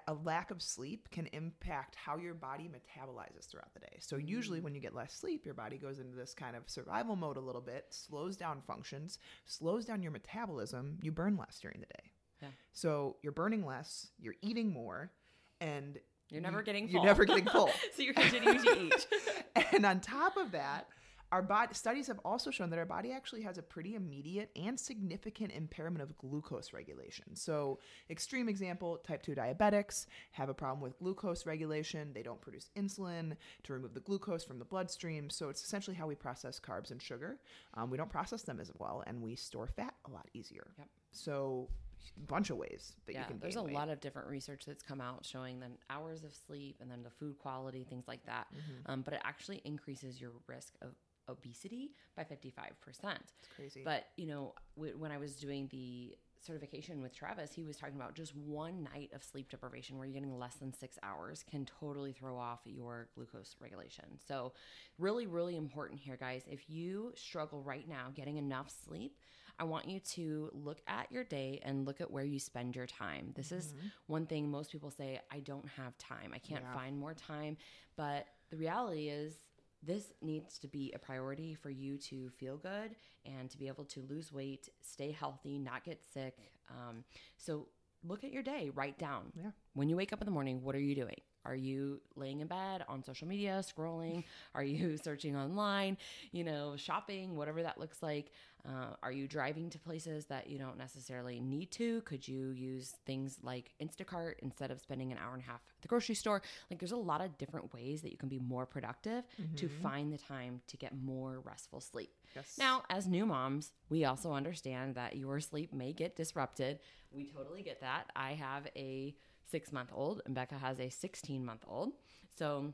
a 0.07 0.13
lack 0.13 0.49
of 0.49 0.61
sleep 0.61 1.09
can 1.11 1.27
impact 1.33 1.95
how 1.95 2.17
your 2.17 2.33
body 2.33 2.69
metabolizes 2.69 3.49
throughout 3.51 3.73
the 3.73 3.81
day. 3.81 3.97
So, 3.99 4.15
usually, 4.15 4.61
mm. 4.61 4.63
when 4.63 4.73
you 4.73 4.79
get 4.79 4.95
less 4.95 5.13
sleep, 5.13 5.45
your 5.45 5.53
body 5.53 5.77
goes 5.77 5.99
into 5.99 6.15
this 6.15 6.33
kind 6.33 6.55
of 6.55 6.63
survival 6.67 7.17
mode 7.17 7.35
a 7.35 7.41
little 7.41 7.61
bit, 7.61 7.87
slows 7.89 8.37
down 8.37 8.61
functions, 8.65 9.19
slows 9.45 9.83
down 9.85 10.01
your 10.01 10.13
metabolism. 10.13 10.99
You 11.01 11.11
burn 11.11 11.35
less 11.35 11.59
during 11.59 11.81
the 11.81 11.85
day. 11.87 12.11
Yeah. 12.41 12.47
So, 12.71 13.17
you're 13.21 13.33
burning 13.33 13.65
less, 13.65 14.07
you're 14.17 14.35
eating 14.41 14.71
more, 14.71 15.11
and 15.59 15.99
You're 16.29 16.41
never 16.41 16.59
you- 16.59 16.65
getting 16.65 16.87
You're 16.87 16.99
full. 16.99 17.05
never 17.05 17.25
getting 17.25 17.45
full. 17.45 17.69
so 17.95 18.01
you're 18.03 18.13
continuing 18.13 18.63
to 18.63 18.81
eat. 18.85 19.07
and 19.73 19.85
on 19.85 19.99
top 19.99 20.37
of 20.37 20.53
that, 20.53 20.87
our 21.31 21.41
body 21.41 21.73
studies 21.73 22.07
have 22.07 22.19
also 22.25 22.51
shown 22.51 22.69
that 22.71 22.79
our 22.79 22.85
body 22.85 23.11
actually 23.11 23.41
has 23.43 23.57
a 23.57 23.61
pretty 23.61 23.95
immediate 23.95 24.49
and 24.55 24.77
significant 24.79 25.51
impairment 25.53 26.01
of 26.01 26.17
glucose 26.17 26.73
regulation. 26.73 27.35
So, 27.35 27.79
extreme 28.09 28.49
example, 28.49 28.97
type 28.97 29.23
2 29.23 29.35
diabetics 29.35 30.07
have 30.31 30.49
a 30.49 30.53
problem 30.53 30.81
with 30.81 30.97
glucose 30.99 31.45
regulation. 31.45 32.11
They 32.13 32.23
don't 32.23 32.41
produce 32.41 32.69
insulin 32.77 33.37
to 33.63 33.73
remove 33.73 33.93
the 33.93 34.01
glucose 34.01 34.43
from 34.43 34.59
the 34.59 34.65
bloodstream. 34.65 35.29
So, 35.29 35.49
it's 35.49 35.63
essentially 35.63 35.95
how 35.95 36.07
we 36.07 36.15
process 36.15 36.59
carbs 36.59 36.91
and 36.91 37.01
sugar. 37.01 37.39
Um, 37.75 37.89
we 37.89 37.97
don't 37.97 38.09
process 38.09 38.41
them 38.41 38.59
as 38.59 38.71
well, 38.77 39.03
and 39.07 39.21
we 39.21 39.35
store 39.35 39.67
fat 39.67 39.95
a 40.05 40.11
lot 40.11 40.27
easier. 40.33 40.67
Yep. 40.77 40.87
So, 41.13 41.69
a 42.17 42.25
bunch 42.25 42.49
of 42.49 42.57
ways 42.57 42.93
that 43.05 43.13
yeah, 43.13 43.21
you 43.21 43.27
can. 43.27 43.39
there's 43.39 43.55
a 43.55 43.63
weight. 43.63 43.73
lot 43.73 43.89
of 43.89 43.99
different 43.99 44.27
research 44.27 44.63
that's 44.65 44.83
come 44.83 44.99
out 44.99 45.25
showing 45.25 45.59
that 45.59 45.69
hours 45.89 46.23
of 46.23 46.33
sleep 46.33 46.77
and 46.81 46.89
then 46.89 47.03
the 47.03 47.09
food 47.09 47.37
quality, 47.37 47.85
things 47.87 48.07
like 48.07 48.25
that. 48.25 48.47
Mm-hmm. 48.53 48.91
Um, 48.91 49.01
but 49.01 49.13
it 49.13 49.21
actually 49.23 49.61
increases 49.65 50.19
your 50.19 50.31
risk 50.47 50.73
of 50.81 50.89
obesity 51.29 51.91
by 52.15 52.23
55%. 52.23 52.55
It's 52.87 53.47
crazy. 53.55 53.81
But, 53.83 54.05
you 54.17 54.27
know, 54.27 54.53
w- 54.75 54.97
when 54.97 55.11
I 55.11 55.17
was 55.17 55.35
doing 55.35 55.67
the 55.71 56.15
certification 56.39 57.01
with 57.01 57.15
Travis, 57.15 57.53
he 57.53 57.63
was 57.63 57.77
talking 57.77 57.95
about 57.95 58.15
just 58.15 58.35
one 58.35 58.83
night 58.83 59.11
of 59.13 59.23
sleep 59.23 59.49
deprivation 59.49 59.97
where 59.97 60.07
you're 60.07 60.13
getting 60.13 60.37
less 60.37 60.55
than 60.55 60.73
six 60.73 60.97
hours 61.03 61.43
can 61.49 61.65
totally 61.65 62.11
throw 62.13 62.37
off 62.37 62.61
your 62.65 63.09
glucose 63.15 63.55
regulation. 63.59 64.05
So, 64.27 64.53
really, 64.97 65.27
really 65.27 65.55
important 65.55 65.99
here, 65.99 66.17
guys. 66.17 66.43
If 66.49 66.69
you 66.69 67.13
struggle 67.15 67.61
right 67.61 67.87
now 67.87 68.11
getting 68.13 68.37
enough 68.37 68.71
sleep, 68.85 69.17
I 69.59 69.63
want 69.63 69.87
you 69.87 69.99
to 69.99 70.49
look 70.53 70.81
at 70.87 71.11
your 71.11 71.23
day 71.23 71.61
and 71.63 71.85
look 71.85 72.01
at 72.01 72.09
where 72.09 72.23
you 72.23 72.39
spend 72.39 72.75
your 72.75 72.87
time. 72.87 73.31
This 73.35 73.51
is 73.51 73.67
mm-hmm. 73.73 73.87
one 74.07 74.25
thing 74.25 74.49
most 74.49 74.71
people 74.71 74.89
say 74.89 75.19
I 75.31 75.39
don't 75.41 75.67
have 75.77 75.95
time. 75.99 76.31
I 76.33 76.39
can't 76.39 76.63
Yeah. 76.63 76.73
find 76.73 76.97
more 76.97 77.13
time. 77.13 77.57
But 77.95 78.25
the 78.49 78.57
reality 78.57 79.09
is, 79.09 79.35
this 79.83 80.13
needs 80.21 80.57
to 80.59 80.67
be 80.67 80.91
a 80.95 80.99
priority 80.99 81.53
for 81.53 81.69
you 81.69 81.97
to 81.97 82.29
feel 82.29 82.57
good 82.57 82.95
and 83.25 83.49
to 83.49 83.57
be 83.57 83.67
able 83.67 83.85
to 83.85 84.01
lose 84.09 84.31
weight, 84.31 84.69
stay 84.81 85.11
healthy, 85.11 85.57
not 85.57 85.83
get 85.83 86.01
sick. 86.13 86.37
Um, 86.69 87.03
so 87.37 87.67
look 88.03 88.23
at 88.23 88.31
your 88.31 88.43
day, 88.43 88.71
write 88.73 88.97
down. 88.97 89.31
Yeah. 89.35 89.51
When 89.73 89.89
you 89.89 89.95
wake 89.95 90.13
up 90.13 90.21
in 90.21 90.25
the 90.25 90.31
morning, 90.31 90.63
what 90.63 90.75
are 90.75 90.79
you 90.79 90.95
doing? 90.95 91.19
Are 91.45 91.55
you 91.55 92.01
laying 92.15 92.41
in 92.41 92.47
bed 92.47 92.83
on 92.87 93.03
social 93.03 93.27
media, 93.27 93.61
scrolling? 93.63 94.23
Are 94.55 94.63
you 94.63 94.97
searching 94.97 95.35
online, 95.35 95.97
you 96.31 96.43
know, 96.43 96.75
shopping, 96.77 97.35
whatever 97.35 97.63
that 97.63 97.79
looks 97.79 98.01
like? 98.03 98.31
Uh, 98.67 98.93
are 99.01 99.11
you 99.11 99.27
driving 99.27 99.71
to 99.71 99.79
places 99.79 100.25
that 100.25 100.47
you 100.47 100.59
don't 100.59 100.77
necessarily 100.77 101.39
need 101.39 101.71
to? 101.71 102.01
Could 102.01 102.27
you 102.27 102.51
use 102.51 102.93
things 103.07 103.39
like 103.41 103.71
Instacart 103.81 104.33
instead 104.43 104.69
of 104.69 104.79
spending 104.79 105.11
an 105.11 105.17
hour 105.17 105.33
and 105.33 105.41
a 105.41 105.45
half 105.45 105.61
at 105.75 105.81
the 105.81 105.87
grocery 105.87 106.13
store? 106.13 106.43
Like, 106.69 106.79
there's 106.79 106.91
a 106.91 106.97
lot 106.97 107.21
of 107.21 107.37
different 107.39 107.73
ways 107.73 108.03
that 108.03 108.11
you 108.11 108.17
can 108.17 108.29
be 108.29 108.37
more 108.37 108.67
productive 108.67 109.23
to 109.55 109.67
find 109.67 110.13
the 110.13 110.17
time 110.19 110.61
to 110.67 110.77
get 110.77 110.93
more 110.95 111.39
restful 111.39 111.81
sleep. 111.81 112.11
Yes. 112.35 112.55
Now, 112.59 112.83
as 112.89 113.07
new 113.07 113.25
moms, 113.25 113.71
we 113.89 114.05
also 114.05 114.31
understand 114.31 114.95
that 114.95 115.15
your 115.15 115.39
sleep 115.39 115.73
may 115.73 115.91
get 115.91 116.15
disrupted. 116.15 116.79
We 117.11 117.25
totally 117.25 117.63
get 117.63 117.81
that. 117.81 118.11
I 118.15 118.33
have 118.33 118.67
a 118.75 119.15
six 119.51 119.71
month 119.71 119.91
old, 119.93 120.21
and 120.25 120.33
Becca 120.33 120.55
has 120.55 120.79
a 120.79 120.89
16 120.89 121.45
month 121.45 121.63
old. 121.67 121.91
So 122.37 122.73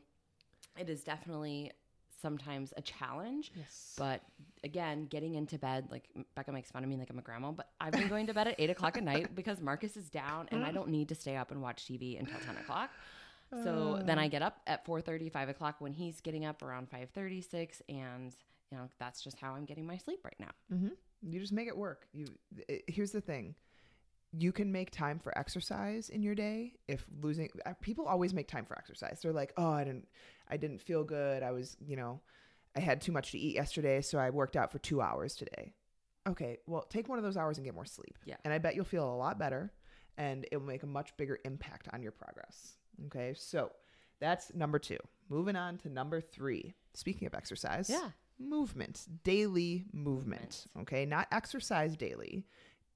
it 0.80 0.90
is 0.90 1.04
definitely 1.04 1.72
sometimes 2.22 2.74
a 2.78 2.82
challenge. 2.82 3.52
Yes. 3.56 3.94
But 3.98 4.22
again, 4.64 5.06
getting 5.06 5.36
into 5.36 5.58
bed, 5.58 5.88
like 5.92 6.10
Becca 6.36 6.52
makes 6.52 6.72
fun 6.72 6.84
of 6.84 6.90
me 6.90 6.98
like 6.98 7.10
I'm 7.10 7.20
a 7.20 7.22
grandma, 7.22 7.52
but 7.52 7.70
I've 7.80 7.94
been 7.94 8.08
going 8.08 8.28
to 8.28 8.34
bed 8.34 8.48
at 8.48 8.56
eight 8.58 8.70
o'clock 8.70 8.98
at 8.98 9.04
night 9.04 9.36
because 9.36 9.62
Marcus 9.62 9.98
is 9.98 10.10
down 10.10 10.48
and 10.52 10.64
I 10.64 10.72
don't 10.72 10.90
need 10.90 11.10
to 11.10 11.16
stay 11.16 11.36
up 11.36 11.52
and 11.52 11.62
watch 11.62 11.86
TV 11.86 12.20
until 12.20 12.40
10 12.40 12.58
o'clock. 12.58 12.90
So 13.64 14.02
then 14.06 14.20
I 14.20 14.28
get 14.28 14.42
up 14.42 14.60
at 14.68 14.86
4 14.86 15.02
5 15.02 15.50
o'clock 15.50 15.76
when 15.80 15.94
he's 15.94 16.20
getting 16.22 16.46
up 16.46 16.62
around 16.62 16.90
5 16.90 17.10
and 17.16 18.34
you 18.72 18.78
know, 18.78 18.90
that's 19.00 19.24
just 19.24 19.38
how 19.40 19.54
I'm 19.54 19.64
getting 19.66 19.86
my 19.86 19.98
sleep 19.98 20.20
right 20.26 20.36
now. 20.40 20.52
hmm 20.70 20.90
You 21.22 21.40
just 21.40 21.54
make 21.54 21.68
it 21.68 21.78
work. 21.78 22.08
You 22.14 22.26
it, 22.68 22.84
here's 22.88 23.12
the 23.12 23.22
thing. 23.22 23.56
You 24.32 24.52
can 24.52 24.72
make 24.72 24.92
time 24.92 25.20
for 25.20 25.36
exercise 25.38 26.10
in 26.10 26.22
your 26.22 26.36
day 26.36 26.74
if 26.88 27.06
losing 27.22 27.50
uh, 27.66 27.74
people 27.82 28.06
always 28.06 28.34
make 28.34 28.48
time 28.48 28.66
for 28.66 28.78
exercise. 28.78 29.20
They're 29.22 29.32
like, 29.34 29.54
"Oh, 29.58 29.72
I 29.72 29.84
didn't 29.84 30.08
I 30.50 30.58
didn't 30.58 30.82
feel 30.82 31.04
good. 31.04 31.44
I 31.44 31.52
was, 31.52 31.78
you 31.80 31.96
know, 31.96 32.22
I 32.76 32.82
had 32.82 33.02
too 33.02 33.12
much 33.12 33.32
to 33.32 33.38
eat 33.40 33.56
yesterday, 33.56 34.02
so 34.02 34.18
I 34.20 34.30
worked 34.30 34.56
out 34.58 34.72
for 34.72 34.80
2 34.80 35.02
hours 35.02 35.36
today." 35.36 35.74
Okay, 36.28 36.58
well, 36.68 36.82
take 36.82 37.08
one 37.08 37.18
of 37.18 37.24
those 37.24 37.38
hours 37.38 37.58
and 37.58 37.64
get 37.64 37.74
more 37.74 37.86
sleep. 37.86 38.18
Yeah. 38.26 38.36
And 38.44 38.54
I 38.54 38.58
bet 38.58 38.76
you'll 38.76 38.84
feel 38.84 39.10
a 39.10 39.16
lot 39.16 39.40
better 39.40 39.72
and 40.18 40.46
it 40.52 40.58
will 40.58 40.66
make 40.68 40.84
a 40.84 40.88
much 40.88 41.16
bigger 41.16 41.40
impact 41.46 41.88
on 41.94 42.02
your 42.02 42.12
progress. 42.12 42.74
Okay? 43.06 43.34
So, 43.34 43.72
that's 44.20 44.54
number 44.54 44.78
2. 44.78 44.98
Moving 45.30 45.56
on 45.56 45.78
to 45.80 45.90
number 45.90 46.20
3. 46.20 46.74
Speaking 46.96 47.28
of 47.28 47.34
exercise, 47.34 47.90
Yeah. 47.90 48.10
movement, 48.40 49.08
daily 49.24 49.86
movement. 49.94 50.66
Okay, 50.82 51.06
not 51.06 51.28
exercise 51.32 51.96
daily, 51.96 52.46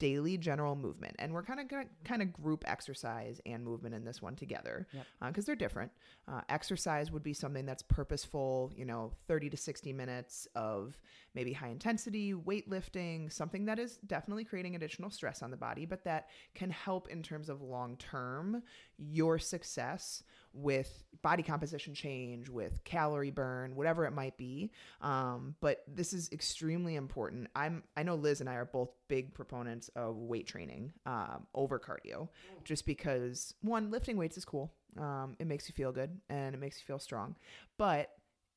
daily 0.01 0.35
general 0.35 0.75
movement. 0.75 1.15
And 1.19 1.31
we're 1.31 1.43
kind 1.43 1.59
of 1.59 1.67
going 1.67 1.85
to 1.85 1.89
kind 2.03 2.23
of 2.23 2.33
group 2.33 2.63
exercise 2.67 3.39
and 3.45 3.63
movement 3.63 3.93
in 3.93 4.03
this 4.03 4.19
one 4.19 4.35
together 4.35 4.87
Yep. 4.91 5.05
because 5.27 5.45
they're 5.45 5.55
different. 5.55 5.91
Uh, 6.27 6.41
exercise 6.49 7.11
would 7.11 7.21
be 7.21 7.33
something 7.33 7.67
that's 7.67 7.83
purposeful, 7.83 8.73
you 8.75 8.83
know, 8.83 9.11
30 9.27 9.51
to 9.51 9.57
60 9.57 9.93
minutes 9.93 10.47
of 10.55 10.99
maybe 11.35 11.53
high 11.53 11.67
intensity 11.69 12.33
weightlifting, 12.33 13.31
something 13.31 13.65
that 13.65 13.77
is 13.77 13.97
definitely 14.07 14.43
creating 14.43 14.75
additional 14.75 15.11
stress 15.11 15.43
on 15.43 15.51
the 15.51 15.57
body, 15.57 15.85
but 15.85 16.03
that 16.03 16.29
can 16.55 16.71
help 16.71 17.07
in 17.09 17.21
terms 17.21 17.47
of 17.47 17.61
long 17.61 17.95
term 17.97 18.63
your 18.97 19.37
success 19.37 20.23
with 20.53 21.03
body 21.21 21.43
composition 21.43 21.93
change, 21.93 22.49
with 22.49 22.83
calorie 22.83 23.29
burn, 23.31 23.75
whatever 23.75 24.05
it 24.05 24.11
might 24.11 24.35
be. 24.35 24.71
Um, 24.99 25.55
but 25.61 25.83
this 25.87 26.11
is 26.11 26.29
extremely 26.31 26.95
important. 26.95 27.47
I'm 27.55 27.83
I 27.95 28.01
know 28.03 28.15
Liz 28.15 28.41
and 28.41 28.49
I 28.49 28.55
are 28.55 28.65
both 28.65 28.89
big 29.11 29.33
proponents 29.33 29.89
of 29.97 30.15
weight 30.15 30.47
training 30.47 30.93
um, 31.05 31.45
over 31.53 31.77
cardio, 31.77 32.29
just 32.63 32.85
because 32.85 33.53
one 33.61 33.91
lifting 33.91 34.15
weights 34.15 34.37
is 34.37 34.45
cool. 34.45 34.71
Um, 34.97 35.35
it 35.37 35.47
makes 35.47 35.67
you 35.67 35.73
feel 35.73 35.91
good 35.91 36.17
and 36.29 36.55
it 36.55 36.59
makes 36.59 36.79
you 36.79 36.85
feel 36.85 36.97
strong, 36.97 37.35
but 37.77 38.11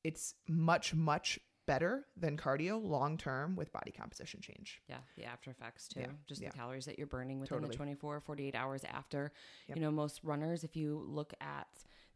it's 0.05 0.35
much 0.47 0.93
much 0.95 1.37
better 1.65 2.05
than 2.15 2.37
cardio 2.37 2.81
long 2.81 3.17
term 3.17 3.57
with 3.57 3.73
body 3.73 3.91
composition 3.91 4.39
change. 4.39 4.81
Yeah, 4.87 4.99
the 5.17 5.25
after 5.25 5.51
effects 5.51 5.89
too. 5.89 6.01
Yeah, 6.01 6.07
Just 6.25 6.41
yeah. 6.41 6.51
the 6.51 6.57
calories 6.57 6.85
that 6.85 6.97
you're 6.97 7.07
burning 7.07 7.41
within 7.41 7.57
Totally. 7.57 7.71
the 7.71 7.77
24, 7.77 8.21
48 8.21 8.55
hours 8.55 8.83
after. 8.85 9.33
Yep. 9.67 9.77
You 9.77 9.83
know, 9.83 9.91
most 9.91 10.21
runners, 10.23 10.63
if 10.63 10.77
you 10.77 11.03
look 11.05 11.33
at 11.41 11.67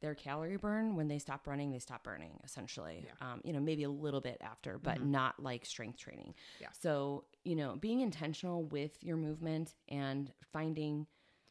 their 0.02 0.16
calorie 0.16 0.58
burn, 0.58 0.96
when 0.96 1.08
they 1.08 1.20
stop 1.20 1.48
running, 1.48 1.72
they 1.72 1.80
stop 1.80 2.04
burning 2.04 2.40
essentially. 2.44 3.04
Yeah. 3.06 3.12
Mm-hmm. 3.26 3.34
Um, 3.34 3.42
you 3.44 3.54
know, 3.54 3.60
maybe 3.60 3.84
a 3.84 3.90
little 3.90 4.22
bit 4.22 4.38
after, 4.42 4.78
but 4.78 5.04
not 5.04 5.42
like 5.42 5.66
strength 5.66 5.98
training. 5.98 6.34
Yeah. 6.60 6.68
So, 6.80 7.26
you 7.44 7.56
know, 7.56 7.76
being 7.80 8.02
intentional 8.02 8.64
with 8.66 9.04
your 9.04 9.18
movement 9.18 9.76
and 9.90 10.32
finding, 10.54 11.06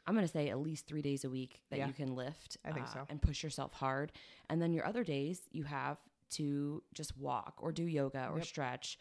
I'm 0.07 0.15
going 0.15 0.27
to 0.27 0.33
say 0.33 0.49
at 0.49 0.59
least 0.59 0.87
three 0.87 1.03
days 1.03 1.25
a 1.25 1.31
week 1.31 1.61
that 1.71 1.79
Yeah. 1.79 1.87
you 1.87 1.93
can 1.93 2.15
lift 2.15 2.57
I 2.65 2.73
think 2.73 2.87
uh, 2.87 2.93
so. 2.95 3.07
and 3.09 3.21
push 3.21 3.43
yourself 3.43 3.73
hard. 3.75 4.13
And 4.49 4.61
then 4.63 4.73
your 4.73 4.87
other 4.87 5.05
days, 5.05 5.43
you 5.51 5.65
have 5.65 5.99
to 6.31 6.83
just 6.95 7.17
walk 7.17 7.55
or 7.63 7.73
do 7.73 7.85
yoga 7.85 8.29
or 8.31 8.39
Yep. 8.39 8.47
stretch 8.47 8.99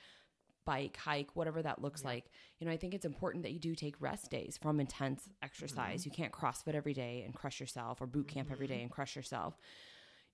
bike, 0.68 0.96
hike, 0.98 1.36
whatever 1.36 1.64
that 1.64 1.82
looks 1.82 2.06
like. 2.06 2.26
You 2.60 2.68
know, 2.68 2.74
I 2.74 2.78
think 2.78 2.94
it's 2.94 3.06
important 3.06 3.44
that 3.44 3.54
you 3.54 3.60
do 3.60 3.74
take 3.74 3.96
rest 4.00 4.30
days 4.30 4.60
from 4.62 4.80
intense 4.80 5.28
exercise. 5.42 6.02
Mm-hmm. 6.02 6.10
You 6.10 6.16
can't 6.16 6.32
CrossFit 6.34 6.76
every 6.76 6.94
day 6.94 7.24
and 7.26 7.34
crush 7.34 7.60
yourself 7.60 8.02
or 8.02 8.06
boot 8.06 8.28
camp 8.28 8.50
every 8.52 8.68
day 8.68 8.82
and 8.82 8.92
crush 8.92 9.16
yourself. 9.16 9.58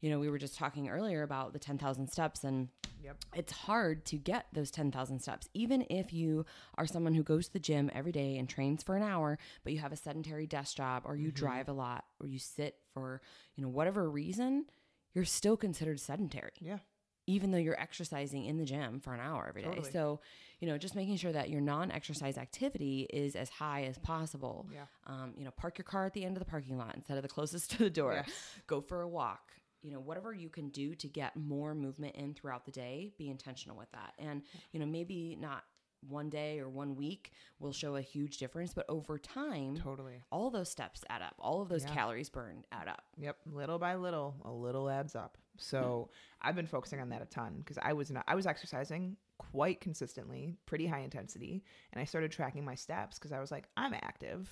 You 0.02 0.10
know, 0.10 0.20
we 0.20 0.30
were 0.30 0.38
just 0.40 0.58
talking 0.58 0.90
earlier 0.90 1.24
about 1.24 1.54
the 1.54 1.60
10,000 1.60 2.08
steps 2.12 2.44
and 2.44 2.68
Yep. 3.02 3.18
it's 3.36 3.52
hard 3.52 4.06
to 4.06 4.18
get 4.18 4.46
those 4.54 4.72
10,000 4.72 5.20
steps. 5.20 5.50
Even 5.54 5.86
if 5.90 6.14
you 6.14 6.46
are 6.78 6.86
someone 6.88 7.14
who 7.14 7.24
goes 7.24 7.48
to 7.48 7.54
the 7.54 7.60
gym 7.60 7.90
every 7.94 8.12
day 8.14 8.38
and 8.38 8.48
trains 8.50 8.82
for 8.84 8.96
an 8.96 9.04
hour, 9.04 9.38
but 9.64 9.74
you 9.74 9.80
have 9.80 9.92
a 9.92 9.98
sedentary 9.98 10.48
desk 10.48 10.78
job 10.78 11.04
or 11.06 11.16
you 11.16 11.28
Mm-hmm. 11.28 11.36
drive 11.46 11.68
a 11.70 11.74
lot 11.74 12.06
or 12.22 12.28
you 12.28 12.40
sit 12.40 12.78
for, 12.94 13.22
you 13.56 13.64
know, 13.64 13.70
whatever 13.70 14.10
reason, 14.10 14.66
you're 15.14 15.26
still 15.26 15.58
considered 15.58 16.00
sedentary 16.00 16.52
Yeah. 16.60 16.80
Even 17.26 17.52
though 17.52 17.58
you're 17.58 17.80
exercising 17.80 18.46
in 18.46 18.58
the 18.58 18.66
gym 18.66 19.00
for 19.00 19.14
an 19.14 19.20
hour 19.20 19.46
every 19.48 19.62
day. 19.62 19.70
Totally. 19.70 19.92
So, 19.92 20.20
you 20.60 20.68
know, 20.68 20.78
just 20.78 20.96
making 20.96 21.18
sure 21.18 21.32
that 21.32 21.50
your 21.50 21.62
non-exercise 21.62 22.38
activity 22.38 23.08
is 23.14 23.36
as 23.36 23.50
high 23.50 23.84
as 23.84 23.98
possible. 23.98 24.68
Yeah. 24.74 24.86
Um, 25.08 25.34
you 25.38 25.46
know, 25.46 25.52
park 25.52 25.78
your 25.78 25.86
car 25.86 26.06
at 26.06 26.14
the 26.14 26.26
end 26.26 26.36
of 26.36 26.40
the 26.40 26.50
parking 26.50 26.78
lot 26.78 26.96
instead 26.96 27.18
of 27.18 27.24
the 27.24 27.30
closest 27.30 27.72
to 27.78 27.78
the 27.78 27.90
door. 27.90 28.14
Yes. 28.16 28.32
Go 28.68 28.82
for 28.82 29.02
a 29.02 29.08
walk. 29.08 29.52
You 29.82 29.92
know, 29.92 30.00
whatever 30.00 30.34
you 30.34 30.50
can 30.50 30.70
do 30.70 30.96
to 30.96 31.08
get 31.08 31.36
more 31.36 31.76
movement 31.76 32.16
in 32.16 32.34
throughout 32.34 32.66
the 32.66 32.72
day, 32.72 33.12
be 33.18 33.30
intentional 33.30 33.78
with 33.78 33.92
that. 33.92 34.14
And, 34.18 34.42
you 34.72 34.80
know, 34.80 34.86
maybe 34.86 35.38
not 35.40 35.64
one 36.08 36.30
day 36.30 36.60
or 36.60 36.68
one 36.70 36.96
week 36.96 37.32
will 37.60 37.72
show 37.72 37.96
a 37.96 38.02
huge 38.02 38.38
difference, 38.38 38.74
but 38.74 38.86
over 38.90 39.18
time, 39.18 39.76
Totally. 39.78 40.22
all 40.32 40.50
those 40.50 40.70
steps 40.70 41.04
add 41.10 41.22
up. 41.22 41.34
All 41.40 41.62
of 41.62 41.70
those 41.70 41.84
Yeah. 41.86 41.94
calories 41.94 42.30
burned 42.30 42.66
add 42.74 42.90
up. 42.90 43.04
Yep, 43.18 43.38
little 43.54 43.80
by 43.80 43.96
little, 43.96 44.36
a 44.44 44.52
little 44.52 44.90
adds 44.90 45.16
up. 45.16 45.38
So 45.64 46.10
hmm. 46.42 46.48
I've 46.48 46.56
been 46.56 46.68
focusing 46.68 47.00
on 47.00 47.10
that 47.10 47.22
a 47.22 47.26
ton 47.26 47.56
because 47.60 47.78
I 47.82 47.94
was 47.94 48.12
not 48.12 48.24
I 48.28 48.36
was 48.36 48.46
exercising 48.48 49.18
quite 49.38 49.82
consistently, 49.82 50.56
pretty 50.66 50.86
high 50.88 51.00
intensity, 51.00 51.64
and 51.92 52.02
I 52.02 52.06
started 52.06 52.32
tracking 52.32 52.64
my 52.66 52.76
steps 52.76 53.18
because 53.18 53.32
I 53.32 53.40
was 53.40 53.52
like, 53.52 53.68
I'm 53.78 53.94
active. 53.94 54.50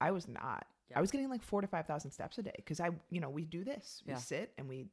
I 0.00 0.10
was 0.10 0.28
not. 0.28 0.66
Yeah. 0.90 0.98
I 0.98 1.00
was 1.00 1.10
getting 1.10 1.30
like 1.30 1.42
four 1.42 1.60
to 1.60 1.66
five 1.66 1.86
thousand 1.86 2.10
steps 2.10 2.36
a 2.38 2.42
day 2.42 2.52
because 2.56 2.80
I, 2.80 2.90
you 3.10 3.20
know, 3.20 3.30
we 3.30 3.44
do 3.44 3.64
this. 3.64 4.02
We 4.06 4.12
Yeah. 4.12 4.18
sit 4.18 4.52
and 4.58 4.68
we 4.68 4.86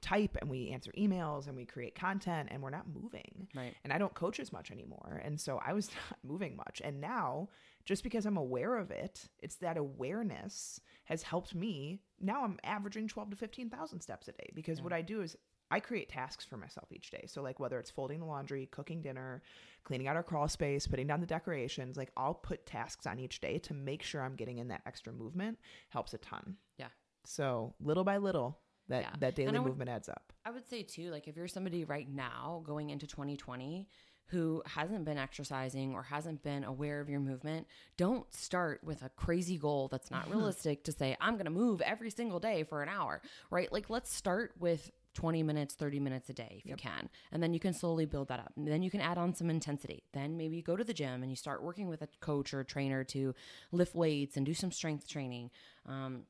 type 0.00 0.36
and 0.40 0.48
we 0.48 0.68
answer 0.70 0.92
emails 0.96 1.46
and 1.48 1.56
we 1.56 1.64
create 1.66 1.94
content 1.94 2.50
and 2.52 2.62
we're 2.62 2.70
not 2.70 2.86
moving 2.88 3.48
Right. 3.54 3.74
and 3.84 3.92
I 3.92 3.98
don't 3.98 4.14
coach 4.14 4.38
as 4.38 4.52
much 4.52 4.70
anymore. 4.70 5.20
And 5.24 5.40
so 5.40 5.60
I 5.64 5.72
was 5.72 5.88
not 6.10 6.18
moving 6.22 6.56
much. 6.56 6.80
And 6.84 7.00
now 7.00 7.48
just 7.84 8.02
because 8.02 8.26
I'm 8.26 8.36
aware 8.36 8.76
of 8.76 8.90
it, 8.90 9.28
it's 9.38 9.56
that 9.56 9.76
awareness 9.76 10.80
has 11.04 11.22
helped 11.22 11.54
me. 11.54 12.00
Now 12.20 12.44
I'm 12.44 12.58
averaging 12.64 13.08
12 13.08 13.30
to 13.30 13.36
15,000 13.36 14.00
steps 14.00 14.28
a 14.28 14.32
day 14.32 14.50
because 14.54 14.82
what 14.82 14.92
I 14.92 15.02
do 15.02 15.22
is 15.22 15.36
I 15.72 15.78
create 15.80 16.08
tasks 16.08 16.44
for 16.44 16.56
myself 16.56 16.90
each 16.90 17.10
day. 17.10 17.26
So, 17.28 17.42
like, 17.42 17.60
whether 17.60 17.78
it's 17.78 17.90
folding 17.92 18.18
the 18.18 18.26
laundry, 18.26 18.66
cooking 18.72 19.00
dinner, 19.02 19.40
cleaning 19.84 20.08
out 20.08 20.16
our 20.16 20.22
crawl 20.24 20.48
space, 20.48 20.86
putting 20.88 21.06
down 21.06 21.20
the 21.20 21.26
decorations, 21.26 21.96
like, 21.96 22.10
I'll 22.16 22.34
put 22.34 22.66
tasks 22.66 23.06
on 23.06 23.20
each 23.20 23.40
day 23.40 23.58
to 23.60 23.74
make 23.74 24.02
sure 24.02 24.20
I'm 24.20 24.34
getting 24.34 24.58
in 24.58 24.66
that 24.68 24.82
extra 24.84 25.12
movement 25.12 25.58
helps 25.90 26.12
a 26.12 26.18
ton. 26.18 26.56
Yeah. 26.76 26.88
So, 27.24 27.74
little 27.80 28.02
by 28.02 28.16
little, 28.16 28.58
that, 28.88 29.02
Yeah. 29.02 29.12
that 29.20 29.36
daily 29.36 29.56
would- 29.60 29.68
movement 29.68 29.90
adds 29.90 30.08
up. 30.08 30.32
I 30.44 30.50
would 30.50 30.66
say 30.66 30.82
too, 30.82 31.10
like 31.10 31.28
if 31.28 31.36
you're 31.36 31.46
somebody 31.46 31.84
right 31.84 32.08
now 32.08 32.62
going 32.64 32.90
into 32.90 33.06
2020 33.06 33.86
who 34.30 34.62
hasn't 34.64 35.04
been 35.04 35.18
exercising 35.18 35.92
or 35.92 36.02
hasn't 36.04 36.42
been 36.42 36.62
aware 36.64 37.00
of 37.00 37.08
your 37.08 37.20
movement, 37.20 37.66
don't 37.96 38.32
start 38.32 38.80
with 38.84 39.02
a 39.02 39.08
crazy 39.10 39.58
goal 39.58 39.88
that's 39.88 40.10
not 40.10 40.30
realistic 40.30 40.84
to 40.84 40.92
say, 40.92 41.16
I'm 41.20 41.34
going 41.34 41.46
to 41.46 41.50
move 41.50 41.80
every 41.80 42.10
single 42.10 42.38
day 42.38 42.62
for 42.62 42.82
an 42.82 42.88
hour, 42.88 43.20
right? 43.50 43.72
Like 43.72 43.90
let's 43.90 44.14
start 44.14 44.52
with 44.58 44.90
20 45.14 45.42
minutes, 45.42 45.74
30 45.74 45.98
minutes 45.98 46.30
a 46.30 46.32
day 46.32 46.56
if 46.58 46.66
you 46.66 46.76
can. 46.76 47.08
And 47.32 47.42
then 47.42 47.52
you 47.52 47.58
can 47.58 47.74
slowly 47.74 48.06
build 48.06 48.28
that 48.28 48.38
up. 48.38 48.52
And 48.56 48.68
then 48.68 48.82
you 48.82 48.90
can 48.90 49.00
add 49.00 49.18
on 49.18 49.34
some 49.34 49.50
intensity. 49.50 50.04
Then 50.12 50.36
maybe 50.36 50.56
you 50.56 50.62
go 50.62 50.76
to 50.76 50.84
the 50.84 50.94
gym 50.94 51.22
and 51.22 51.30
you 51.30 51.36
start 51.36 51.62
working 51.62 51.88
with 51.88 52.02
a 52.02 52.08
coach 52.20 52.54
or 52.54 52.60
a 52.60 52.64
trainer 52.64 53.02
to 53.04 53.34
lift 53.72 53.94
weights 53.94 54.36
and 54.36 54.46
do 54.46 54.54
some 54.54 54.70
strength 54.70 55.08
training. 55.08 55.50
Um, 55.86 56.22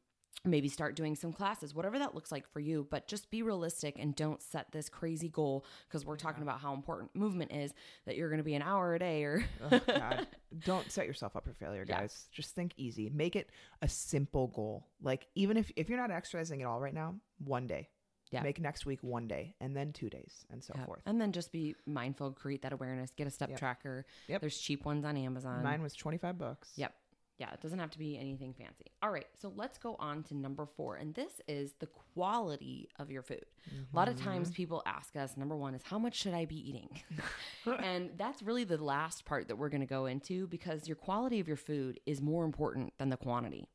maybe 0.44 0.68
start 0.68 0.96
doing 0.96 1.14
some 1.14 1.32
classes, 1.34 1.74
whatever 1.74 1.98
that 1.98 2.14
looks 2.14 2.32
like 2.32 2.48
for 2.50 2.60
you. 2.60 2.86
But 2.90 3.06
just 3.06 3.30
be 3.30 3.42
realistic 3.42 3.96
and 3.98 4.16
don't 4.16 4.40
set 4.42 4.72
this 4.72 4.88
crazy 4.88 5.28
goal 5.28 5.66
because 5.86 6.06
we're 6.06 6.16
talking 6.16 6.42
about 6.42 6.60
how 6.60 6.72
important 6.72 7.14
movement 7.14 7.52
is 7.52 7.74
that 8.06 8.16
you're 8.16 8.30
going 8.30 8.38
to 8.38 8.44
be 8.44 8.54
an 8.54 8.62
hour 8.62 8.94
a 8.94 8.98
day 8.98 9.24
or. 9.24 9.44
Oh, 9.70 9.78
God. 9.86 10.26
Don't 10.64 10.90
set 10.90 11.06
yourself 11.06 11.36
up 11.36 11.44
for 11.44 11.52
failure, 11.52 11.84
Yeah. 11.86 12.00
guys. 12.00 12.26
Just 12.32 12.54
think 12.54 12.72
easy. 12.78 13.10
Make 13.10 13.36
it 13.36 13.50
a 13.82 13.88
simple 13.88 14.46
goal. 14.48 14.86
Like, 15.02 15.26
even 15.34 15.56
if, 15.58 15.70
if 15.76 15.88
you're 15.90 15.98
not 15.98 16.10
exercising 16.10 16.62
at 16.62 16.66
all 16.68 16.80
right 16.80 16.94
now, 16.94 17.16
one 17.44 17.66
day. 17.66 17.88
Yeah. 18.32 18.42
Make 18.42 18.60
next 18.60 18.86
week 18.86 19.00
one 19.02 19.26
day 19.26 19.56
and 19.60 19.76
then 19.76 19.92
two 19.92 20.08
days 20.08 20.46
and 20.50 20.62
so 20.62 20.72
Yeah. 20.76 20.84
forth. 20.86 21.02
And 21.04 21.20
then 21.20 21.32
just 21.32 21.50
be 21.52 21.74
mindful, 21.84 22.30
create 22.30 22.62
that 22.62 22.72
awareness, 22.72 23.10
get 23.16 23.26
a 23.26 23.30
step 23.30 23.50
Yep. 23.50 23.58
tracker. 23.58 24.06
Yep. 24.28 24.40
There's 24.40 24.56
cheap 24.56 24.84
ones 24.86 25.04
on 25.04 25.16
Amazon. 25.16 25.64
Mine 25.64 25.82
was 25.82 25.94
25 25.94 26.38
bucks. 26.38 26.70
Yep. 26.76 26.94
Yeah, 27.40 27.52
it 27.54 27.62
doesn't 27.62 27.78
have 27.80 27.90
to 27.92 27.98
be 27.98 28.18
anything 28.18 28.54
fancy. 28.54 28.86
All 29.02 29.10
right, 29.10 29.26
so 29.40 29.52
let's 29.56 29.78
go 29.78 29.96
on 29.98 30.22
to 30.24 30.36
number 30.36 30.66
four. 30.66 30.96
And 30.96 31.14
this 31.14 31.40
is 31.48 31.72
the 31.80 31.86
quality 31.86 32.90
of 32.98 33.10
your 33.10 33.22
food. 33.22 33.44
A 33.92 33.96
lot 33.96 34.08
of 34.08 34.16
Mm-hmm. 34.16 34.24
times 34.24 34.50
people 34.52 34.82
ask 34.86 35.16
us, 35.16 35.36
number 35.38 35.56
one 35.56 35.74
is, 35.74 35.82
how 35.82 35.98
much 35.98 36.16
should 36.16 36.34
I 36.34 36.44
be 36.44 36.56
eating? 36.68 37.00
and 37.82 38.10
that's 38.18 38.42
really 38.42 38.64
the 38.64 38.76
last 38.82 39.24
part 39.24 39.48
that 39.48 39.56
we're 39.56 39.70
going 39.70 39.80
to 39.80 39.86
go 39.86 40.06
into 40.06 40.46
because 40.48 40.86
your 40.86 40.96
quality 40.96 41.40
of 41.40 41.48
your 41.48 41.56
food 41.56 41.98
is 42.06 42.20
more 42.20 42.44
important 42.44 42.92
than 42.98 43.08
the 43.08 43.16
quantity. 43.16 43.66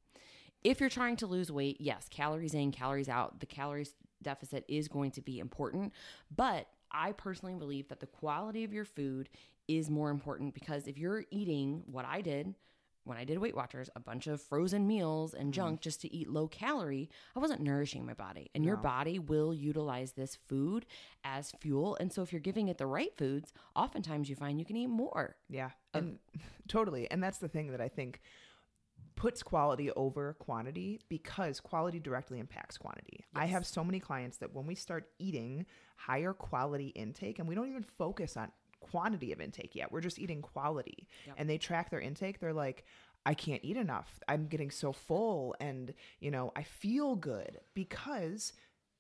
If 0.64 0.80
you're 0.80 0.90
trying 0.90 1.18
to 1.18 1.28
lose 1.28 1.52
weight, 1.52 1.78
yes, 1.82 2.08
calories 2.10 2.54
in, 2.54 2.72
calories 2.72 3.10
out, 3.10 3.40
the 3.40 3.46
calories 3.48 3.96
deficit 4.22 4.66
is 4.68 4.88
going 4.88 5.12
to 5.12 5.22
be 5.22 5.40
important. 5.40 5.94
But 6.36 6.68
I 6.92 7.14
personally 7.14 7.56
believe 7.56 7.88
that 7.90 8.00
the 8.00 8.08
quality 8.08 8.64
of 8.64 8.74
your 8.74 8.86
food 8.86 9.30
is 9.68 9.90
more 9.90 10.12
important 10.12 10.54
because 10.54 10.88
if 10.88 10.98
you're 10.98 11.26
eating 11.32 11.84
what 11.88 12.06
I 12.06 12.22
did 12.22 12.54
when 13.06 13.18
I 13.18 13.24
did 13.24 13.38
Weight 13.38 13.56
Watchers, 13.56 13.90
a 13.96 14.00
bunch 14.00 14.28
of 14.28 14.42
frozen 14.42 14.86
meals 14.88 15.34
and 15.34 15.46
mm-hmm. 15.46 15.52
junk 15.52 15.82
just 15.82 16.02
to 16.02 16.14
eat 16.14 16.30
low 16.30 16.48
calorie, 16.48 17.10
I 17.36 17.40
wasn't 17.40 17.62
nourishing 17.62 18.06
my 18.06 18.14
body. 18.14 18.50
And 18.54 18.66
your 18.66 18.78
body 18.78 19.20
will 19.20 19.54
utilize 19.54 20.14
this 20.14 20.38
food 20.48 20.86
as 21.24 21.54
fuel. 21.60 21.96
And 22.00 22.12
so 22.12 22.22
if 22.24 22.34
you're 22.34 22.40
giving 22.40 22.68
it 22.68 22.78
the 22.78 22.88
right 22.88 23.16
foods, 23.16 23.54
oftentimes 23.76 24.30
you 24.30 24.36
find 24.36 24.60
you 24.60 24.66
can 24.66 24.76
eat 24.76 24.88
more. 24.88 25.36
Yeah. 25.50 25.70
And 25.94 26.18
totally. 26.68 27.10
And 27.10 27.24
that's 27.24 27.38
the 27.38 27.48
thing 27.48 27.72
that 27.72 27.82
I 27.82 27.88
think 27.88 28.22
puts 29.16 29.42
quality 29.42 29.92
over 29.92 30.34
quantity 30.40 31.00
because 31.10 31.60
quality 31.60 32.00
directly 32.00 32.40
impacts 32.40 32.78
quantity. 32.78 33.26
I 33.34 33.46
have 33.46 33.66
so 33.66 33.84
many 33.84 34.00
clients 34.00 34.38
that 34.38 34.54
when 34.54 34.66
we 34.66 34.76
start 34.76 35.10
eating 35.20 35.66
higher 35.96 36.34
quality 36.34 36.88
intake 36.88 37.40
and 37.40 37.48
we 37.48 37.56
don't 37.56 37.70
even 37.70 37.84
focus 37.84 38.36
on 38.36 38.52
quantity 38.80 39.32
of 39.32 39.42
intake 39.42 39.76
yet, 39.76 39.92
we're 39.92 40.02
just 40.02 40.20
eating 40.20 40.42
quality 40.42 41.08
Yep. 41.28 41.36
and 41.38 41.50
they 41.50 41.58
track 41.58 41.90
their 41.90 42.00
intake, 42.00 42.40
they're 42.40 42.54
like, 42.54 42.86
I 43.26 43.34
can't 43.34 43.64
eat 43.64 43.78
enough. 43.78 44.20
I'm 44.28 44.48
getting 44.48 44.70
so 44.70 44.92
full 44.94 45.56
and, 45.60 45.94
you 46.20 46.30
know, 46.30 46.52
I 46.56 46.64
feel 46.64 47.16
good 47.16 47.60
because 47.74 48.54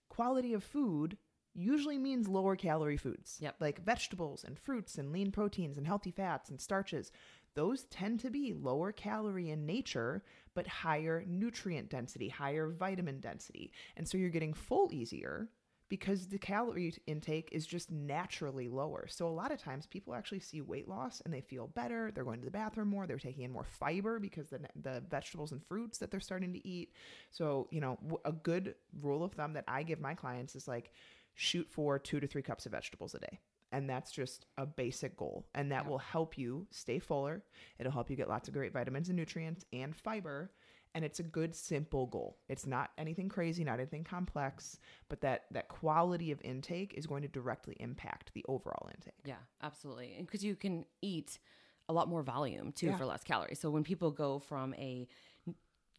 quality 0.09 0.53
of 0.53 0.63
food 0.63 1.17
usually 1.53 1.97
means 1.97 2.27
lower 2.27 2.55
calorie 2.55 2.97
foods. 2.97 3.37
Yep. 3.39 3.55
Like 3.59 3.83
vegetables 3.83 4.43
and 4.43 4.57
fruits 4.59 4.97
and 4.97 5.11
lean 5.11 5.31
proteins 5.31 5.77
and 5.77 5.85
healthy 5.87 6.11
fats 6.11 6.49
and 6.49 6.59
starches. 6.59 7.11
Those 7.53 7.83
tend 7.83 8.19
to 8.21 8.29
be 8.29 8.51
lower 8.53 8.91
calorie 8.91 9.51
in 9.51 9.65
nature, 9.65 10.23
but 10.53 10.67
higher 10.67 11.23
nutrient 11.25 11.89
density, 11.89 12.27
higher 12.27 12.67
vitamin 12.69 13.19
density. 13.21 13.71
And 13.95 14.05
so 14.07 14.17
you're 14.17 14.29
getting 14.29 14.53
full 14.53 14.89
easier 14.91 15.47
because 15.89 16.27
the 16.27 16.37
calorie 16.39 16.95
intake 17.05 17.49
is 17.51 17.65
just 17.65 17.91
naturally 17.91 18.67
lower. 18.67 19.05
So 19.07 19.27
a 19.27 19.29
lot 19.29 19.51
of 19.51 19.59
times 19.61 19.85
people 19.85 20.15
actually 20.15 20.39
see 20.39 20.61
weight 20.61 20.87
loss 20.87 21.21
and 21.23 21.33
they 21.33 21.41
feel 21.41 21.67
better. 21.67 22.11
They're 22.11 22.23
going 22.23 22.39
to 22.39 22.45
the 22.45 22.51
bathroom 22.51 22.87
more. 22.87 23.05
They're 23.05 23.19
taking 23.19 23.43
in 23.43 23.51
more 23.51 23.63
fiber 23.65 24.19
because 24.19 24.49
the 24.49 24.59
the 24.75 25.03
vegetables 25.09 25.51
and 25.51 25.61
fruits 25.67 25.99
that 25.99 26.09
they're 26.11 26.19
starting 26.19 26.53
to 26.53 26.67
eat. 26.67 26.93
So, 27.31 27.67
you 27.71 27.81
know, 27.81 27.99
a 28.25 28.31
good 28.31 28.75
rule 29.01 29.23
of 29.23 29.33
thumb 29.33 29.53
that 29.53 29.65
I 29.67 29.83
give 29.83 29.99
my 29.99 30.15
clients 30.15 30.55
is 30.55 30.67
like 30.67 30.91
shoot 31.35 31.67
for 31.69 31.99
2 31.99 32.19
to 32.19 32.27
3 32.27 32.41
cups 32.41 32.65
of 32.65 32.71
vegetables 32.71 33.13
a 33.13 33.19
day. 33.19 33.39
And 33.71 33.89
that's 33.89 34.11
just 34.11 34.45
a 34.57 34.65
basic 34.65 35.17
goal. 35.17 35.47
And 35.53 35.71
that 35.71 35.83
Yeah. 35.83 35.89
will 35.89 35.97
help 35.97 36.37
you 36.37 36.65
stay 36.71 36.97
fuller. 36.97 37.43
It'll 37.77 37.91
help 37.91 38.09
you 38.09 38.15
get 38.15 38.29
lots 38.29 38.47
of 38.47 38.53
great 38.53 38.71
vitamins 38.73 39.09
and 39.09 39.17
nutrients 39.17 39.65
and 39.73 39.95
fiber 39.95 40.51
and 40.95 41.05
it's 41.05 41.19
a 41.19 41.23
good 41.23 41.53
simple 41.53 42.07
goal 42.07 42.37
it's 42.49 42.65
not 42.65 42.89
anything 42.97 43.29
crazy 43.29 43.63
not 43.63 43.79
anything 43.79 44.03
complex 44.03 44.79
but 45.09 45.21
that 45.21 45.43
that 45.51 45.67
quality 45.67 46.31
of 46.31 46.41
intake 46.43 46.93
is 46.95 47.05
going 47.05 47.21
to 47.21 47.27
directly 47.27 47.75
impact 47.79 48.31
the 48.33 48.43
overall 48.47 48.89
intake 48.95 49.13
Yeah, 49.25 49.35
absolutely. 49.61 50.15
Because 50.19 50.43
you 50.43 50.55
can 50.55 50.85
eat 51.03 51.37
a 51.87 51.93
lot 51.93 52.07
more 52.09 52.23
volume 52.23 52.71
too 52.71 52.87
Yeah. 52.87 52.97
for 52.97 53.05
less 53.05 53.23
calories. 53.23 53.59
So 53.59 53.69
when 53.69 53.83
people 53.83 54.09
go 54.09 54.39
from 54.39 54.73
a 54.75 55.07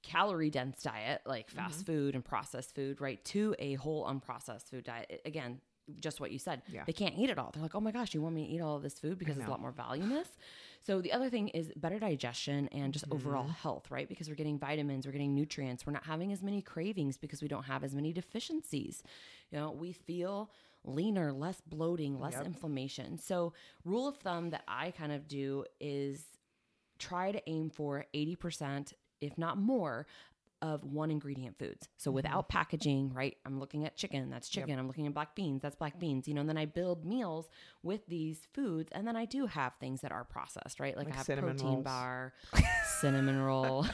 calorie 0.03 0.51
dense 0.51 0.83
diet 0.83 1.21
like 1.27 1.49
fast 1.51 1.81
Mm-hmm. 1.81 1.93
food 1.93 2.15
and 2.15 2.25
processed 2.25 2.75
food, 2.75 3.01
right, 3.01 3.25
to 3.27 3.55
a 3.59 3.75
whole 3.75 4.05
unprocessed 4.07 4.69
food 4.71 4.85
diet, 4.85 5.07
it- 5.11 5.23
again, 5.25 5.61
just 6.01 6.21
what 6.21 6.31
you 6.33 6.39
said. 6.39 6.63
Yeah. 6.73 6.83
They 6.87 6.93
can't 6.93 7.15
eat 7.17 7.31
it 7.31 7.39
all. 7.39 7.51
They're 7.53 7.63
like, 7.63 7.75
oh 7.75 7.81
my 7.81 7.93
gosh, 7.93 8.15
you 8.15 8.21
want 8.23 8.35
me 8.35 8.47
to 8.47 8.53
eat 8.53 8.61
all 8.61 8.77
of 8.77 8.83
this 8.83 8.99
food 8.99 9.19
because 9.19 9.37
it's 9.37 9.47
a 9.47 9.51
lot 9.51 9.61
more 9.61 9.73
voluminous. 9.73 10.29
So 10.81 11.01
the 11.01 11.13
other 11.13 11.31
thing 11.31 11.49
is 11.49 11.73
better 11.77 11.99
digestion 11.99 12.69
and 12.73 12.93
just 12.93 13.05
overall 13.11 13.45
Mm-hmm. 13.45 13.53
health, 13.53 13.91
right? 13.91 14.09
Because 14.09 14.29
we're 14.29 14.35
getting 14.37 14.59
vitamins, 14.59 15.07
we're 15.07 15.13
getting 15.13 15.35
nutrients, 15.35 15.87
we're 15.87 15.93
not 15.93 16.05
having 16.05 16.33
as 16.33 16.43
many 16.43 16.63
cravings 16.63 17.17
because 17.17 17.43
we 17.43 17.49
don't 17.49 17.65
have 17.65 17.83
as 17.85 17.95
many 17.95 18.13
deficiencies. 18.13 19.03
You 19.51 19.59
know, 19.59 19.71
we 19.73 19.93
feel 19.93 20.51
leaner, 20.85 21.33
less 21.33 21.61
bloating, 21.67 22.21
less 22.21 22.35
Yep. 22.35 22.47
inflammation. 22.47 23.19
So 23.19 23.53
rule 23.85 24.07
of 24.07 24.17
thumb 24.19 24.51
that 24.51 24.63
I 24.69 24.91
kind 24.93 25.13
of 25.13 25.27
do 25.29 25.65
is 25.81 26.25
try 26.99 27.33
to 27.33 27.43
aim 27.51 27.71
for 27.71 28.07
80%, 28.15 28.93
if 29.21 29.37
not 29.39 29.59
more, 29.59 30.07
of 30.63 30.85
one 30.85 31.11
ingredient 31.11 31.59
foods. 31.59 31.89
So 31.97 32.11
without 32.11 32.49
packaging, 32.49 33.13
right? 33.13 33.37
I'm 33.45 33.61
looking 33.61 33.85
at 33.85 33.97
chicken, 33.97 34.31
that's 34.31 34.49
chicken. 34.49 34.79
I'm 34.79 34.87
looking 34.87 35.07
at 35.07 35.15
black 35.15 35.35
beans, 35.35 35.63
that's 35.63 35.77
black 35.77 35.99
beans. 35.99 36.27
You 36.27 36.35
know, 36.35 36.41
and 36.41 36.49
then 36.49 36.57
I 36.59 36.65
build 36.65 37.05
meals 37.05 37.49
with 37.83 38.07
these 38.07 38.47
foods. 38.55 38.89
And 38.93 39.07
then 39.07 39.17
I 39.17 39.25
do 39.27 39.47
have 39.47 39.75
things 39.81 40.01
that 40.01 40.13
are 40.13 40.25
processed, 40.25 40.81
right? 40.81 40.97
Like, 40.97 41.07
Like 41.07 41.15
I 41.15 41.19
have 41.19 41.27
protein 41.27 41.67
rolls. 41.67 41.85
bar, 41.85 42.33
cinnamon 43.01 43.39
roll. 43.41 43.87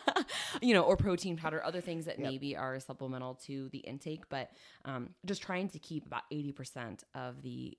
you 0.62 0.74
know, 0.74 0.82
or 0.82 0.96
protein 0.96 1.36
powder, 1.36 1.62
other 1.64 1.80
things 1.80 2.04
that 2.06 2.18
Yep. 2.18 2.30
maybe 2.30 2.56
are 2.56 2.78
supplemental 2.80 3.34
to 3.46 3.68
the 3.70 3.78
intake, 3.78 4.28
but 4.28 4.50
um, 4.84 5.10
just 5.26 5.42
trying 5.42 5.68
to 5.70 5.78
keep 5.78 6.06
about 6.06 6.22
80% 6.32 7.02
of 7.14 7.42
the 7.42 7.76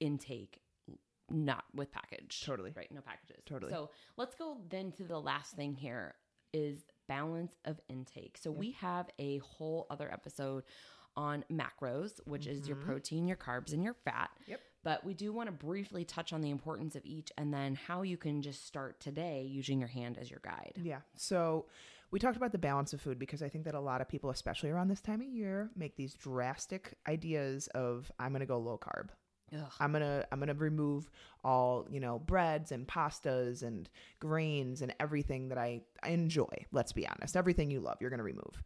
intake 0.00 0.60
not 1.30 1.64
with 1.74 1.92
package. 1.92 2.42
Totally. 2.44 2.72
Right. 2.74 2.90
No 2.90 3.00
packages. 3.02 3.36
Totally. 3.46 3.70
So 3.70 3.90
let's 4.16 4.34
go 4.34 4.56
then 4.68 4.90
to 4.92 5.04
the 5.04 5.20
last 5.20 5.54
thing 5.54 5.74
here 5.74 6.14
is 6.52 6.80
balance 7.10 7.56
of 7.64 7.80
intake. 7.88 8.38
So 8.40 8.52
we 8.52 8.70
have 8.72 9.10
a 9.18 9.38
whole 9.38 9.88
other 9.90 10.08
episode 10.12 10.62
on 11.16 11.44
macros, 11.52 12.20
which 12.24 12.46
is 12.46 12.68
your 12.68 12.76
protein, 12.76 13.26
your 13.26 13.36
carbs, 13.36 13.72
and 13.72 13.82
your 13.82 13.94
fat. 13.94 14.30
Mm-hmm. 14.42 14.52
Yep. 14.52 14.60
But 14.84 15.04
we 15.04 15.12
do 15.12 15.32
want 15.32 15.48
to 15.48 15.52
briefly 15.52 16.04
touch 16.04 16.32
on 16.32 16.40
the 16.40 16.50
importance 16.50 16.94
of 16.94 17.04
each 17.04 17.32
and 17.36 17.52
then 17.52 17.74
how 17.74 18.02
you 18.02 18.16
can 18.16 18.42
just 18.42 18.64
start 18.64 19.00
today 19.00 19.44
using 19.50 19.80
your 19.80 19.88
hand 19.88 20.18
as 20.18 20.30
your 20.30 20.40
guide. 20.42 20.74
Yeah. 20.80 21.00
So 21.16 21.66
we 22.12 22.20
talked 22.20 22.36
about 22.36 22.52
the 22.52 22.58
balance 22.58 22.92
of 22.92 23.00
food 23.00 23.18
because 23.18 23.42
I 23.42 23.48
think 23.48 23.64
that 23.64 23.74
a 23.74 23.80
lot 23.80 24.00
of 24.00 24.08
people, 24.08 24.30
especially 24.30 24.70
around 24.70 24.88
this 24.88 25.00
time 25.00 25.20
of 25.20 25.26
year, 25.26 25.68
make 25.76 25.96
these 25.96 26.14
drastic 26.14 26.94
ideas 27.08 27.66
of 27.74 28.10
I'm 28.18 28.30
going 28.30 28.40
to 28.40 28.46
go 28.46 28.58
low 28.58 28.78
carb. 28.78 29.08
Ugh. 29.54 29.72
I'm 29.80 29.92
gonna 29.92 30.24
I'm 30.30 30.38
gonna 30.38 30.54
remove 30.54 31.10
all 31.42 31.86
you 31.90 32.00
know 32.00 32.18
breads 32.18 32.72
and 32.72 32.86
pastas 32.86 33.62
and 33.62 33.88
grains 34.18 34.82
and 34.82 34.94
everything 35.00 35.48
that 35.48 35.58
I, 35.58 35.82
I 36.02 36.10
enjoy. 36.10 36.66
Let's 36.72 36.92
be 36.92 37.06
honest, 37.06 37.36
everything 37.36 37.70
you 37.70 37.80
love, 37.80 37.98
you're 38.00 38.10
gonna 38.10 38.22
remove. 38.22 38.62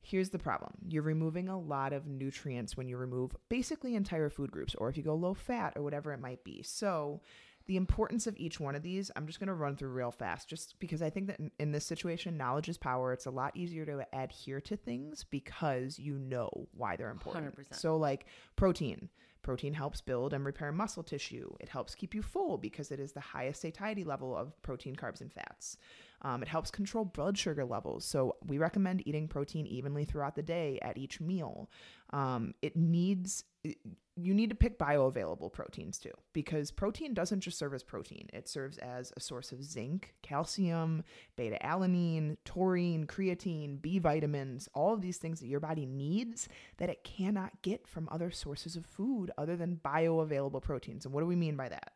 Here's 0.00 0.30
the 0.30 0.38
problem: 0.38 0.72
you're 0.88 1.02
removing 1.02 1.48
a 1.48 1.58
lot 1.58 1.92
of 1.92 2.06
nutrients 2.06 2.76
when 2.76 2.88
you 2.88 2.96
remove 2.96 3.34
basically 3.48 3.94
entire 3.94 4.30
food 4.30 4.50
groups, 4.50 4.74
or 4.76 4.88
if 4.88 4.96
you 4.96 5.02
go 5.02 5.14
low 5.14 5.34
fat 5.34 5.72
or 5.76 5.82
whatever 5.82 6.12
it 6.12 6.20
might 6.20 6.44
be. 6.44 6.62
So 6.62 7.20
the 7.68 7.76
importance 7.76 8.26
of 8.26 8.34
each 8.38 8.58
one 8.58 8.74
of 8.74 8.82
these, 8.82 9.10
I'm 9.14 9.26
just 9.26 9.38
going 9.38 9.48
to 9.48 9.54
run 9.54 9.76
through 9.76 9.90
real 9.90 10.10
fast, 10.10 10.48
just 10.48 10.80
because 10.80 11.02
I 11.02 11.10
think 11.10 11.26
that 11.26 11.38
in, 11.38 11.50
in 11.58 11.70
this 11.70 11.84
situation, 11.84 12.38
knowledge 12.38 12.70
is 12.70 12.78
power. 12.78 13.12
It's 13.12 13.26
a 13.26 13.30
lot 13.30 13.54
easier 13.54 13.84
to 13.84 14.06
adhere 14.14 14.60
to 14.62 14.76
things 14.76 15.24
because 15.28 15.98
you 15.98 16.18
know 16.18 16.66
why 16.72 16.96
they're 16.96 17.10
important. 17.10 17.54
100%. 17.54 17.74
So, 17.74 17.98
like 17.98 18.24
protein. 18.56 19.10
Protein 19.42 19.74
helps 19.74 20.00
build 20.00 20.32
and 20.32 20.44
repair 20.44 20.72
muscle 20.72 21.02
tissue. 21.02 21.54
It 21.60 21.68
helps 21.68 21.94
keep 21.94 22.14
you 22.14 22.22
full 22.22 22.58
because 22.58 22.90
it 22.90 23.00
is 23.00 23.12
the 23.12 23.20
highest 23.20 23.60
satiety 23.60 24.04
level 24.04 24.36
of 24.36 24.60
protein, 24.62 24.96
carbs, 24.96 25.20
and 25.20 25.32
fats. 25.32 25.78
Um, 26.22 26.42
it 26.42 26.48
helps 26.48 26.70
control 26.70 27.04
blood 27.04 27.38
sugar 27.38 27.64
levels. 27.64 28.04
So 28.04 28.36
we 28.46 28.58
recommend 28.58 29.06
eating 29.06 29.28
protein 29.28 29.66
evenly 29.66 30.04
throughout 30.04 30.34
the 30.34 30.42
day 30.42 30.78
at 30.82 30.98
each 30.98 31.20
meal. 31.20 31.70
Um, 32.10 32.54
it 32.62 32.76
needs 32.76 33.44
you 34.20 34.34
need 34.34 34.50
to 34.50 34.56
pick 34.56 34.78
bioavailable 34.78 35.52
proteins 35.52 35.98
too 35.98 36.12
because 36.32 36.70
protein 36.70 37.14
doesn't 37.14 37.40
just 37.40 37.58
serve 37.58 37.74
as 37.74 37.82
protein 37.82 38.28
it 38.32 38.48
serves 38.48 38.78
as 38.78 39.12
a 39.16 39.20
source 39.20 39.52
of 39.52 39.62
zinc 39.62 40.14
calcium 40.22 41.04
beta 41.36 41.58
alanine 41.62 42.36
taurine 42.44 43.06
creatine 43.06 43.80
b 43.80 43.98
vitamins 43.98 44.68
all 44.74 44.92
of 44.92 45.00
these 45.00 45.18
things 45.18 45.40
that 45.40 45.48
your 45.48 45.60
body 45.60 45.86
needs 45.86 46.48
that 46.78 46.88
it 46.90 47.04
cannot 47.04 47.62
get 47.62 47.86
from 47.86 48.08
other 48.10 48.30
sources 48.30 48.76
of 48.76 48.86
food 48.86 49.30
other 49.38 49.56
than 49.56 49.80
bioavailable 49.84 50.62
proteins 50.62 51.04
and 51.04 51.14
what 51.14 51.20
do 51.20 51.26
we 51.26 51.36
mean 51.36 51.56
by 51.56 51.68
that 51.68 51.92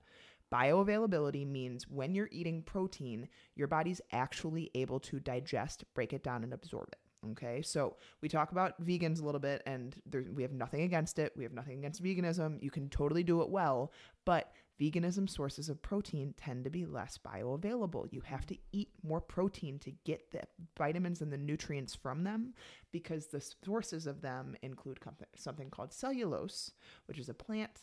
Bioavailability 0.52 1.46
means 1.46 1.88
when 1.88 2.14
you're 2.14 2.28
eating 2.30 2.62
protein, 2.62 3.28
your 3.56 3.68
body's 3.68 4.00
actually 4.12 4.70
able 4.74 5.00
to 5.00 5.18
digest, 5.18 5.84
break 5.94 6.12
it 6.12 6.22
down, 6.22 6.44
and 6.44 6.52
absorb 6.52 6.88
it. 6.92 6.98
Okay, 7.30 7.62
so 7.62 7.96
we 8.20 8.28
talk 8.28 8.50
about 8.50 8.84
vegans 8.84 9.22
a 9.22 9.24
little 9.24 9.40
bit, 9.40 9.62
and 9.64 9.94
there, 10.04 10.24
we 10.34 10.42
have 10.42 10.52
nothing 10.52 10.82
against 10.82 11.20
it. 11.20 11.32
We 11.36 11.44
have 11.44 11.52
nothing 11.52 11.78
against 11.78 12.02
veganism. 12.02 12.60
You 12.60 12.70
can 12.70 12.88
totally 12.88 13.22
do 13.22 13.42
it 13.42 13.48
well, 13.48 13.92
but 14.24 14.52
veganism 14.80 15.30
sources 15.30 15.68
of 15.68 15.80
protein 15.80 16.34
tend 16.36 16.64
to 16.64 16.70
be 16.70 16.84
less 16.84 17.18
bioavailable. 17.24 18.12
You 18.12 18.22
have 18.22 18.44
to 18.46 18.56
eat 18.72 18.88
more 19.04 19.20
protein 19.20 19.78
to 19.80 19.92
get 20.04 20.32
the 20.32 20.42
vitamins 20.76 21.22
and 21.22 21.32
the 21.32 21.38
nutrients 21.38 21.94
from 21.94 22.24
them 22.24 22.54
because 22.90 23.28
the 23.28 23.40
sources 23.64 24.08
of 24.08 24.20
them 24.20 24.56
include 24.62 24.98
something 25.36 25.70
called 25.70 25.92
cellulose, 25.92 26.72
which 27.06 27.20
is 27.20 27.28
a 27.28 27.34
plant, 27.34 27.82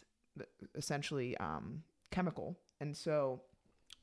essentially 0.76 1.38
um, 1.38 1.84
chemical. 2.12 2.58
And 2.80 2.96
so 2.96 3.42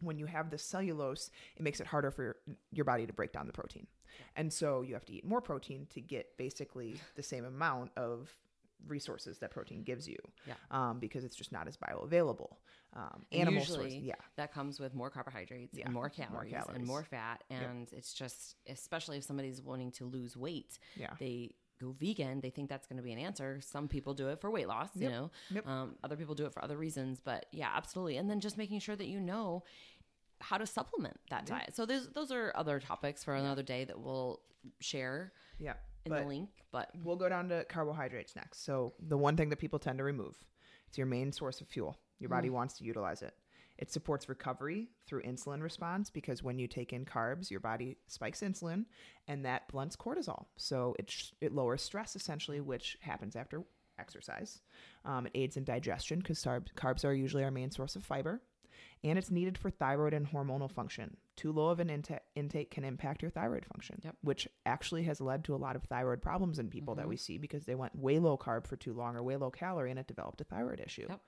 when 0.01 0.19
you 0.19 0.27
have 0.27 0.51
the 0.51 0.59
cellulose, 0.59 1.31
it 1.57 1.63
makes 1.63 1.81
it 1.81 1.87
harder 1.87 2.11
for 2.11 2.23
your 2.23 2.37
your 2.73 2.85
body 2.85 3.07
to 3.07 3.13
break 3.13 3.33
down 3.33 3.47
the 3.47 3.53
protein. 3.53 3.87
And 4.35 4.53
so 4.53 4.83
you 4.83 4.95
have 4.95 5.05
to 5.07 5.13
eat 5.13 5.25
more 5.25 5.41
protein 5.41 5.87
to 5.95 6.01
get 6.01 6.37
basically 6.37 6.97
the 7.17 7.23
same 7.23 7.45
amount 7.45 7.91
of 7.97 8.31
resources 8.87 9.39
that 9.39 9.51
protein 9.51 9.83
gives 9.83 10.07
you. 10.09 10.17
Yeah. 10.47 10.55
Um, 10.71 10.99
because 10.99 11.25
it's 11.25 11.37
just 11.37 11.53
not 11.53 11.67
as 11.67 11.77
bioavailable. 11.77 12.53
Um, 12.95 13.27
and 13.31 13.43
animal 13.43 13.61
usually, 13.61 13.91
source, 13.91 14.03
yeah. 14.03 14.15
that 14.37 14.53
comes 14.55 14.81
with 14.81 14.95
more 14.95 15.11
carbohydrates 15.11 15.77
Yeah, 15.77 15.85
and 15.87 15.93
more 15.95 16.05
more 16.05 16.11
calories, 16.11 16.53
calories. 16.53 16.77
and 16.77 16.87
more 16.87 17.03
fat. 17.03 17.43
And 17.51 17.89
it's 17.93 18.15
just, 18.15 18.57
especially 18.69 19.19
if 19.19 19.25
somebody's 19.25 19.61
wanting 19.61 19.91
to 19.93 20.07
lose 20.07 20.35
weight, 20.37 20.79
Yeah. 20.95 21.11
they 21.19 21.55
go 21.81 21.95
vegan. 21.99 22.41
They 22.41 22.51
think 22.51 22.69
that's 22.69 22.87
going 22.87 22.97
to 22.99 23.03
be 23.03 23.13
an 23.13 23.19
answer. 23.19 23.61
Some 23.63 23.89
people 23.89 24.15
do 24.15 24.29
it 24.29 24.41
for 24.41 24.51
weight 24.51 24.69
loss, 24.69 24.89
you 24.95 25.09
know. 25.11 25.31
yep. 25.51 25.67
Um, 25.67 25.97
other 26.03 26.17
people 26.17 26.35
do 26.35 26.47
it 26.47 26.53
for 26.53 26.63
other 26.65 26.77
reasons. 26.77 27.21
But 27.23 27.47
yeah, 27.53 27.71
absolutely. 27.75 28.17
And 28.17 28.29
then 28.31 28.41
just 28.41 28.57
making 28.59 28.81
sure 28.81 28.97
that 28.97 29.07
you 29.07 29.21
know 29.21 29.63
how 30.41 30.59
to 30.59 30.67
supplement 30.67 31.19
that 31.31 31.47
diet. 31.47 31.75
So 31.75 31.87
those 31.87 32.09
those 32.13 32.31
are 32.31 32.53
other 32.55 32.79
topics 32.81 33.25
for 33.25 33.35
another 33.35 33.63
day 33.63 33.85
that 33.85 33.99
we'll 33.99 34.41
share 34.81 35.33
Yeah. 35.59 35.75
in 36.05 36.13
the 36.13 36.23
link. 36.25 36.51
But 36.73 36.91
we'll 37.03 37.17
go 37.17 37.29
down 37.29 37.49
to 37.51 37.65
carbohydrates 37.65 38.37
next. 38.37 38.65
So 38.65 38.95
the 39.01 39.17
one 39.17 39.37
thing 39.37 39.49
that 39.51 39.57
people 39.59 39.79
tend 39.79 39.99
to 39.99 40.05
remove, 40.05 40.37
it's 40.89 40.99
your 40.99 41.07
main 41.07 41.33
source 41.33 41.61
of 41.61 41.69
fuel. 41.69 41.99
Your 42.19 42.29
body 42.31 42.51
wants 42.51 42.79
to 42.79 42.85
utilize 42.85 43.23
it. 43.23 43.35
It 43.79 43.91
supports 43.91 44.29
recovery 44.29 44.89
through 45.07 45.23
insulin 45.23 45.63
response 45.63 46.09
because 46.11 46.43
when 46.43 46.59
you 46.59 46.67
take 46.67 46.93
in 46.93 47.05
carbs, 47.05 47.51
your 47.51 47.61
body 47.61 47.97
spikes 48.07 48.41
insulin 48.41 48.87
and 49.29 49.45
that 49.45 49.69
blunts 49.69 49.97
cortisol. 49.97 50.47
So 50.57 50.95
it, 50.99 51.11
sh- 51.11 51.33
it 51.41 51.53
lowers 51.53 51.83
stress 51.83 52.17
essentially, 52.17 52.61
which 52.61 52.97
happens 53.01 53.37
after 53.37 53.65
exercise. 53.99 54.61
Um, 55.05 55.27
it 55.27 55.33
aids 55.35 55.57
in 55.57 55.65
digestion 55.65 56.21
because 56.21 56.43
carbs, 56.43 56.73
carbs 56.75 57.05
are 57.05 57.13
usually 57.15 57.45
our 57.45 57.51
main 57.51 57.71
source 57.71 57.97
of 57.97 58.05
fiber. 58.05 58.41
And 59.05 59.19
it's 59.19 59.31
needed 59.31 59.57
for 59.59 59.71
thyroid 59.71 60.15
and 60.15 60.27
hormonal 60.27 60.71
function. 60.71 61.17
Too 61.37 61.53
low 61.53 61.69
of 61.69 61.81
an 61.81 61.89
inte- 61.89 62.19
intake 62.35 62.71
can 62.71 62.83
impact 62.83 63.21
your 63.23 63.31
thyroid 63.31 63.65
function, 63.65 64.01
Yep. 64.03 64.17
which 64.23 64.49
actually 64.65 65.03
has 65.05 65.21
led 65.21 65.45
to 65.45 65.55
a 65.55 65.57
lot 65.57 65.77
of 65.77 65.85
thyroid 65.85 66.23
problems 66.23 66.59
in 66.59 66.69
people 66.71 66.95
that 66.97 67.07
we 67.09 67.17
see 67.17 67.37
because 67.39 67.65
they 67.67 67.75
went 67.75 67.95
way 67.95 68.19
low 68.19 68.37
carb 68.39 68.67
for 68.67 68.77
too 68.77 68.95
long 68.95 69.15
or 69.17 69.23
way 69.23 69.37
low 69.37 69.51
calorie 69.51 69.91
and 69.91 69.99
it 70.01 70.07
developed 70.09 70.41
a 70.41 70.45
thyroid 70.45 70.81
issue. 70.81 71.07
Yep. 71.09 71.21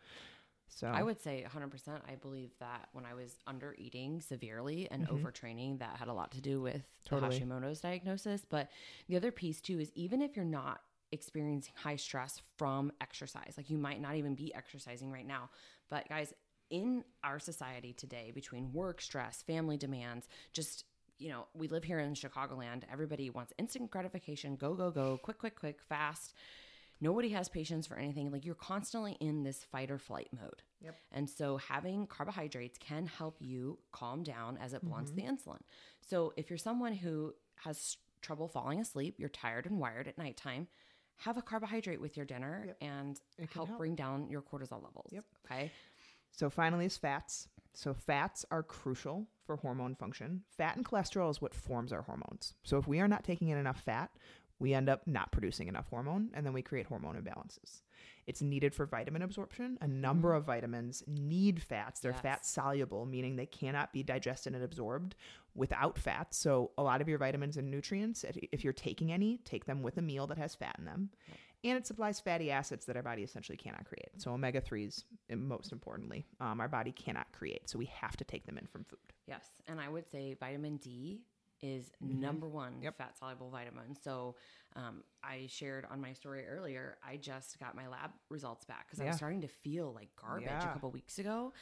So 0.68 0.86
I 0.86 1.02
would 1.02 1.20
say 1.20 1.44
100%. 1.48 1.88
I 2.08 2.14
believe 2.16 2.50
that 2.60 2.88
when 2.92 3.04
I 3.04 3.14
was 3.14 3.36
under 3.46 3.74
eating 3.78 4.20
severely 4.20 4.88
and 4.90 5.08
overtraining, 5.08 5.78
that 5.80 5.96
had 5.96 6.08
a 6.08 6.12
lot 6.12 6.32
to 6.32 6.40
do 6.40 6.60
with 6.60 6.74
Mm-hmm. 6.76 7.16
Totally. 7.16 7.40
Hashimoto's 7.40 7.80
diagnosis. 7.80 8.42
But 8.48 8.68
the 9.08 9.16
other 9.16 9.32
piece 9.32 9.60
too 9.60 9.80
is 9.80 9.90
even 9.94 10.20
if 10.20 10.36
you're 10.36 10.44
not 10.44 10.80
experiencing 11.10 11.72
high 11.76 11.96
stress 11.96 12.42
from 12.56 12.92
exercise, 13.00 13.54
like 13.56 13.70
you 13.70 13.78
might 13.78 14.00
not 14.00 14.14
even 14.16 14.34
be 14.34 14.54
exercising 14.54 15.10
right 15.10 15.26
now, 15.26 15.48
but 15.88 16.06
guys, 16.08 16.34
in 16.70 17.02
our 17.24 17.38
society 17.38 17.94
today, 17.94 18.30
between 18.34 18.70
work 18.74 19.00
stress, 19.00 19.42
family 19.42 19.78
demands, 19.78 20.28
just 20.52 20.84
you 21.18 21.30
know, 21.30 21.46
we 21.54 21.66
live 21.66 21.82
here 21.82 21.98
in 21.98 22.12
Chicagoland. 22.14 22.82
Everybody 22.92 23.30
wants 23.30 23.52
instant 23.58 23.90
gratification, 23.90 24.54
go, 24.54 24.74
go, 24.74 24.90
go, 24.90 25.18
quick, 25.22 25.38
quick, 25.38 25.58
quick, 25.58 25.80
fast. 25.88 26.34
Nobody 27.00 27.28
has 27.30 27.48
patience 27.48 27.86
for 27.86 27.96
anything. 27.96 28.30
Like 28.32 28.44
you're 28.44 28.54
constantly 28.54 29.16
in 29.20 29.44
this 29.44 29.62
fight 29.62 29.90
or 29.90 29.98
flight 29.98 30.28
mode. 30.32 30.62
Yep. 30.80 30.96
And 31.12 31.30
so 31.30 31.56
having 31.56 32.06
carbohydrates 32.06 32.78
can 32.78 33.06
help 33.06 33.36
you 33.40 33.78
calm 33.92 34.22
down 34.22 34.58
as 34.58 34.74
it 34.74 34.82
blunts 34.82 35.12
the 35.12 35.22
mm-hmm. 35.22 35.50
insulin. 35.50 35.60
So 36.00 36.32
if 36.36 36.50
you're 36.50 36.58
someone 36.58 36.94
who 36.94 37.34
has 37.56 37.96
trouble 38.20 38.48
falling 38.48 38.80
asleep, 38.80 39.16
you're 39.18 39.28
tired 39.28 39.66
and 39.66 39.78
wired 39.78 40.08
at 40.08 40.18
nighttime, 40.18 40.66
have 41.18 41.36
a 41.36 41.42
carbohydrate 41.42 42.00
with 42.00 42.16
your 42.16 42.26
dinner 42.26 42.76
and 42.80 43.20
help, 43.52 43.68
help. 43.68 43.78
bring 43.78 43.94
down 43.94 44.28
your 44.28 44.42
cortisol 44.42 44.82
levels. 44.82 45.10
Yep. 45.12 45.24
Okay. 45.46 45.70
So 46.30 46.50
finally 46.50 46.86
is 46.86 46.96
fats. 46.96 47.48
So 47.74 47.94
fats 47.94 48.44
are 48.50 48.62
crucial 48.62 49.28
for 49.44 49.56
hormone 49.56 49.94
function. 49.94 50.42
Fat 50.56 50.76
and 50.76 50.84
cholesterol 50.84 51.30
is 51.30 51.40
what 51.40 51.54
forms 51.54 51.92
our 51.92 52.02
hormones. 52.02 52.54
So 52.62 52.76
if 52.76 52.86
we 52.86 53.00
are 53.00 53.08
not 53.08 53.24
taking 53.24 53.48
in 53.48 53.58
enough 53.58 53.80
fat, 53.80 54.10
we 54.58 54.74
end 54.74 54.88
up 54.88 55.06
not 55.06 55.30
producing 55.32 55.68
enough 55.68 55.86
hormone 55.88 56.30
and 56.34 56.44
then 56.44 56.52
we 56.52 56.62
create 56.62 56.86
hormone 56.86 57.16
imbalances. 57.16 57.82
It's 58.26 58.42
needed 58.42 58.74
for 58.74 58.84
vitamin 58.86 59.22
absorption. 59.22 59.78
A 59.80 59.88
number 59.88 60.34
of 60.34 60.44
vitamins 60.44 61.02
need 61.06 61.62
fats. 61.62 62.00
They're 62.00 62.12
Yes. 62.12 62.20
fat 62.20 62.44
soluble, 62.46 63.06
meaning 63.06 63.36
they 63.36 63.46
cannot 63.46 63.92
be 63.92 64.02
digested 64.02 64.54
and 64.54 64.62
absorbed 64.62 65.14
without 65.54 65.98
fat. 65.98 66.34
So 66.34 66.72
a 66.76 66.82
lot 66.82 67.00
of 67.00 67.08
your 67.08 67.18
vitamins 67.18 67.56
and 67.56 67.70
nutrients, 67.70 68.24
if- 68.24 68.36
if 68.52 68.64
you're 68.64 68.72
taking 68.74 69.10
any, 69.12 69.38
take 69.38 69.64
them 69.64 69.82
with 69.82 69.96
a 69.96 70.02
meal 70.02 70.26
that 70.26 70.38
has 70.38 70.54
fat 70.54 70.76
in 70.78 70.84
them. 70.84 71.10
And 71.64 71.76
it 71.76 71.86
supplies 71.86 72.20
fatty 72.20 72.50
acids 72.52 72.84
that 72.86 72.96
our 72.96 73.02
body 73.02 73.22
essentially 73.24 73.56
cannot 73.56 73.84
create. 73.86 74.10
So 74.20 74.32
omega 74.32 74.60
3s, 74.60 75.04
most 75.30 75.72
importantly, 75.72 76.24
um, 76.38 76.60
our 76.60 76.68
body 76.68 76.92
cannot 76.92 77.32
create. 77.32 77.68
So 77.68 77.78
we 77.78 77.86
have 77.86 78.16
to 78.18 78.24
take 78.24 78.44
them 78.46 78.58
in 78.58 78.66
from 78.66 78.84
food. 78.84 79.12
Yes. 79.26 79.60
And 79.66 79.80
I 79.80 79.88
would 79.88 80.06
say 80.08 80.34
vitamin 80.34 80.76
D 80.76 81.22
is 81.62 81.90
number 82.00 82.48
one 82.48 82.72
Mm-hmm. 82.74 82.84
Yep. 82.84 82.98
fat 82.98 83.18
soluble 83.18 83.50
vitamin. 83.50 83.96
So 84.02 84.36
um, 84.76 85.02
I 85.24 85.46
shared 85.48 85.86
on 85.90 86.00
my 86.00 86.12
story 86.12 86.46
earlier, 86.46 86.98
I 87.06 87.16
just 87.16 87.58
got 87.58 87.74
my 87.74 87.88
lab 87.88 88.10
results 88.28 88.64
back 88.64 88.86
because 88.86 89.00
I 89.00 89.06
was 89.06 89.16
starting 89.16 89.40
to 89.40 89.48
feel 89.48 89.92
like 89.94 90.08
garbage 90.20 90.44
Yeah. 90.46 90.70
a 90.70 90.72
couple 90.72 90.90
weeks 90.90 91.18
ago. 91.18 91.52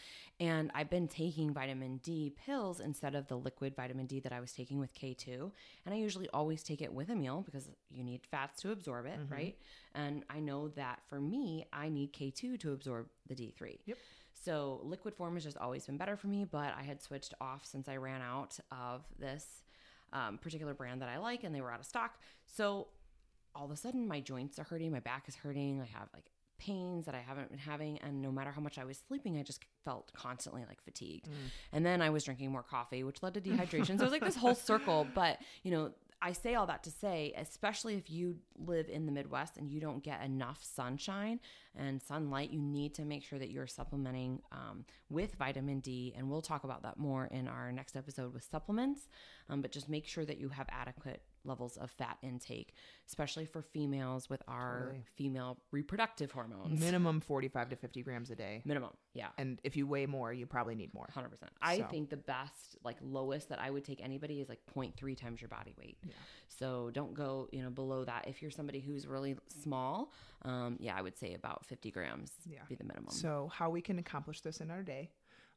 And 0.40 0.70
I've 0.74 0.90
been 0.90 1.08
taking 1.08 1.54
vitamin 1.54 1.98
D 2.02 2.34
pills 2.44 2.80
instead 2.80 3.14
of 3.14 3.26
the 3.28 3.36
liquid 3.38 3.74
vitamin 3.76 4.06
D 4.06 4.20
that 4.20 4.32
I 4.32 4.40
was 4.40 4.52
taking 4.52 4.78
with 4.78 4.92
K2. 4.94 5.50
And 5.86 5.94
I 5.94 5.98
usually 5.98 6.28
always 6.34 6.62
take 6.62 6.82
it 6.82 6.92
with 6.92 7.08
a 7.08 7.14
meal 7.14 7.42
because 7.46 7.70
you 7.90 8.02
need 8.04 8.20
fats 8.30 8.60
to 8.62 8.72
absorb 8.72 9.06
it, 9.06 9.18
Mm-hmm. 9.20 9.32
right? 9.32 9.56
And 9.94 10.24
I 10.28 10.40
know 10.40 10.68
that 10.70 10.98
for 11.08 11.20
me, 11.20 11.64
I 11.72 11.88
need 11.88 12.12
K2 12.12 12.58
to 12.60 12.72
absorb 12.72 13.06
the 13.28 13.34
D3. 13.34 13.78
Yep. 13.86 13.96
So 14.44 14.80
liquid 14.82 15.14
form 15.14 15.34
has 15.34 15.44
just 15.44 15.56
always 15.56 15.86
been 15.86 15.96
better 15.96 16.16
for 16.16 16.26
me, 16.26 16.44
but 16.44 16.74
I 16.78 16.82
had 16.82 17.00
switched 17.02 17.32
off 17.40 17.64
since 17.64 17.88
I 17.88 17.96
ran 17.96 18.20
out 18.20 18.58
of 18.70 19.04
this 19.18 19.62
um, 20.12 20.38
particular 20.38 20.74
brand 20.74 21.02
that 21.02 21.08
I 21.08 21.18
like, 21.18 21.44
and 21.44 21.54
they 21.54 21.60
were 21.60 21.70
out 21.70 21.80
of 21.80 21.86
stock. 21.86 22.18
So 22.46 22.88
all 23.54 23.64
of 23.64 23.70
a 23.70 23.76
sudden, 23.76 24.06
my 24.06 24.20
joints 24.20 24.58
are 24.58 24.64
hurting, 24.64 24.92
my 24.92 25.00
back 25.00 25.24
is 25.28 25.34
hurting, 25.34 25.80
I 25.80 25.98
have 25.98 26.08
like 26.12 26.24
pains 26.58 27.04
that 27.06 27.14
I 27.14 27.20
haven't 27.20 27.50
been 27.50 27.58
having, 27.58 27.98
and 27.98 28.22
no 28.22 28.30
matter 28.32 28.50
how 28.50 28.60
much 28.60 28.78
I 28.78 28.84
was 28.84 28.98
sleeping, 29.08 29.38
I 29.38 29.42
just 29.42 29.62
felt 29.84 30.10
constantly 30.14 30.64
like 30.68 30.80
fatigued. 30.82 31.28
And 31.72 31.84
then 31.84 32.00
I 32.00 32.10
was 32.10 32.24
drinking 32.24 32.50
more 32.50 32.62
coffee, 32.62 33.04
which 33.04 33.22
led 33.22 33.34
to 33.34 33.40
dehydration. 33.40 33.86
so 33.86 33.94
it 33.94 34.02
was 34.02 34.12
like 34.12 34.24
this 34.24 34.36
whole 34.36 34.54
circle. 34.54 35.06
But 35.14 35.38
you 35.62 35.70
know, 35.70 35.90
I 36.22 36.32
say 36.32 36.54
all 36.54 36.66
that 36.66 36.82
to 36.84 36.90
say, 36.90 37.34
especially 37.36 37.96
if 37.96 38.10
you 38.10 38.38
live 38.58 38.88
in 38.88 39.06
the 39.06 39.12
Midwest 39.12 39.58
and 39.58 39.70
you 39.70 39.80
don't 39.80 40.02
get 40.02 40.22
enough 40.24 40.64
sunshine 40.64 41.40
and 41.76 42.02
sunlight, 42.02 42.50
you 42.50 42.60
need 42.60 42.94
to 42.94 43.04
make 43.04 43.22
sure 43.22 43.38
that 43.38 43.50
you're 43.50 43.66
supplementing 43.66 44.40
um, 44.50 44.84
with 45.10 45.34
vitamin 45.34 45.80
D. 45.80 46.14
And 46.16 46.30
we'll 46.30 46.42
talk 46.42 46.64
about 46.64 46.82
that 46.84 46.98
more 46.98 47.26
in 47.26 47.46
our 47.48 47.70
next 47.70 47.96
episode 47.96 48.32
with 48.32 48.44
supplements. 48.44 49.08
Um, 49.50 49.60
but 49.60 49.72
just 49.72 49.88
make 49.88 50.06
sure 50.06 50.24
that 50.24 50.38
you 50.38 50.48
have 50.48 50.66
adequate 50.70 51.20
levels 51.46 51.76
of 51.76 51.90
fat 51.90 52.18
intake, 52.22 52.74
especially 53.06 53.46
for 53.46 53.62
females 53.62 54.28
with 54.28 54.42
our 54.48 54.80
Totally. 54.86 55.04
female 55.14 55.58
reproductive 55.70 56.32
hormones. 56.32 56.78
Minimum 56.80 57.20
45 57.20 57.70
to 57.70 57.76
50 57.76 58.02
grams 58.02 58.30
a 58.30 58.34
day. 58.36 58.62
Minimum, 58.64 58.90
yeah. 59.14 59.28
And 59.38 59.60
if 59.64 59.76
you 59.76 59.86
weigh 59.86 60.06
more, 60.06 60.32
you 60.32 60.46
probably 60.46 60.74
need 60.74 60.92
more. 60.94 61.06
Hundred 61.12 61.30
percent. 61.30 61.52
I 61.62 61.78
So- 61.78 61.86
think 61.88 62.10
the 62.10 62.16
best, 62.16 62.76
like 62.84 62.96
lowest 63.00 63.48
that 63.50 63.60
I 63.60 63.70
would 63.70 63.84
take 63.84 64.02
anybody 64.02 64.40
is 64.40 64.48
like 64.48 64.60
0.3 64.74 65.14
times 65.16 65.40
your 65.40 65.48
body 65.48 65.74
weight. 65.78 65.98
Yeah. 66.04 66.12
So 66.48 66.90
don't 66.92 67.14
go, 67.14 67.48
you 67.52 67.62
know, 67.62 67.70
below 67.70 68.04
that. 68.04 68.26
If 68.28 68.42
you're 68.42 68.50
somebody 68.50 68.80
who's 68.80 69.06
really 69.06 69.36
small, 69.48 70.12
um, 70.42 70.76
yeah, 70.80 70.94
I 70.96 71.02
would 71.02 71.16
say 71.16 71.34
about 71.34 71.64
50 71.66 71.90
grams 71.90 72.32
Yeah. 72.46 72.60
be 72.68 72.74
the 72.74 72.84
minimum. 72.84 73.10
So, 73.10 73.48
how 73.52 73.70
we 73.70 73.80
can 73.80 73.98
accomplish 73.98 74.40
this 74.42 74.60
in 74.60 74.70
our 74.70 74.82
day? 74.82 75.10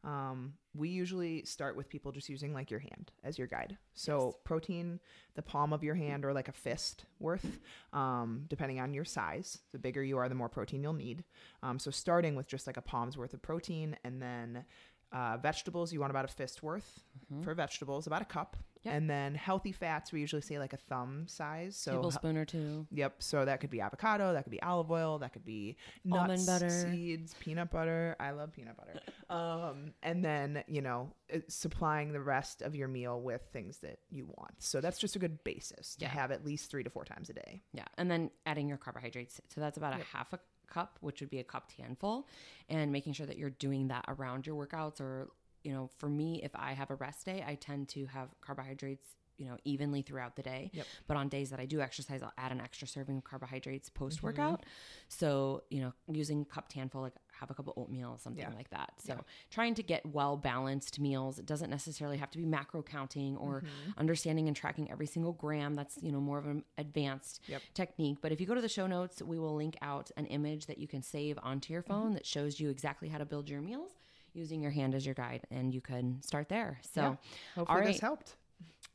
Um, 0.03 0.53
we 0.73 0.87
usually 0.89 1.43
start 1.43 1.75
with 1.75 1.89
people 1.89 2.11
just 2.13 2.29
using 2.29 2.53
like 2.53 2.71
your 2.71 2.79
hand 2.79 3.11
as 3.23 3.37
your 3.37 3.47
guide. 3.47 3.77
So, 3.93 4.27
Yes. 4.27 4.35
protein, 4.45 4.99
the 5.35 5.41
palm 5.41 5.73
of 5.73 5.83
your 5.83 5.95
hand 5.95 6.23
or 6.23 6.31
like 6.33 6.47
a 6.47 6.53
fist 6.53 7.03
worth, 7.19 7.59
um, 7.91 8.45
depending 8.47 8.79
on 8.79 8.93
your 8.93 9.03
size. 9.03 9.59
The 9.71 9.79
bigger 9.79 10.01
you 10.03 10.17
are, 10.17 10.29
the 10.29 10.35
more 10.35 10.47
protein 10.47 10.81
you'll 10.83 10.93
need. 10.93 11.25
Um, 11.63 11.79
so, 11.79 11.91
starting 11.91 12.35
with 12.35 12.47
just 12.47 12.65
like 12.65 12.77
a 12.77 12.81
palm's 12.81 13.17
worth 13.17 13.33
of 13.33 13.41
protein, 13.41 13.97
and 14.05 14.21
then 14.21 14.63
uh, 15.11 15.37
vegetables, 15.41 15.91
you 15.91 15.99
want 15.99 16.11
about 16.11 16.25
a 16.25 16.29
fist 16.29 16.61
worth 16.63 17.01
for 17.43 17.53
vegetables, 17.53 18.07
about 18.07 18.21
a 18.21 18.25
cup. 18.25 18.55
Mm-hmm. 18.55 18.65
Yep. 18.83 18.93
And 18.95 19.09
then 19.09 19.35
healthy 19.35 19.73
fats, 19.73 20.13
we 20.13 20.21
usually 20.21 20.41
say 20.41 20.57
like 20.57 20.71
a 20.71 20.77
thumb 20.77 21.25
size. 21.27 21.75
So, 21.75 21.91
Tablespoon 21.91 22.37
or 22.37 22.45
two. 22.45 22.87
Yep. 22.91 23.15
So 23.21 23.43
that 23.43 23.59
could 23.59 23.69
be 23.69 23.81
avocado, 23.81 24.31
that 24.31 24.43
could 24.43 24.51
be 24.51 24.61
olive 24.61 24.89
oil, 24.89 25.19
that 25.19 25.33
could 25.33 25.43
be 25.43 25.75
nuts, 26.05 26.21
Almond 26.21 26.45
butter. 26.45 26.69
seeds, 26.69 27.35
peanut 27.41 27.71
butter. 27.71 28.15
I 28.21 28.31
love 28.31 28.53
peanut 28.53 28.77
butter. 28.77 29.01
um, 29.29 29.91
and 30.01 30.23
then 30.23 30.63
you 30.67 30.81
know 30.81 31.11
uh, 31.33 31.39
supplying 31.49 32.13
the 32.13 32.21
rest 32.21 32.61
of 32.61 32.73
your 32.73 32.87
meal 32.87 33.19
with 33.19 33.41
things 33.51 33.79
that 33.79 33.99
you 34.09 34.25
want. 34.37 34.53
So 34.59 34.79
that's 34.79 34.97
just 34.97 35.17
a 35.17 35.19
good 35.19 35.43
basis 35.43 35.95
to 35.97 36.05
Yeah. 36.05 36.11
have 36.11 36.31
at 36.31 36.45
least 36.45 36.71
three 36.71 36.83
to 36.83 36.89
four 36.89 37.03
times 37.03 37.29
a 37.29 37.33
day. 37.33 37.61
Yeah. 37.73 37.83
And 37.97 38.09
then 38.09 38.31
adding 38.45 38.69
your 38.69 38.77
carbohydrates. 38.77 39.41
So 39.53 39.59
that's 39.59 39.77
about 39.77 39.93
a 39.99 40.03
half 40.15 40.31
a 40.31 40.39
cup, 40.69 40.97
which 41.01 41.19
would 41.21 41.29
be 41.29 41.39
a 41.39 41.43
cupped 41.43 41.73
handful, 41.73 42.27
and 42.69 42.91
making 42.91 43.13
sure 43.13 43.25
that 43.25 43.37
you're 43.37 43.49
doing 43.49 43.87
that 43.89 44.05
around 44.07 44.47
your 44.47 44.55
workouts. 44.55 45.01
Or, 45.01 45.29
you 45.63 45.73
know, 45.73 45.89
for 45.97 46.09
me, 46.09 46.41
if 46.43 46.51
I 46.55 46.73
have 46.73 46.89
a 46.91 46.95
rest 46.95 47.25
day, 47.25 47.43
I 47.45 47.55
tend 47.55 47.89
to 47.89 48.05
have 48.07 48.29
carbohydrates. 48.41 49.07
You 49.39 49.45
know, 49.47 49.57
evenly 49.63 50.01
throughout 50.01 50.35
the 50.35 50.43
day. 50.43 50.69
Yep. 50.73 50.85
But 51.07 51.17
on 51.17 51.29
days 51.29 51.49
that 51.49 51.59
I 51.59 51.65
do 51.65 51.79
exercise, 51.81 52.21
I'll 52.21 52.33
add 52.37 52.51
an 52.51 52.59
extra 52.61 52.87
serving 52.87 53.17
of 53.17 53.23
carbohydrates 53.23 53.89
post 53.89 54.21
workout. 54.21 54.65
So, 55.07 55.63
you 55.69 55.79
know, 55.81 55.93
using 56.11 56.45
cup 56.45 56.71
handful, 56.71 57.01
like 57.01 57.13
have 57.31 57.49
a 57.49 57.53
cup 57.53 57.67
of 57.67 57.73
oatmeal, 57.77 58.17
something 58.17 58.43
Yeah. 58.43 58.53
like 58.53 58.69
that. 58.71 58.91
So, 58.97 59.23
trying 59.49 59.73
to 59.75 59.83
get 59.83 60.05
well 60.05 60.35
balanced 60.35 60.99
meals. 60.99 61.39
It 61.39 61.45
doesn't 61.45 61.69
necessarily 61.69 62.17
have 62.17 62.29
to 62.31 62.37
be 62.37 62.45
macro 62.45 62.83
counting 62.83 63.37
or 63.37 63.61
Mm-hmm. 63.61 63.99
understanding 63.99 64.47
and 64.47 64.55
tracking 64.55 64.91
every 64.91 65.07
single 65.07 65.31
gram. 65.33 65.73
That's, 65.75 65.97
you 66.01 66.11
know, 66.11 66.19
more 66.19 66.37
of 66.37 66.45
an 66.45 66.63
advanced 66.77 67.41
Yep. 67.47 67.61
technique. 67.73 68.17
But 68.21 68.31
if 68.33 68.41
you 68.41 68.45
go 68.45 68.55
to 68.55 68.61
the 68.61 68.67
show 68.69 68.87
notes, 68.87 69.21
we 69.21 69.39
will 69.39 69.55
link 69.55 69.77
out 69.81 70.11
an 70.17 70.25
image 70.27 70.65
that 70.65 70.77
you 70.79 70.87
can 70.87 71.01
save 71.01 71.39
onto 71.41 71.71
your 71.73 71.81
Mm-hmm. 71.83 71.93
phone 71.93 72.13
that 72.15 72.25
shows 72.25 72.59
you 72.59 72.69
exactly 72.69 73.07
how 73.07 73.17
to 73.19 73.25
build 73.25 73.49
your 73.49 73.61
meals 73.61 73.91
using 74.33 74.61
your 74.61 74.71
hand 74.71 74.93
as 74.93 75.05
your 75.05 75.15
guide. 75.15 75.47
And 75.49 75.73
you 75.73 75.81
can 75.81 76.21
start 76.21 76.49
there. 76.49 76.79
So, 76.83 77.01
Yeah. 77.01 77.15
Hopefully 77.55 77.79
all 77.79 77.85
this 77.85 77.95
right. 77.95 78.01
helped. 78.01 78.35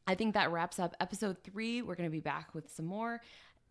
I 0.06 0.14
think 0.14 0.34
that 0.34 0.50
wraps 0.52 0.78
up 0.78 0.94
episode 1.00 1.38
three. 1.42 1.82
We're 1.82 1.94
going 1.94 2.08
to 2.08 2.12
be 2.12 2.20
back 2.20 2.54
with 2.54 2.70
some 2.70 2.86
more. 2.86 3.20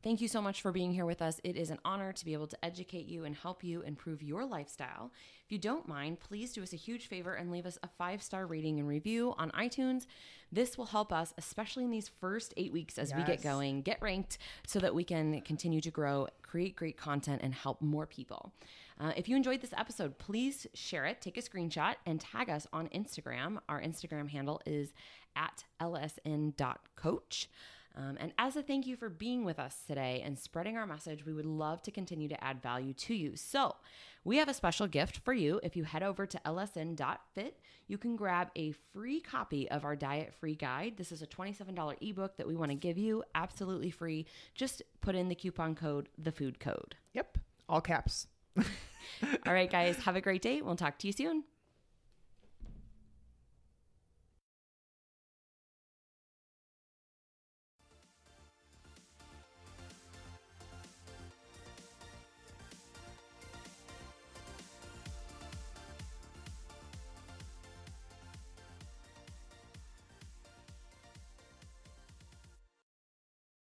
Thank 0.03 0.19
you 0.19 0.27
so 0.27 0.41
much 0.41 0.61
for 0.61 0.73
being 0.73 0.91
here 0.91 1.05
with 1.05 1.21
us. 1.21 1.39
It 1.45 1.55
is 1.55 1.69
an 1.69 1.79
honor 1.85 2.11
to 2.11 2.25
be 2.25 2.33
able 2.33 2.47
to 2.47 2.65
educate 2.65 3.05
you 3.05 3.23
and 3.23 3.33
help 3.33 3.63
you 3.63 3.83
improve 3.83 4.21
your 4.21 4.43
lifestyle. 4.43 5.13
If 5.45 5.51
you 5.53 5.57
don't 5.57 5.87
mind, 5.87 6.19
please 6.19 6.51
do 6.51 6.61
us 6.61 6.73
a 6.73 6.75
huge 6.75 7.07
favor 7.07 7.35
and 7.35 7.49
leave 7.49 7.65
us 7.65 7.77
a 7.83 7.87
five 7.87 8.21
star 8.21 8.45
rating 8.45 8.79
and 8.79 8.87
review 8.87 9.33
on 9.37 9.49
iTunes. 9.51 10.05
This 10.51 10.77
will 10.77 10.87
help 10.87 11.13
us, 11.13 11.33
especially 11.37 11.85
in 11.85 11.89
these 11.89 12.11
first 12.19 12.53
eight 12.57 12.73
weeks 12.73 12.97
as 12.97 13.13
we 13.15 13.23
get 13.23 13.41
going, 13.41 13.81
get 13.81 14.01
ranked 14.01 14.39
so 14.67 14.77
that 14.79 14.93
we 14.93 15.05
can 15.05 15.39
continue 15.41 15.79
to 15.79 15.89
grow, 15.89 16.27
create 16.41 16.75
great 16.75 16.97
content, 16.97 17.41
and 17.41 17.53
help 17.53 17.81
more 17.81 18.05
people. 18.05 18.51
Uh, 18.99 19.13
if 19.15 19.29
you 19.29 19.37
enjoyed 19.37 19.61
this 19.61 19.73
episode, 19.77 20.17
please 20.17 20.67
share 20.73 21.05
it, 21.05 21.21
take 21.21 21.37
a 21.37 21.41
screenshot, 21.41 21.95
and 22.05 22.19
tag 22.19 22.49
us 22.49 22.67
on 22.73 22.89
Instagram. 22.89 23.59
Our 23.69 23.81
Instagram 23.81 24.29
handle 24.29 24.61
is 24.65 24.93
at 25.35 25.63
lsn.coach. 25.81 27.49
Um, 27.95 28.17
and 28.19 28.33
as 28.39 28.55
a 28.55 28.63
thank 28.63 28.87
you 28.87 28.95
for 28.95 29.07
being 29.07 29.45
with 29.45 29.59
us 29.59 29.83
today 29.87 30.21
and 30.25 30.37
spreading 30.37 30.77
our 30.77 30.87
message, 30.87 31.25
we 31.25 31.33
would 31.33 31.45
love 31.45 31.81
to 31.83 31.91
continue 31.91 32.27
to 32.27 32.43
add 32.43 32.61
value 32.61 32.93
to 32.93 33.13
you. 33.13 33.35
So, 33.35 33.75
we 34.25 34.37
have 34.37 34.47
a 34.47 34.53
special 34.53 34.87
gift 34.87 35.17
for 35.17 35.33
you. 35.33 35.59
If 35.63 35.75
you 35.75 35.83
head 35.83 36.01
over 36.01 36.25
to 36.25 36.39
lsn.fit, 36.45 37.59
you 37.87 37.97
can 37.97 38.15
grab 38.15 38.49
a 38.55 38.71
free 38.93 39.19
copy 39.19 39.69
of 39.69 39.83
our 39.83 39.95
diet 39.95 40.33
free 40.33 40.55
guide. 40.55 40.93
This 40.97 41.11
is 41.11 41.21
a 41.21 41.27
$27 41.27 41.97
ebook 42.01 42.37
that 42.37 42.47
we 42.47 42.55
want 42.55 42.71
to 42.71 42.75
give 42.75 42.97
you 42.97 43.23
absolutely 43.35 43.91
free. 43.91 44.25
Just 44.55 44.81
put 45.01 45.15
in 45.15 45.27
the 45.27 45.35
coupon 45.35 45.75
code, 45.75 46.09
the 46.17 46.31
food 46.31 46.59
code. 46.59 46.95
Yep. 47.13 47.37
All 47.67 47.81
caps. 47.81 48.27
All 48.57 49.53
right, 49.53 49.69
guys, 49.69 49.97
have 49.97 50.15
a 50.15 50.21
great 50.21 50.41
day. 50.41 50.61
We'll 50.61 50.75
talk 50.75 50.97
to 50.99 51.07
you 51.07 51.13
soon. 51.13 51.43